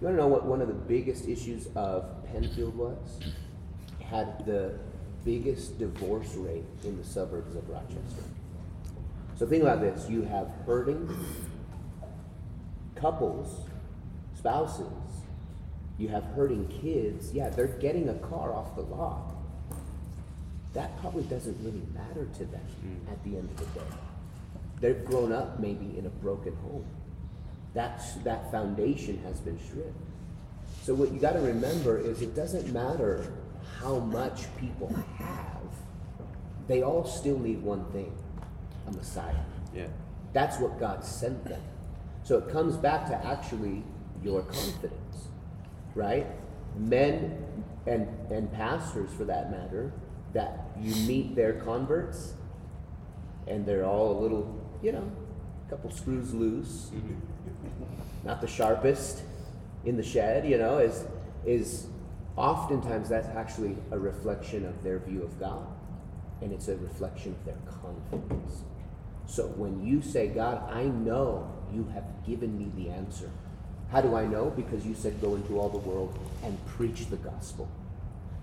You 0.00 0.06
want 0.06 0.16
to 0.16 0.22
know 0.22 0.28
what 0.28 0.46
one 0.46 0.60
of 0.62 0.68
the 0.68 0.74
biggest 0.74 1.28
issues 1.28 1.68
of 1.76 2.04
Penfield 2.32 2.76
was? 2.76 3.20
Had 4.02 4.46
the 4.46 4.78
biggest 5.24 5.78
divorce 5.78 6.34
rate 6.34 6.64
in 6.84 6.96
the 6.96 7.04
suburbs 7.04 7.54
of 7.54 7.68
Rochester. 7.68 8.24
So 9.36 9.46
think 9.46 9.62
about 9.62 9.80
this 9.80 10.08
you 10.08 10.22
have 10.22 10.48
hurting 10.66 11.08
couples, 12.94 13.66
spouses, 14.36 14.86
you 16.00 16.08
have 16.08 16.24
hurting 16.34 16.66
kids. 16.82 17.32
Yeah, 17.32 17.50
they're 17.50 17.66
getting 17.66 18.08
a 18.08 18.14
car 18.14 18.54
off 18.54 18.74
the 18.74 18.82
lot. 18.82 19.34
That 20.72 20.98
probably 21.00 21.24
doesn't 21.24 21.56
really 21.62 21.82
matter 21.92 22.26
to 22.38 22.44
them 22.46 22.62
mm. 22.84 23.12
at 23.12 23.22
the 23.22 23.36
end 23.36 23.50
of 23.50 23.58
the 23.58 23.80
day. 23.80 23.86
They've 24.80 25.04
grown 25.04 25.30
up 25.30 25.60
maybe 25.60 25.98
in 25.98 26.06
a 26.06 26.08
broken 26.08 26.56
home. 26.56 26.86
That's, 27.74 28.14
that 28.24 28.50
foundation 28.50 29.18
has 29.24 29.40
been 29.40 29.58
stripped. 29.66 29.94
So 30.82 30.94
what 30.94 31.12
you 31.12 31.20
got 31.20 31.34
to 31.34 31.40
remember 31.40 31.98
is 31.98 32.22
it 32.22 32.34
doesn't 32.34 32.72
matter 32.72 33.32
how 33.78 33.98
much 33.98 34.44
people 34.58 34.88
have, 35.18 35.60
they 36.66 36.82
all 36.82 37.04
still 37.04 37.38
need 37.38 37.62
one 37.62 37.84
thing 37.92 38.12
a 38.86 38.92
Messiah. 38.92 39.34
Yeah. 39.74 39.88
That's 40.32 40.58
what 40.58 40.80
God 40.80 41.04
sent 41.04 41.44
them. 41.44 41.60
So 42.22 42.38
it 42.38 42.48
comes 42.50 42.76
back 42.76 43.06
to 43.08 43.26
actually 43.26 43.82
your 44.22 44.42
confidence, 44.42 44.94
right? 45.94 46.26
Men 46.76 47.44
and, 47.86 48.08
and 48.30 48.52
pastors, 48.52 49.10
for 49.16 49.24
that 49.24 49.50
matter, 49.50 49.92
that 50.32 50.70
you 50.80 50.94
meet 51.06 51.34
their 51.34 51.54
converts 51.54 52.34
and 53.46 53.66
they're 53.66 53.84
all 53.84 54.18
a 54.18 54.18
little, 54.20 54.64
you 54.82 54.92
know, 54.92 55.10
a 55.66 55.70
couple 55.70 55.90
screws 55.90 56.32
loose, 56.32 56.90
mm-hmm. 56.94 57.14
not 58.24 58.40
the 58.40 58.46
sharpest 58.46 59.22
in 59.84 59.96
the 59.96 60.02
shed, 60.02 60.48
you 60.48 60.58
know, 60.58 60.78
is, 60.78 61.04
is 61.44 61.86
oftentimes 62.36 63.08
that's 63.08 63.28
actually 63.28 63.76
a 63.90 63.98
reflection 63.98 64.64
of 64.64 64.82
their 64.82 64.98
view 64.98 65.22
of 65.22 65.38
God 65.40 65.66
and 66.42 66.52
it's 66.52 66.68
a 66.68 66.76
reflection 66.76 67.32
of 67.32 67.44
their 67.44 67.58
confidence. 67.66 68.62
So 69.26 69.46
when 69.48 69.84
you 69.86 70.02
say, 70.02 70.28
God, 70.28 70.68
I 70.72 70.84
know 70.84 71.50
you 71.72 71.86
have 71.94 72.04
given 72.26 72.58
me 72.58 72.70
the 72.76 72.90
answer. 72.90 73.30
How 73.92 74.00
do 74.00 74.14
I 74.14 74.24
know? 74.24 74.50
Because 74.50 74.86
you 74.86 74.94
said, 74.94 75.20
go 75.20 75.34
into 75.34 75.58
all 75.58 75.68
the 75.68 75.78
world 75.78 76.16
and 76.44 76.56
preach 76.66 77.06
the 77.06 77.16
gospel 77.16 77.68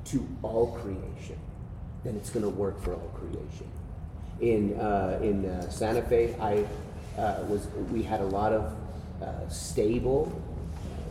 to 0.06 0.28
all 0.42 0.74
creation. 0.74 1.38
Then 2.04 2.16
it's 2.16 2.30
going 2.30 2.44
to 2.44 2.50
work 2.50 2.82
for 2.82 2.94
all 2.94 3.10
creation. 3.16 3.68
In, 4.42 4.80
uh, 4.80 5.20
in 5.22 5.46
uh, 5.46 5.70
Santa 5.70 6.02
Fe, 6.02 6.36
I 6.40 6.66
uh, 7.20 7.44
was, 7.48 7.68
we 7.92 8.04
had 8.04 8.20
a 8.20 8.26
lot 8.26 8.54
of 8.54 8.76
uh, 9.22 9.48
stable, 9.50 10.42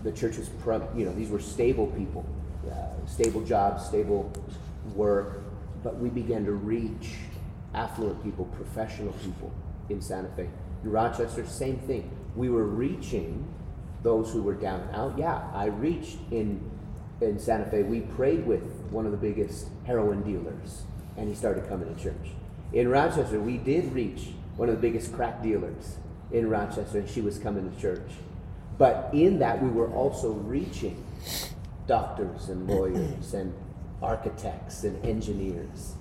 the 0.05 0.13
church 0.13 0.37
was, 0.37 0.49
you 0.95 1.05
know, 1.05 1.13
these 1.15 1.31
were 1.31 1.41
stable 1.41 1.89
people, 1.89 2.25
uh, 2.71 3.07
stable 3.07 3.41
jobs, 3.43 3.85
stable 3.85 4.31
work, 4.95 5.43
but 5.83 5.99
we 5.99 6.09
began 6.09 6.45
to 6.45 6.53
reach 6.53 7.15
affluent 7.75 8.23
people, 8.23 8.45
professional 8.47 9.13
people 9.15 9.53
in 9.89 10.01
Santa 10.01 10.29
Fe. 10.37 10.49
In 10.85 10.91
Rochester, 10.91 11.45
same 11.47 11.79
thing. 11.81 12.11
We 12.37 12.51
were 12.51 12.65
reaching 12.65 13.45
those 14.07 14.33
who 14.33 14.41
were 14.41 14.55
down 14.55 14.81
and 14.83 14.95
out. 14.95 15.19
Yeah, 15.19 15.43
I 15.53 15.65
reached 15.67 16.19
in 16.31 16.71
in 17.21 17.41
Santa 17.41 17.67
Fe. 17.67 17.83
We 17.83 18.03
prayed 18.03 18.47
with 18.47 18.63
one 18.91 19.05
of 19.05 19.11
the 19.11 19.19
biggest 19.19 19.67
heroin 19.85 20.23
dealers, 20.23 20.85
and 21.17 21.29
he 21.29 21.35
started 21.35 21.69
coming 21.69 21.93
to 21.93 22.01
church. 22.01 22.31
In 22.73 22.89
Rochester, 22.89 23.41
we 23.41 23.57
did 23.59 23.93
reach 23.93 24.29
one 24.57 24.69
of 24.69 24.77
the 24.77 24.81
biggest 24.81 25.13
crack 25.13 25.43
dealers 25.43 25.97
in 26.31 26.49
Rochester, 26.49 27.01
and 27.01 27.11
she 27.11 27.21
was 27.21 27.37
coming 27.39 27.69
to 27.69 27.81
church. 27.81 28.09
But 28.79 29.11
in 29.13 29.41
that, 29.41 29.61
we 29.61 29.71
were 29.71 29.91
also 29.91 30.31
reaching 30.33 31.05
doctors 31.89 32.49
and 32.49 32.69
lawyers 32.69 33.35
and 33.35 33.53
architects 34.03 34.85
and 34.85 35.05
engineers 35.05 35.95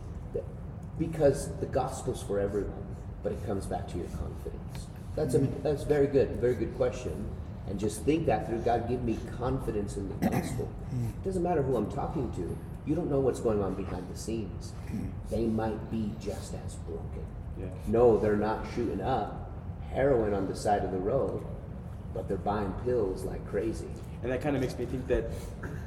because 1.00 1.50
the 1.58 1.66
gospel's 1.66 2.22
for 2.24 2.40
everyone 2.40 2.96
but 3.24 3.32
it 3.32 3.46
comes 3.46 3.66
back 3.66 3.88
to 3.88 3.98
your 3.98 4.08
confidence 4.08 4.88
that's 5.16 5.36
a 5.36 5.40
that's 5.64 5.84
very 5.84 6.08
good 6.08 6.30
very 6.42 6.56
good 6.56 6.76
question 6.76 7.30
and 7.68 7.80
just 7.80 8.04
think 8.04 8.26
that 8.28 8.48
through. 8.48 8.60
God 8.60 8.88
give 8.88 9.04
me 9.04 9.18
confidence 9.38 9.98
in 9.98 10.08
the 10.10 10.30
gospel. 10.30 10.70
It 10.92 11.24
doesn't 11.26 11.44
matter 11.44 11.62
who 11.62 11.76
i'm 11.78 11.92
talking 11.92 12.32
to. 12.34 12.58
You 12.86 12.96
don't 12.96 13.10
know 13.10 13.20
what's 13.20 13.40
going 13.40 13.62
on 13.62 13.74
behind 13.74 14.08
the 14.12 14.18
scenes. 14.18 14.74
They 15.30 15.46
might 15.46 15.90
be 15.90 16.12
just 16.22 16.54
as 16.54 16.76
broken. 16.88 17.26
Yeah. 17.60 17.68
no 17.88 18.18
they're 18.18 18.36
not 18.36 18.66
shooting 18.76 19.00
up 19.02 19.50
heroin 19.90 20.34
on 20.34 20.46
the 20.46 20.56
side 20.56 20.84
of 20.84 20.92
the 20.92 20.98
road 20.98 21.42
but 22.16 22.28
they're 22.28 22.38
buying 22.38 22.72
pills 22.86 23.24
like 23.26 23.46
crazy. 23.48 23.90
And 24.24 24.32
that 24.32 24.42
kind 24.42 24.56
of 24.56 24.62
makes 24.62 24.80
me 24.80 24.86
think 24.86 25.06
that 25.08 25.26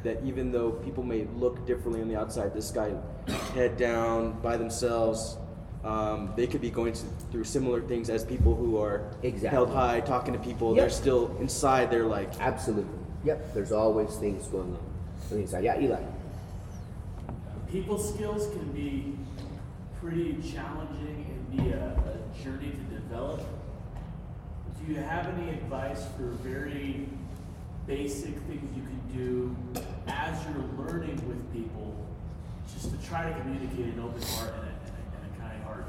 that 0.05 0.23
even 0.23 0.53
though 0.53 0.71
people 0.71 1.03
may 1.03 1.27
look 1.35 1.67
differently 1.67 2.03
on 2.03 2.09
the 2.09 2.17
outside, 2.17 2.55
this 2.55 2.71
guy 2.71 2.93
head 3.55 3.77
down 3.77 4.39
by 4.41 4.57
themselves, 4.57 5.39
um, 5.85 6.33
they 6.37 6.47
could 6.47 6.61
be 6.61 6.71
going 6.71 6.93
to, 6.93 7.03
through 7.31 7.45
similar 7.45 7.81
things 7.81 8.11
as 8.11 8.25
people 8.25 8.55
who 8.55 8.79
are 8.79 9.03
Exactly. 9.23 9.49
held 9.51 9.71
high, 9.71 10.01
talking 10.01 10.33
to 10.35 10.39
people. 10.41 10.75
Yep. 10.75 10.83
They're 10.83 10.91
still 10.91 11.37
inside. 11.41 11.91
They're 11.91 12.05
like, 12.05 12.39
Absolutely. 12.41 12.99
Yep. 13.25 13.55
There's 13.55 13.73
always 13.73 14.15
things 14.17 14.47
going 14.49 14.65
on. 14.75 14.81
On 15.31 15.37
the 15.37 15.39
inside. 15.39 15.65
Yeah, 15.65 15.81
Eli. 15.81 16.01
People 17.71 17.99
skills 17.99 18.49
can 18.53 18.73
be 18.73 19.15
pretty 20.01 20.37
challenging 20.43 21.27
and 21.29 21.57
be 21.57 21.71
a, 21.73 21.87
a 21.89 22.43
journey 22.45 22.71
to 22.71 22.95
develop. 22.95 23.41
Do 24.81 24.93
you 24.93 25.01
have 25.01 25.27
any 25.39 25.51
advice 25.51 26.05
for 26.17 26.29
very 26.43 27.07
basic 27.87 28.35
things 28.43 28.77
you 28.77 28.83
can 28.83 29.01
do 29.17 29.57
as 30.07 30.39
you're 30.47 30.65
learning 30.87 31.17
with 31.29 31.53
people, 31.53 31.95
just 32.73 32.91
to 32.91 33.07
try 33.09 33.29
to 33.31 33.39
communicate 33.41 33.95
an 33.95 34.01
open 34.01 34.23
heart 34.23 34.55
and 34.55 34.65
a, 34.65 34.71
and 34.71 34.95
a, 34.95 35.17
and 35.17 35.35
a 35.37 35.41
kind 35.41 35.63
heart, 35.65 35.87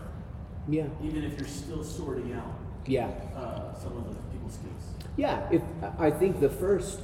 Yeah. 0.67 0.87
even 1.03 1.23
if 1.23 1.39
you're 1.39 1.47
still 1.47 1.83
sorting 1.83 2.33
out 2.33 2.53
Yeah. 2.85 3.07
uh, 3.35 3.73
some 3.75 3.97
of 3.97 4.09
the 4.09 4.15
people's 4.31 4.53
skills? 4.53 4.93
Yeah. 5.17 5.47
If 5.51 5.61
I 5.97 6.11
think 6.11 6.39
the 6.39 6.49
first 6.49 6.99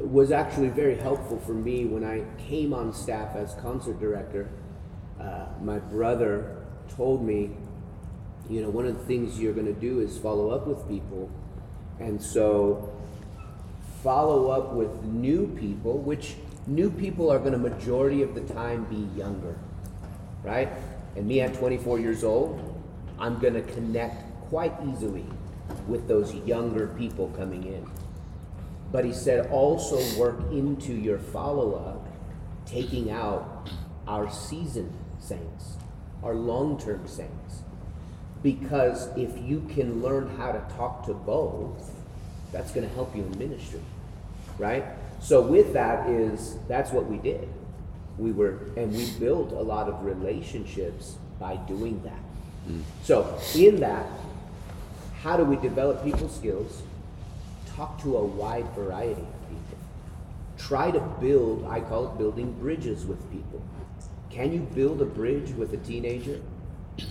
was 0.00 0.32
actually 0.32 0.68
very 0.68 0.96
helpful 0.96 1.38
for 1.38 1.52
me 1.54 1.84
when 1.84 2.04
I 2.04 2.24
came 2.38 2.72
on 2.72 2.92
staff 2.92 3.36
as 3.36 3.54
concert 3.54 4.00
director. 4.00 4.48
Uh, 5.20 5.46
my 5.62 5.78
brother 5.78 6.56
told 6.96 7.24
me, 7.24 7.50
you 8.48 8.62
know, 8.62 8.70
one 8.70 8.86
of 8.86 8.98
the 8.98 9.04
things 9.04 9.38
you're 9.40 9.52
going 9.52 9.66
to 9.66 9.72
do 9.80 10.00
is 10.00 10.18
follow 10.18 10.50
up 10.50 10.66
with 10.66 10.88
people, 10.88 11.30
and 12.00 12.20
so 12.20 12.92
follow 14.02 14.50
up 14.50 14.72
with 14.72 15.04
new 15.04 15.46
people, 15.58 15.98
which 15.98 16.34
new 16.66 16.90
people 16.90 17.30
are 17.30 17.38
going 17.38 17.52
to 17.52 17.58
majority 17.58 18.22
of 18.22 18.34
the 18.34 18.40
time 18.52 18.84
be 18.84 19.08
younger, 19.18 19.56
right? 20.42 20.68
And 21.14 21.26
me 21.26 21.40
at 21.40 21.54
24 21.54 22.00
years 22.00 22.24
old, 22.24 22.71
I'm 23.18 23.38
going 23.38 23.54
to 23.54 23.62
connect 23.62 24.24
quite 24.48 24.74
easily 24.86 25.24
with 25.86 26.08
those 26.08 26.34
younger 26.34 26.88
people 26.88 27.28
coming 27.36 27.64
in. 27.64 27.86
But 28.90 29.04
he 29.04 29.12
said 29.12 29.50
also 29.50 30.20
work 30.20 30.38
into 30.50 30.92
your 30.92 31.18
follow 31.18 31.74
up, 31.74 32.06
taking 32.66 33.10
out 33.10 33.70
our 34.06 34.30
seasoned 34.30 34.92
saints, 35.18 35.76
our 36.22 36.34
long 36.34 36.78
term 36.78 37.06
saints. 37.06 37.62
Because 38.42 39.08
if 39.16 39.38
you 39.38 39.66
can 39.72 40.02
learn 40.02 40.36
how 40.36 40.52
to 40.52 40.58
talk 40.76 41.06
to 41.06 41.14
both, 41.14 41.90
that's 42.50 42.72
going 42.72 42.86
to 42.86 42.94
help 42.94 43.16
you 43.16 43.22
in 43.22 43.38
ministry, 43.38 43.80
right? 44.58 44.84
So 45.20 45.40
with 45.40 45.72
that 45.72 46.08
is 46.10 46.56
that's 46.68 46.90
what 46.90 47.06
we 47.06 47.16
did. 47.16 47.48
We 48.18 48.32
were 48.32 48.68
and 48.76 48.92
we 48.92 49.10
built 49.12 49.52
a 49.52 49.62
lot 49.62 49.88
of 49.88 50.04
relationships 50.04 51.16
by 51.38 51.56
doing 51.56 52.02
that. 52.02 52.31
So 53.02 53.38
in 53.54 53.80
that, 53.80 54.06
how 55.22 55.36
do 55.36 55.44
we 55.44 55.56
develop 55.56 56.04
people's 56.04 56.34
skills? 56.34 56.82
Talk 57.76 58.00
to 58.02 58.16
a 58.16 58.24
wide 58.24 58.68
variety 58.74 59.20
of 59.20 59.48
people. 59.48 59.78
Try 60.58 60.90
to 60.90 61.00
build, 61.20 61.66
I 61.68 61.80
call 61.80 62.06
it 62.08 62.18
building 62.18 62.52
bridges 62.60 63.04
with 63.04 63.18
people. 63.30 63.62
Can 64.30 64.52
you 64.52 64.60
build 64.60 65.02
a 65.02 65.04
bridge 65.04 65.50
with 65.50 65.72
a 65.74 65.76
teenager, 65.78 66.40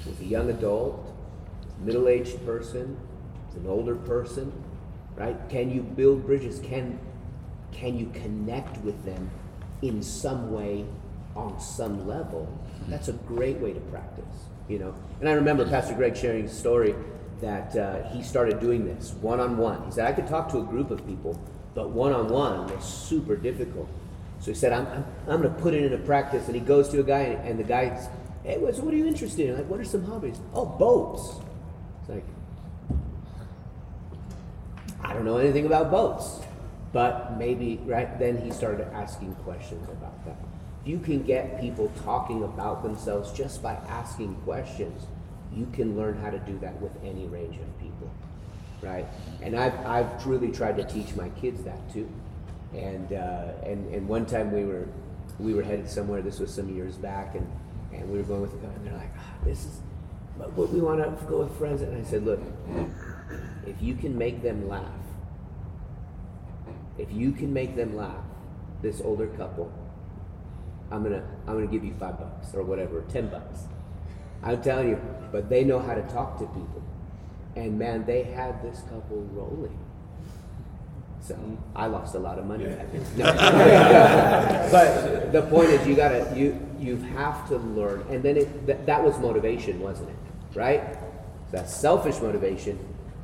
with 0.06 0.20
a 0.22 0.26
young 0.26 0.50
adult, 0.50 1.14
middle-aged 1.80 2.46
person, 2.46 2.98
it's 3.48 3.58
an 3.58 3.68
older 3.68 3.96
person, 3.96 4.52
right? 5.16 5.38
Can 5.50 5.70
you 5.70 5.82
build 5.82 6.26
bridges? 6.26 6.60
Can 6.60 7.00
can 7.72 7.98
you 7.98 8.12
connect 8.14 8.78
with 8.80 9.04
them 9.06 9.30
in 9.82 10.04
some 10.04 10.52
way 10.52 10.86
on 11.36 11.60
some 11.60 12.08
level? 12.08 12.48
That's 12.88 13.08
a 13.08 13.14
great 13.14 13.58
way 13.58 13.74
to 13.74 13.80
practice, 13.80 14.46
you 14.68 14.80
know. 14.80 14.94
And 15.20 15.30
I 15.30 15.34
remember 15.34 15.68
Pastor 15.68 15.94
Greg 15.94 16.16
sharing 16.16 16.46
a 16.46 16.50
story 16.50 16.96
that 17.42 17.76
uh, 17.76 18.04
he 18.10 18.22
started 18.22 18.60
doing 18.60 18.86
this 18.86 19.14
one-on-one. 19.22 19.86
He 19.86 19.92
said 19.92 20.06
I 20.06 20.14
could 20.14 20.28
talk 20.28 20.50
to 20.52 20.60
a 20.60 20.64
group 20.64 20.92
of 20.92 21.06
people, 21.06 21.40
but 21.74 21.90
one-on-one 21.90 22.68
was 22.68 22.86
super 22.86 23.36
difficult. 23.36 23.90
So 24.40 24.52
he 24.52 24.56
said, 24.56 24.74
I'm, 24.74 24.88
I'm, 24.88 25.06
I'm 25.28 25.42
going 25.42 25.54
to 25.54 25.62
put 25.62 25.74
it 25.74 25.84
into 25.84 25.98
practice. 26.00 26.48
And 26.48 26.56
he 26.56 26.62
goes 26.62 26.90
to 26.90 27.00
a 27.00 27.04
guy, 27.04 27.20
and, 27.20 27.48
and 27.48 27.60
the 27.60 27.64
guy's, 27.64 28.10
hey, 28.44 28.56
so 28.74 28.82
what 28.82 28.94
are 28.94 28.98
you 28.98 29.08
interested 29.08 29.50
in? 29.50 29.56
Like, 29.56 29.70
what 29.70 29.80
are 29.80 29.86
some 29.86 30.04
hobbies? 30.04 30.40
Oh, 30.54 30.66
boats. 30.66 31.40
It's 32.02 32.10
like, 32.10 32.26
I 35.04 35.14
don't 35.14 35.26
know 35.26 35.38
anything 35.38 35.68
about 35.68 35.92
boats. 35.92 36.40
But 36.92 37.38
maybe, 37.38 37.80
right, 37.86 38.20
then 38.20 38.38
he 38.38 38.52
started 38.52 38.88
asking 38.94 39.36
questions 39.36 39.88
about 39.90 40.26
that. 40.26 40.38
You 40.84 41.00
can 41.00 41.24
get 41.24 41.62
people 41.62 41.92
talking 42.04 42.44
about 42.44 42.82
themselves 42.82 43.32
just 43.32 43.62
by 43.62 43.74
asking 43.88 44.36
questions. 44.44 45.06
You 45.54 45.68
can 45.74 45.96
learn 45.96 46.18
how 46.18 46.30
to 46.30 46.40
do 46.40 46.58
that 46.60 46.82
with 46.82 46.92
any 47.04 47.28
range 47.28 47.56
of 47.58 47.80
people, 47.80 48.10
right? 48.82 49.06
And 49.42 49.56
I've, 49.56 49.78
I've 49.86 50.24
truly 50.24 50.52
tried 50.52 50.78
to 50.78 50.84
teach 50.84 51.16
my 51.16 51.30
kids 51.30 51.64
that 51.64 51.94
too. 51.94 52.10
And, 52.74 53.14
uh, 53.14 53.52
and, 53.64 53.94
and 53.94 54.08
one 54.08 54.26
time 54.26 54.52
we 54.52 54.64
were, 54.64 54.88
we 55.40 55.54
were 55.54 55.62
headed 55.62 55.90
somewhere, 55.90 56.22
this 56.22 56.40
was 56.40 56.54
some 56.54 56.74
years 56.76 56.96
back, 56.96 57.36
and, 57.36 57.50
and 57.94 58.10
we 58.10 58.18
were 58.18 58.24
going 58.24 58.42
with 58.42 58.54
a 58.54 58.58
guy, 58.58 58.74
and 58.74 58.88
they're 58.88 58.94
like, 58.94 59.12
ah, 59.18 59.34
this 59.44 59.66
is, 59.66 59.82
but 60.38 60.70
we 60.70 60.80
want 60.80 61.00
to 61.00 61.26
go 61.26 61.44
with 61.44 61.56
friends. 61.58 61.82
And 61.82 61.96
I 61.96 62.10
said, 62.10 62.26
look, 62.26 62.40
if 63.68 63.80
you 63.82 63.94
can 63.94 64.18
make 64.18 64.42
them 64.42 64.68
laugh, 64.68 64.86
if 66.98 67.12
you 67.12 67.32
can 67.32 67.54
make 67.54 67.76
them 67.76 67.96
laugh, 67.96 68.24
this 68.82 69.02
older 69.02 69.28
couple, 69.28 69.72
I'm 70.92 71.04
gonna 71.04 71.24
I'm 71.48 71.56
gonna 71.56 71.68
give 71.68 71.84
you 71.84 71.94
five 72.00 72.20
bucks 72.20 72.54
or 72.54 72.64
whatever, 72.64 73.04
ten 73.10 73.28
bucks. 73.28 73.62
I'm 74.44 74.62
telling 74.62 74.90
you, 74.90 75.02
but 75.32 75.50
they 75.50 75.64
know 75.64 75.80
how 75.80 75.94
to 75.94 76.02
talk 76.04 76.38
to 76.40 76.46
people. 76.48 76.84
And 77.56 77.78
man, 77.78 78.06
they 78.06 78.24
had 78.24 78.62
this 78.64 78.82
couple 78.82 79.28
rolling. 79.32 79.78
So 81.22 81.38
I 81.76 81.86
lost 81.86 82.16
a 82.16 82.20
lot 82.20 82.40
of 82.40 82.46
money. 82.46 82.66
No. 83.18 83.26
but 84.72 85.32
the 85.32 85.44
point 85.44 85.70
is 85.70 85.88
you 85.88 85.96
gotta 85.96 86.34
you 86.36 86.60
you 86.80 86.98
have 87.16 87.48
to 87.50 87.58
learn 87.58 88.06
and 88.10 88.24
then 88.24 88.38
it 88.38 88.66
th- 88.66 88.80
that 88.86 89.04
was 89.04 89.18
motivation, 89.20 89.80
wasn't 89.80 90.10
it? 90.10 90.16
Right? 90.58 90.98
That's 91.52 91.74
selfish 91.76 92.20
motivation, 92.22 92.80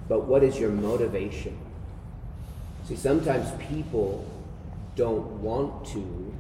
but 0.08 0.26
what 0.26 0.44
is 0.44 0.60
your 0.60 0.70
motivation? 0.70 1.58
See, 2.86 2.96
sometimes 2.96 3.52
people 3.68 4.26
don't 4.96 5.42
want 5.42 5.86
to 5.88 6.34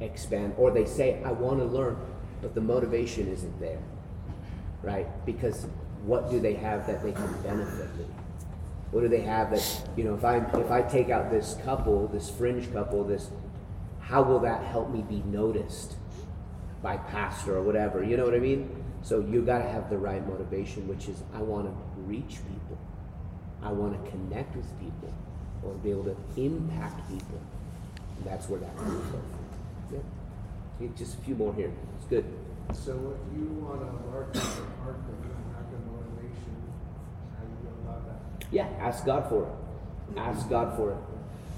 expand, 0.00 0.54
or 0.56 0.70
they 0.70 0.84
say, 0.84 1.22
I 1.24 1.32
want 1.32 1.58
to 1.60 1.64
learn, 1.64 1.96
but 2.42 2.54
the 2.54 2.60
motivation 2.60 3.28
isn't 3.28 3.60
there, 3.60 3.78
right? 4.82 5.06
Because 5.24 5.66
what 6.04 6.30
do 6.30 6.40
they 6.40 6.54
have 6.54 6.86
that 6.86 7.02
they 7.02 7.12
can 7.12 7.32
benefit 7.42 7.94
me? 7.96 8.04
What 8.90 9.00
do 9.00 9.08
they 9.08 9.22
have 9.22 9.50
that, 9.50 9.88
you 9.96 10.04
know, 10.04 10.14
if 10.14 10.24
I, 10.24 10.36
if 10.58 10.70
I 10.70 10.82
take 10.82 11.10
out 11.10 11.30
this 11.30 11.56
couple, 11.64 12.06
this 12.08 12.30
fringe 12.30 12.72
couple, 12.72 13.02
this, 13.04 13.30
how 14.00 14.22
will 14.22 14.40
that 14.40 14.64
help 14.64 14.90
me 14.90 15.02
be 15.02 15.22
noticed 15.26 15.96
by 16.82 16.98
pastor 16.98 17.56
or 17.56 17.62
whatever? 17.62 18.04
You 18.04 18.16
know 18.16 18.24
what 18.24 18.34
I 18.34 18.38
mean? 18.38 18.84
So 19.02 19.20
you 19.20 19.42
got 19.42 19.58
to 19.58 19.68
have 19.68 19.90
the 19.90 19.98
right 19.98 20.26
motivation, 20.26 20.86
which 20.86 21.08
is 21.08 21.22
I 21.34 21.38
want 21.38 21.66
to 21.66 22.02
reach 22.02 22.36
people. 22.46 22.78
I 23.62 23.72
want 23.72 24.02
to 24.02 24.10
connect 24.10 24.54
with 24.54 24.68
people 24.78 25.12
or 25.62 25.72
be 25.74 25.90
able 25.90 26.04
to 26.04 26.16
impact 26.36 27.08
people. 27.08 27.40
And 28.16 28.26
that's 28.26 28.48
where 28.48 28.60
that 28.60 28.76
comes 28.76 29.10
from. 29.10 29.43
Just 30.96 31.14
a 31.14 31.20
few 31.22 31.34
more 31.34 31.54
here. 31.54 31.72
It's 31.96 32.06
good. 32.06 32.24
So 32.72 32.92
if 32.92 33.38
you 33.38 33.46
want 33.62 33.80
to 33.80 34.10
mark 34.10 34.34
your 34.34 34.44
you 34.44 35.30
don't 35.30 35.54
have 35.54 35.70
the 35.70 35.78
motivation, 35.90 36.54
how 37.36 37.44
do 37.44 37.50
you 37.50 37.58
go 37.62 37.90
about 37.90 38.06
that? 38.06 38.46
Yeah, 38.50 38.68
ask 38.80 39.04
God 39.04 39.28
for 39.28 39.44
it. 39.44 40.18
Ask 40.18 40.48
God 40.48 40.76
for 40.76 40.92
it. 40.92 40.96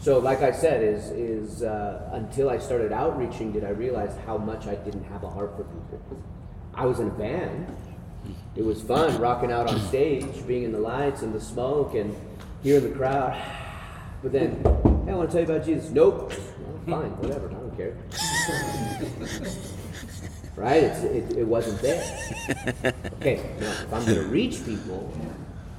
So, 0.03 0.19
like 0.19 0.43
I 0.43 0.53
said, 0.53 0.83
is 0.83 1.11
is 1.11 1.62
uh, 1.62 2.11
until 2.12 2.51
I 2.51 2.59
started 2.59 2.93
outreaching, 2.93 3.53
did 3.53 3.64
I 3.64 3.71
realize 3.71 4.14
how 4.27 4.37
much 4.37 4.67
I 4.67 4.75
didn't 4.75 5.05
have 5.05 5.25
a 5.25 5.31
heart 5.31 5.57
for 5.57 5.64
people. 5.64 6.23
I 6.75 6.85
was 6.85 7.01
in 7.01 7.09
a 7.09 7.12
band. 7.12 7.75
It 8.55 8.64
was 8.64 8.83
fun 8.83 9.19
rocking 9.19 9.51
out 9.51 9.69
on 9.69 9.81
stage, 9.89 10.47
being 10.47 10.64
in 10.64 10.73
the 10.73 10.79
lights 10.79 11.23
and 11.23 11.33
the 11.33 11.41
smoke, 11.41 11.95
and 11.95 12.14
hearing 12.62 12.91
the 12.91 12.97
crowd. 12.97 13.37
But 14.23 14.33
then, 14.33 14.62
hey, 15.05 15.12
I 15.12 15.14
want 15.14 15.31
to 15.31 15.37
tell 15.37 15.47
you 15.47 15.55
about 15.55 15.67
Jesus. 15.67 15.91
Nope. 15.91 16.33
Well, 16.87 17.01
fine, 17.01 17.11
whatever. 17.19 17.66
Care. 17.77 17.95
right? 20.57 20.83
It, 20.83 21.37
it 21.37 21.47
wasn't 21.47 21.81
there. 21.83 22.03
Okay, 23.16 23.51
now 23.61 23.70
if 23.70 23.93
I'm 23.93 24.05
going 24.05 24.16
to 24.16 24.29
reach 24.29 24.64
people, 24.64 25.12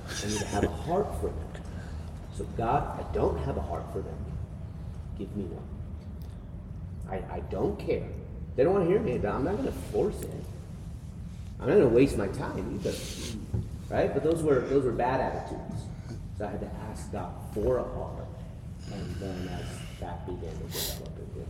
I 0.07 0.27
need 0.27 0.39
to 0.39 0.45
have 0.47 0.63
a 0.63 0.69
heart 0.69 1.07
for 1.19 1.27
them. 1.27 1.63
So, 2.35 2.45
God, 2.55 2.99
I 2.99 3.13
don't 3.13 3.37
have 3.45 3.57
a 3.57 3.61
heart 3.61 3.85
for 3.91 3.99
them. 3.99 4.15
Give 5.17 5.35
me 5.35 5.45
one. 5.45 5.63
I, 7.09 7.35
I 7.37 7.39
don't 7.49 7.79
care. 7.79 8.07
They 8.55 8.63
don't 8.63 8.73
want 8.73 8.85
to 8.85 8.89
hear 8.89 8.99
me, 8.99 9.17
but 9.17 9.33
I'm 9.33 9.43
not 9.43 9.53
going 9.53 9.65
to 9.65 9.71
force 9.71 10.21
it. 10.21 10.29
I'm 11.59 11.67
not 11.67 11.75
going 11.75 11.89
to 11.89 11.95
waste 11.95 12.17
my 12.17 12.27
time 12.27 12.79
either. 12.79 12.95
Right? 13.89 14.13
But 14.13 14.23
those 14.23 14.43
were 14.43 14.59
those 14.61 14.83
were 14.83 14.91
bad 14.91 15.21
attitudes. 15.21 15.83
So 16.37 16.45
I 16.45 16.51
had 16.51 16.59
to 16.59 16.69
ask 16.91 17.11
God 17.11 17.33
for 17.53 17.77
a 17.77 17.83
heart. 17.83 18.27
And 18.91 19.15
then 19.15 19.49
as 19.49 19.99
that 19.99 20.25
began 20.25 20.51
to 20.51 20.63
develop 20.67 21.17
it, 21.17 21.47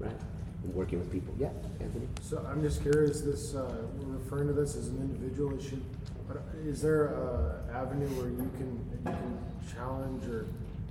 right? 0.00 0.16
And 0.64 0.74
working 0.74 0.98
with 0.98 1.10
people. 1.12 1.34
Yeah, 1.38 1.50
Anthony? 1.80 2.08
So 2.22 2.44
I'm 2.50 2.60
just 2.62 2.82
curious, 2.82 3.20
this, 3.20 3.54
uh, 3.54 3.70
we're 3.98 4.16
referring 4.18 4.48
to 4.48 4.52
this 4.54 4.74
as 4.76 4.88
an 4.88 4.98
individual 5.00 5.58
issue, 5.58 5.80
but 6.28 6.42
is 6.66 6.82
there 6.82 7.06
a 7.06 7.62
avenue 7.72 8.08
where 8.20 8.28
you 8.28 8.50
can, 8.56 8.84
you 8.92 8.98
can 9.04 9.38
challenge 9.74 10.24
or 10.26 10.46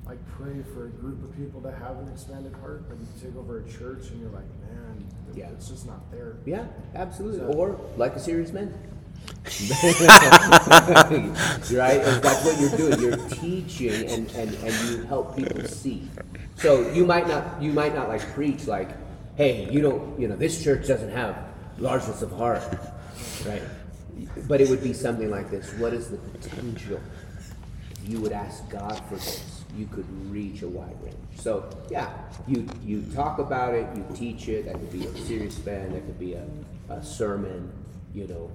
like 0.06 0.18
pray 0.38 0.64
for 0.74 0.86
a 0.88 0.90
group 0.90 1.24
of 1.24 1.36
people 1.38 1.62
to 1.62 1.72
have 1.72 1.98
an 2.00 2.10
expanded 2.12 2.54
heart? 2.62 2.84
Like 2.90 3.00
you 3.00 3.08
take 3.22 3.36
over 3.38 3.60
a 3.60 3.64
church 3.70 4.10
and 4.10 4.22
you're 4.22 4.32
like, 4.32 4.48
man, 4.72 5.06
Yeah. 5.36 5.50
it's 5.50 5.68
just 5.70 5.86
not 5.86 6.10
there. 6.12 6.38
Yeah, 6.46 6.66
absolutely. 6.96 7.40
So- 7.40 7.54
Or 7.58 7.80
like 7.98 8.16
a 8.16 8.20
serious 8.20 8.52
man. 8.52 8.74
right? 11.72 12.02
That's 12.02 12.46
what 12.46 12.60
you're 12.60 12.78
doing. 12.78 13.00
You're 13.02 13.18
teaching 13.30 14.10
and, 14.10 14.32
and, 14.32 14.54
and 14.56 14.90
you 14.90 15.04
help 15.04 15.36
people 15.36 15.64
see. 15.66 16.08
So 16.60 16.92
you 16.92 17.06
might 17.06 17.26
not 17.28 17.62
you 17.62 17.72
might 17.72 17.96
not 17.96 18.10
like 18.10 18.22
preach 18.34 18.68
like, 18.68 18.90
hey, 19.38 19.70
you 19.72 19.82
don't 19.82 20.20
you 20.20 20.28
know, 20.28 20.36
this 20.36 20.62
church 20.62 20.88
doesn't 20.88 21.12
have 21.12 21.38
largeness 21.78 22.22
of 22.22 22.32
heart. 22.34 22.64
Right? 23.46 23.64
But 24.48 24.60
it 24.60 24.70
would 24.70 24.84
be 24.84 24.92
something 24.92 25.32
like 25.32 25.50
this. 25.50 25.72
What 25.76 25.94
is 25.94 26.10
the 26.10 26.18
potential? 26.18 27.00
You 28.06 28.20
would 28.20 28.34
ask 28.34 28.68
God 28.70 29.02
for 29.08 29.16
this, 29.16 29.64
you 29.78 29.86
could 29.86 30.06
reach 30.30 30.62
a 30.62 30.68
wide 30.68 31.02
range. 31.02 31.16
So 31.36 31.70
yeah, 31.90 32.10
you 32.46 32.68
you 32.86 33.04
talk 33.16 33.40
about 33.40 33.74
it, 33.74 33.88
you 33.96 34.06
teach 34.14 34.50
it. 34.50 34.66
That 34.66 34.74
could 34.74 34.92
be 34.92 35.06
a 35.06 35.18
serious 35.20 35.56
band, 35.56 35.96
that 35.96 36.06
could 36.06 36.20
be 36.20 36.34
a, 36.34 36.46
a 36.90 37.02
sermon, 37.02 37.72
you 38.14 38.28
know, 38.28 38.52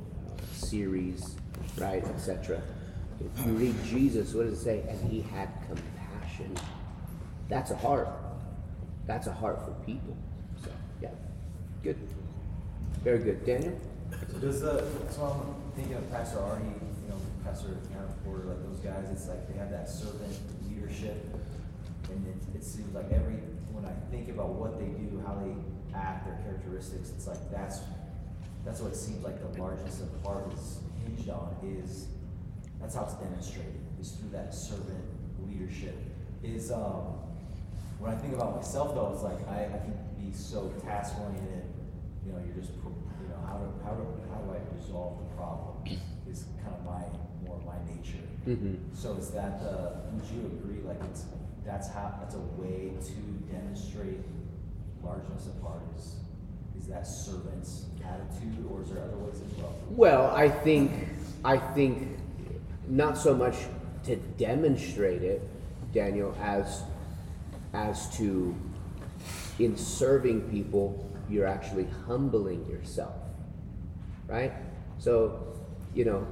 series, 0.52 1.36
right, 1.78 2.04
etc. 2.04 2.60
If 3.20 3.46
you 3.46 3.52
read 3.52 3.74
Jesus, 3.84 4.34
what 4.34 4.46
does 4.46 4.60
it 4.60 4.62
say? 4.62 4.84
And 4.88 5.10
he 5.10 5.22
had 5.22 5.48
compassion. 5.66 6.54
That's 7.48 7.70
a 7.70 7.76
heart. 7.76 8.08
That's 9.06 9.26
a 9.26 9.32
heart 9.32 9.64
for 9.64 9.72
people. 9.84 10.16
So 10.62 10.70
yeah, 11.02 11.10
good, 11.82 11.98
very 13.02 13.18
good. 13.18 13.44
Daniel. 13.44 13.78
So 14.32 14.38
does 14.38 14.60
the, 14.62 14.84
so 15.10 15.22
I'm 15.24 15.72
thinking 15.76 15.96
of 15.96 16.10
Pastor 16.10 16.38
Arnie, 16.38 16.72
you 17.02 17.08
know, 17.08 17.16
Pastor 17.44 17.76
Karen 17.92 18.08
Porter, 18.24 18.44
like 18.44 18.62
those 18.64 18.78
guys, 18.78 19.10
it's 19.12 19.28
like 19.28 19.46
they 19.52 19.58
have 19.58 19.70
that 19.70 19.88
servant 19.88 20.34
leadership. 20.68 21.16
And 22.10 22.26
it, 22.26 22.56
it 22.56 22.64
seems 22.64 22.94
like 22.94 23.10
every, 23.12 23.34
when 23.72 23.84
I 23.84 23.92
think 24.10 24.28
about 24.28 24.50
what 24.50 24.78
they 24.78 24.86
do, 24.86 25.22
how 25.26 25.34
they 25.34 25.54
act, 25.98 26.26
their 26.26 26.38
characteristics, 26.44 27.10
it's 27.14 27.26
like 27.26 27.50
that's, 27.50 27.80
that's 28.64 28.80
what 28.80 28.92
it 28.92 28.96
seems 28.96 29.22
like 29.24 29.36
the 29.40 29.60
largest 29.60 30.00
of 30.00 30.08
heart 30.24 30.52
is 30.54 30.78
hinged 31.04 31.28
on 31.28 31.54
is, 31.62 32.06
that's 32.80 32.94
how 32.94 33.04
it's 33.04 33.14
demonstrated, 33.14 33.80
is 34.00 34.12
through 34.12 34.30
that 34.30 34.54
servant 34.54 35.04
leadership. 35.46 35.96
Is, 36.42 36.70
um, 36.70 37.23
when 38.04 38.12
I 38.12 38.16
think 38.18 38.34
about 38.34 38.54
myself 38.54 38.94
though, 38.94 39.12
it's 39.14 39.22
like 39.24 39.40
I, 39.48 39.64
I 39.64 39.78
can 39.80 39.96
be 40.20 40.30
so 40.36 40.68
task 40.84 41.16
oriented, 41.18 41.64
you 42.26 42.32
know, 42.32 42.38
you're 42.44 42.54
just, 42.54 42.76
you 42.76 43.32
know, 43.32 43.40
how 43.48 43.56
do, 43.56 43.64
how 43.80 43.96
do, 43.96 44.04
how 44.28 44.44
do 44.44 44.52
I 44.52 44.60
resolve 44.76 45.24
the 45.24 45.34
problem 45.40 45.88
is 46.30 46.44
kind 46.60 46.76
of 46.76 46.84
my, 46.84 47.00
more 47.48 47.56
my 47.64 47.80
nature. 47.88 48.20
Mhm. 48.46 48.76
So 48.92 49.14
is 49.14 49.30
that 49.30 49.58
the, 49.58 50.04
would 50.12 50.28
you 50.28 50.44
agree, 50.52 50.84
like 50.84 51.00
it's, 51.08 51.24
that's 51.64 51.88
how, 51.88 52.12
that's 52.20 52.34
a 52.34 52.44
way 52.60 52.92
to 52.92 53.16
demonstrate 53.50 54.20
largeness 55.02 55.46
of 55.46 55.62
heart 55.62 55.80
is, 55.96 56.16
is 56.78 56.86
that 56.88 57.06
servant's 57.06 57.86
attitude 58.04 58.68
or 58.70 58.82
is 58.82 58.90
there 58.90 59.02
other 59.02 59.16
ways 59.16 59.40
as 59.40 59.56
well? 59.56 59.72
Well, 59.88 60.30
I 60.36 60.50
think 60.50 60.92
I 61.42 61.56
think 61.56 62.18
not 62.86 63.16
so 63.16 63.34
much 63.34 63.54
to 64.04 64.16
demonstrate 64.36 65.22
it, 65.22 65.40
Daniel, 65.94 66.36
as 66.42 66.82
as 67.74 68.16
to 68.16 68.54
in 69.58 69.76
serving 69.76 70.42
people, 70.50 71.10
you're 71.28 71.46
actually 71.46 71.86
humbling 72.06 72.66
yourself. 72.66 73.14
Right? 74.26 74.52
So, 74.98 75.58
you 75.94 76.04
know, 76.04 76.26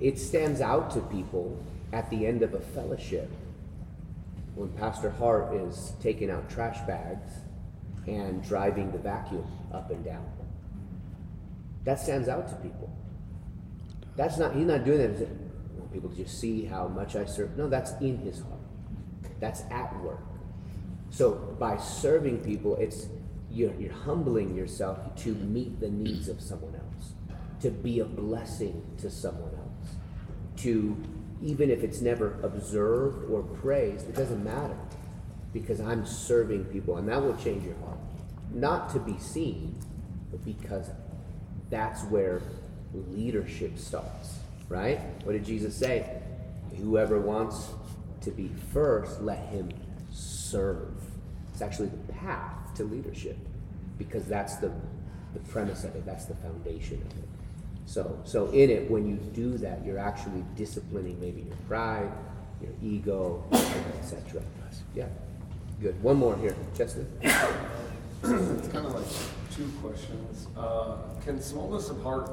it 0.00 0.18
stands 0.18 0.60
out 0.60 0.90
to 0.92 1.00
people 1.00 1.58
at 1.92 2.08
the 2.10 2.26
end 2.26 2.42
of 2.42 2.54
a 2.54 2.60
fellowship 2.60 3.30
when 4.54 4.68
Pastor 4.70 5.10
Hart 5.10 5.54
is 5.54 5.92
taking 6.00 6.30
out 6.30 6.48
trash 6.48 6.78
bags 6.86 7.30
and 8.06 8.42
driving 8.42 8.90
the 8.92 8.98
vacuum 8.98 9.46
up 9.72 9.90
and 9.90 10.04
down. 10.04 10.24
That 11.84 12.00
stands 12.00 12.28
out 12.28 12.48
to 12.48 12.54
people. 12.56 12.90
That's 14.16 14.38
not, 14.38 14.54
he's 14.54 14.66
not 14.66 14.84
doing 14.84 14.98
that. 14.98 15.92
People 15.92 16.10
just 16.10 16.40
see 16.40 16.64
how 16.64 16.88
much 16.88 17.16
I 17.16 17.24
serve. 17.24 17.56
No, 17.56 17.68
that's 17.68 17.92
in 18.00 18.18
his 18.18 18.40
heart. 18.40 18.60
That's 19.40 19.62
at 19.70 19.98
work. 20.02 20.20
So 21.16 21.30
by 21.58 21.78
serving 21.78 22.40
people, 22.40 22.76
it's 22.76 23.06
you're, 23.50 23.72
you're 23.80 23.90
humbling 23.90 24.54
yourself 24.54 24.98
to 25.22 25.34
meet 25.34 25.80
the 25.80 25.88
needs 25.88 26.28
of 26.28 26.42
someone 26.42 26.74
else, 26.74 27.12
to 27.62 27.70
be 27.70 28.00
a 28.00 28.04
blessing 28.04 28.84
to 28.98 29.08
someone 29.08 29.52
else, 29.54 29.94
to 30.58 30.94
even 31.42 31.70
if 31.70 31.82
it's 31.82 32.02
never 32.02 32.38
observed 32.42 33.30
or 33.30 33.42
praised, 33.42 34.06
it 34.10 34.14
doesn't 34.14 34.44
matter 34.44 34.76
because 35.54 35.80
I'm 35.80 36.04
serving 36.04 36.66
people, 36.66 36.98
and 36.98 37.08
that 37.08 37.22
will 37.22 37.36
change 37.38 37.64
your 37.64 37.76
heart. 37.76 37.98
Not 38.52 38.90
to 38.90 39.00
be 39.00 39.18
seen, 39.18 39.74
but 40.30 40.44
because 40.44 40.90
that's 41.70 42.02
where 42.04 42.42
leadership 42.92 43.78
starts, 43.78 44.38
right? 44.68 45.00
What 45.24 45.32
did 45.32 45.46
Jesus 45.46 45.74
say? 45.74 46.20
Whoever 46.76 47.18
wants 47.18 47.70
to 48.20 48.30
be 48.30 48.50
first, 48.70 49.22
let 49.22 49.38
him 49.46 49.70
serve. 50.12 50.95
It's 51.56 51.62
actually 51.62 51.88
the 51.88 52.12
path 52.12 52.74
to 52.74 52.84
leadership 52.84 53.38
because 53.96 54.26
that's 54.26 54.56
the, 54.56 54.70
the 55.32 55.40
premise 55.48 55.84
of 55.84 55.96
it, 55.96 56.04
that's 56.04 56.26
the 56.26 56.34
foundation 56.34 57.00
of 57.10 57.18
it. 57.18 57.24
So, 57.86 58.20
so 58.24 58.48
in 58.50 58.68
it, 58.68 58.90
when 58.90 59.08
you 59.08 59.16
do 59.32 59.56
that, 59.56 59.82
you're 59.82 59.98
actually 59.98 60.44
disciplining 60.54 61.18
maybe 61.18 61.40
your 61.40 61.56
pride, 61.66 62.12
your 62.60 62.72
ego, 62.82 63.42
etc. 63.52 64.42
Yeah, 64.94 65.06
good. 65.80 65.98
One 66.02 66.18
more 66.18 66.36
here, 66.36 66.54
Justin. 66.76 67.10
It's 67.22 68.68
kind 68.68 68.84
of 68.84 68.94
like 68.94 69.06
two 69.50 69.70
questions. 69.80 70.48
Uh, 70.58 70.96
can 71.24 71.40
smallness 71.40 71.88
of 71.88 72.02
heart 72.02 72.30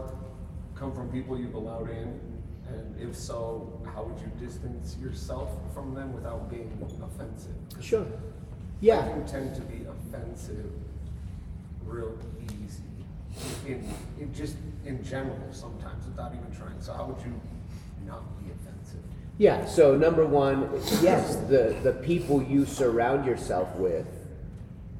come 0.76 0.94
from 0.94 1.10
people 1.14 1.40
you've 1.40 1.54
allowed 1.54 1.90
in? 1.90 2.20
And 2.68 3.00
if 3.00 3.16
so, 3.16 3.82
how 3.96 4.04
would 4.04 4.20
you 4.20 4.46
distance 4.46 4.98
yourself 5.02 5.50
from 5.74 5.94
them 5.94 6.12
without 6.12 6.50
being 6.50 6.78
offensive? 7.02 7.56
Sure. 7.80 8.06
Yeah. 8.84 9.00
I 9.00 9.20
tend 9.32 9.56
to 9.56 9.62
be 9.62 9.86
offensive 9.86 10.70
real 11.86 12.18
easy. 12.42 12.84
In, 13.66 13.90
in 14.20 14.34
just 14.34 14.58
in 14.86 15.02
general 15.06 15.40
sometimes 15.52 16.06
without 16.06 16.34
even 16.34 16.54
trying. 16.54 16.82
So 16.82 16.92
how 16.92 17.06
would 17.06 17.26
you 17.26 17.40
not 18.06 18.24
be 18.44 18.52
offensive? 18.52 19.00
Yeah, 19.38 19.66
so 19.66 19.96
number 19.96 20.26
one, 20.26 20.70
yes, 21.02 21.38
the, 21.48 21.78
the 21.82 21.94
people 22.04 22.44
you 22.44 22.66
surround 22.66 23.26
yourself 23.26 23.74
with, 23.78 24.06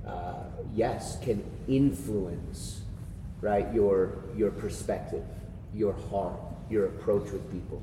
uh, 0.08 0.46
yes, 0.74 1.18
can 1.22 1.44
influence, 1.68 2.84
right, 3.42 3.68
your, 3.74 4.14
your 4.38 4.52
perspective, 4.52 5.26
your 5.76 5.94
heart, 6.10 6.40
your 6.70 6.86
approach 6.86 7.32
with 7.32 7.52
people. 7.52 7.82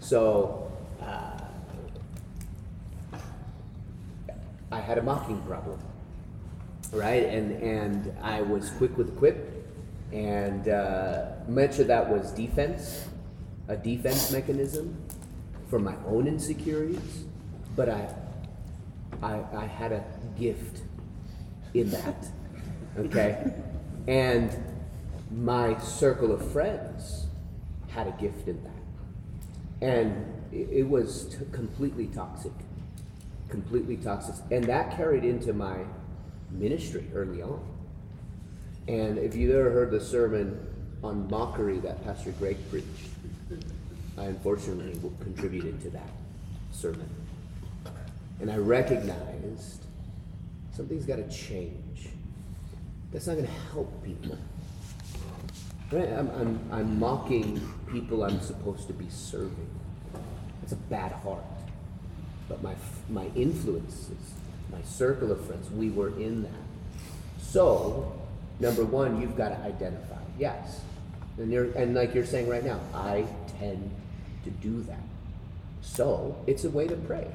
So, 0.00 0.72
uh, 1.00 1.38
I 4.70 4.80
had 4.80 4.98
a 4.98 5.02
mocking 5.02 5.40
problem, 5.42 5.78
right? 6.92 7.24
And, 7.24 7.62
and 7.62 8.16
I 8.22 8.42
was 8.42 8.70
quick 8.70 8.96
with 8.96 9.06
the 9.08 9.12
quip, 9.12 9.66
and 10.12 10.68
uh, 10.68 11.26
much 11.48 11.78
of 11.78 11.86
that 11.88 12.08
was 12.08 12.32
defense, 12.32 13.06
a 13.68 13.76
defense 13.76 14.32
mechanism 14.32 14.96
for 15.68 15.78
my 15.78 15.94
own 16.06 16.26
insecurities, 16.26 17.24
but 17.74 17.88
I, 17.88 18.08
I, 19.22 19.40
I 19.54 19.66
had 19.66 19.92
a 19.92 20.04
gift 20.38 20.82
in 21.74 21.90
that, 21.90 22.26
okay? 22.98 23.52
and 24.06 24.50
my 25.30 25.78
circle 25.78 26.32
of 26.32 26.52
friends 26.52 27.26
had 27.88 28.06
a 28.06 28.12
gift 28.12 28.48
in 28.48 28.62
that. 28.62 28.72
And 29.86 30.32
it, 30.52 30.88
was 30.88 31.26
t- 31.26 31.44
completely 31.52 32.06
toxic, 32.06 32.52
completely 33.48 33.96
toxic. 33.96 34.36
And 34.50 34.64
that 34.64 34.96
carried 34.96 35.24
into 35.24 35.52
my 35.52 35.78
ministry 36.50 37.06
early 37.14 37.42
on. 37.42 37.60
And 38.88 39.18
if 39.18 39.34
you've 39.34 39.54
ever 39.54 39.70
heard 39.70 39.90
the 39.90 40.00
sermon 40.00 40.58
on 41.02 41.28
mockery 41.28 41.78
that 41.78 42.04
Pastor 42.04 42.32
Greg 42.32 42.56
preached, 42.70 42.86
I 44.18 44.24
unfortunately 44.24 44.98
contributed 45.20 45.80
to 45.82 45.90
that 45.90 46.10
sermon. 46.72 47.08
And 48.40 48.50
I 48.50 48.56
recognized 48.56 49.84
something's 50.72 51.06
got 51.06 51.16
to 51.16 51.28
change. 51.28 52.08
That's 53.12 53.26
not 53.26 53.34
going 53.34 53.46
to 53.46 53.52
help 53.72 54.04
people. 54.04 54.38
Right? 55.90 56.08
I'm, 56.08 56.28
I'm, 56.30 56.60
I'm 56.72 56.98
mocking 56.98 57.60
people 57.90 58.24
I'm 58.24 58.40
supposed 58.40 58.86
to 58.88 58.92
be 58.92 59.08
serving. 59.08 59.68
That's 60.60 60.72
a 60.72 60.76
bad 60.76 61.12
heart. 61.12 61.44
But 62.48 62.62
my, 62.62 62.74
my 63.08 63.26
influences, 63.34 64.32
my 64.70 64.82
circle 64.82 65.32
of 65.32 65.44
friends, 65.46 65.70
we 65.70 65.90
were 65.90 66.08
in 66.08 66.42
that. 66.42 66.50
So, 67.40 68.12
number 68.60 68.84
one, 68.84 69.20
you've 69.20 69.36
got 69.36 69.48
to 69.50 69.58
identify. 69.58 70.20
Yes. 70.38 70.80
And, 71.38 71.52
you're, 71.52 71.72
and 71.72 71.94
like 71.94 72.14
you're 72.14 72.26
saying 72.26 72.48
right 72.48 72.64
now, 72.64 72.80
I 72.94 73.26
tend 73.58 73.90
to 74.44 74.50
do 74.50 74.82
that. 74.84 75.02
So, 75.82 76.36
it's 76.46 76.64
a 76.64 76.70
way 76.70 76.86
to 76.86 76.96
pray. 76.96 77.26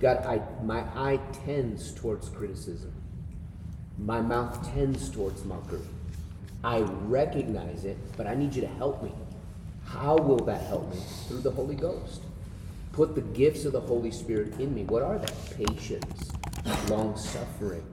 God, 0.00 0.24
I, 0.24 0.40
my 0.62 0.80
eye 0.94 1.18
tends 1.44 1.92
towards 1.92 2.28
criticism. 2.28 2.92
My 3.98 4.20
mouth 4.20 4.72
tends 4.72 5.10
towards 5.10 5.44
mockery. 5.44 5.80
I 6.62 6.80
recognize 6.80 7.84
it, 7.84 7.96
but 8.16 8.26
I 8.26 8.34
need 8.34 8.54
you 8.54 8.62
to 8.62 8.68
help 8.68 9.02
me. 9.02 9.12
How 9.84 10.16
will 10.16 10.44
that 10.44 10.62
help 10.62 10.92
me? 10.92 11.00
Through 11.26 11.40
the 11.40 11.50
Holy 11.50 11.74
Ghost. 11.74 12.20
Put 12.98 13.14
the 13.14 13.20
gifts 13.20 13.64
of 13.64 13.72
the 13.74 13.80
Holy 13.80 14.10
Spirit 14.10 14.58
in 14.58 14.74
me. 14.74 14.82
What 14.82 15.02
are 15.04 15.20
they? 15.20 15.64
Patience, 15.64 16.32
long 16.88 17.16
suffering, 17.16 17.84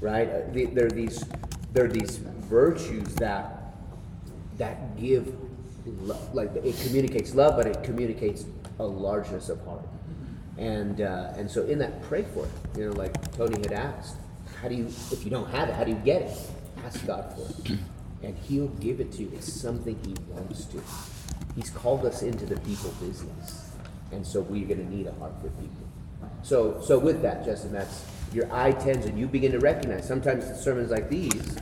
right? 0.00 0.28
Uh, 0.30 0.52
the- 0.52 0.66
There 0.66 0.86
are 0.86 0.90
these, 0.90 1.24
there 1.72 1.86
are 1.86 1.88
these 1.88 2.18
virtues 2.46 3.12
that 3.16 3.74
that 4.58 4.96
give 4.96 5.34
love. 6.02 6.32
Like 6.32 6.54
it 6.54 6.76
communicates 6.86 7.34
love, 7.34 7.56
but 7.56 7.66
it 7.66 7.82
communicates 7.82 8.44
a 8.78 8.84
largeness 8.86 9.48
of 9.48 9.60
heart. 9.64 9.88
And 10.56 11.00
uh, 11.00 11.32
and 11.36 11.50
so 11.50 11.64
in 11.66 11.80
that, 11.80 12.00
pray 12.04 12.22
for 12.22 12.44
it. 12.46 12.78
You 12.78 12.90
know, 12.90 12.92
like 12.92 13.14
Tony 13.36 13.58
had 13.58 13.72
asked, 13.72 14.18
how 14.62 14.68
do 14.68 14.76
you, 14.76 14.86
if 15.10 15.24
you 15.24 15.30
don't 15.32 15.50
have 15.50 15.68
it, 15.68 15.74
how 15.74 15.82
do 15.82 15.90
you 15.90 15.98
get 16.04 16.22
it? 16.22 16.38
Ask 16.86 17.04
God 17.08 17.34
for 17.34 17.42
it, 17.72 17.78
and 18.22 18.38
He'll 18.38 18.68
give 18.78 19.00
it 19.00 19.10
to 19.14 19.22
you. 19.22 19.32
It's 19.34 19.52
something 19.52 19.98
He 20.06 20.14
wants 20.32 20.64
to. 20.66 20.80
He's 21.56 21.70
called 21.70 22.06
us 22.06 22.22
into 22.22 22.46
the 22.46 22.58
people 22.60 22.90
business, 23.00 23.67
and 24.12 24.26
so 24.26 24.40
we're 24.40 24.66
going 24.66 24.84
to 24.84 24.94
need 24.94 25.06
a 25.06 25.12
heart 25.14 25.32
for 25.40 25.48
people. 25.48 25.86
So 26.42 26.80
so 26.80 26.98
with 26.98 27.22
that, 27.22 27.44
Justin, 27.44 27.72
that's 27.72 28.04
your 28.32 28.52
eye 28.52 28.72
tends, 28.72 29.06
and 29.06 29.18
you 29.18 29.26
begin 29.26 29.52
to 29.52 29.58
recognize. 29.58 30.06
Sometimes 30.06 30.44
sermons 30.60 30.90
like 30.90 31.08
these, 31.08 31.56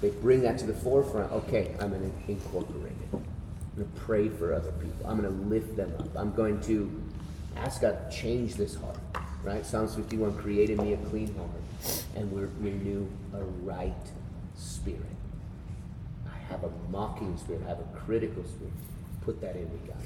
they 0.00 0.10
bring 0.10 0.42
that 0.42 0.58
to 0.58 0.66
the 0.66 0.74
forefront. 0.74 1.32
Okay, 1.32 1.74
I'm 1.80 1.90
going 1.90 2.02
to 2.02 2.30
incorporate 2.30 2.92
it. 2.92 3.08
I'm 3.12 3.24
going 3.76 3.92
to 3.92 4.00
pray 4.00 4.28
for 4.28 4.54
other 4.54 4.72
people. 4.72 5.06
I'm 5.06 5.20
going 5.20 5.32
to 5.32 5.48
lift 5.48 5.76
them 5.76 5.92
up. 5.98 6.08
I'm 6.16 6.32
going 6.32 6.60
to 6.62 7.02
ask 7.56 7.80
God 7.80 8.10
to 8.10 8.16
change 8.16 8.54
this 8.54 8.76
heart. 8.76 8.98
Right? 9.42 9.64
Psalms 9.66 9.94
51 9.94 10.38
created 10.38 10.80
me 10.80 10.94
a 10.94 10.96
clean 10.96 11.34
heart 11.34 11.50
and 12.16 12.30
we 12.32 12.42
renew 12.60 13.06
a 13.34 13.42
right 13.62 13.92
spirit. 14.56 15.00
I 16.26 16.52
have 16.52 16.64
a 16.64 16.70
mocking 16.90 17.36
spirit. 17.36 17.62
I 17.66 17.68
have 17.68 17.80
a 17.80 17.98
critical 18.06 18.42
spirit. 18.44 18.72
Put 19.22 19.40
that 19.40 19.56
in 19.56 19.64
me, 19.64 19.78
God. 19.86 19.96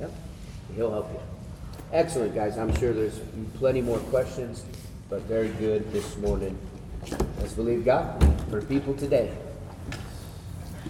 Yep. 0.00 0.12
He'll 0.76 0.90
help 0.90 1.12
you. 1.12 1.20
Excellent, 1.92 2.34
guys. 2.34 2.56
I'm 2.58 2.74
sure 2.76 2.92
there's 2.92 3.20
plenty 3.54 3.80
more 3.80 3.98
questions, 3.98 4.64
but 5.08 5.22
very 5.22 5.48
good 5.48 5.92
this 5.92 6.16
morning. 6.18 6.56
Let's 7.38 7.54
believe 7.54 7.84
God 7.84 8.22
for 8.50 8.62
people 8.62 8.94
today. 8.94 9.32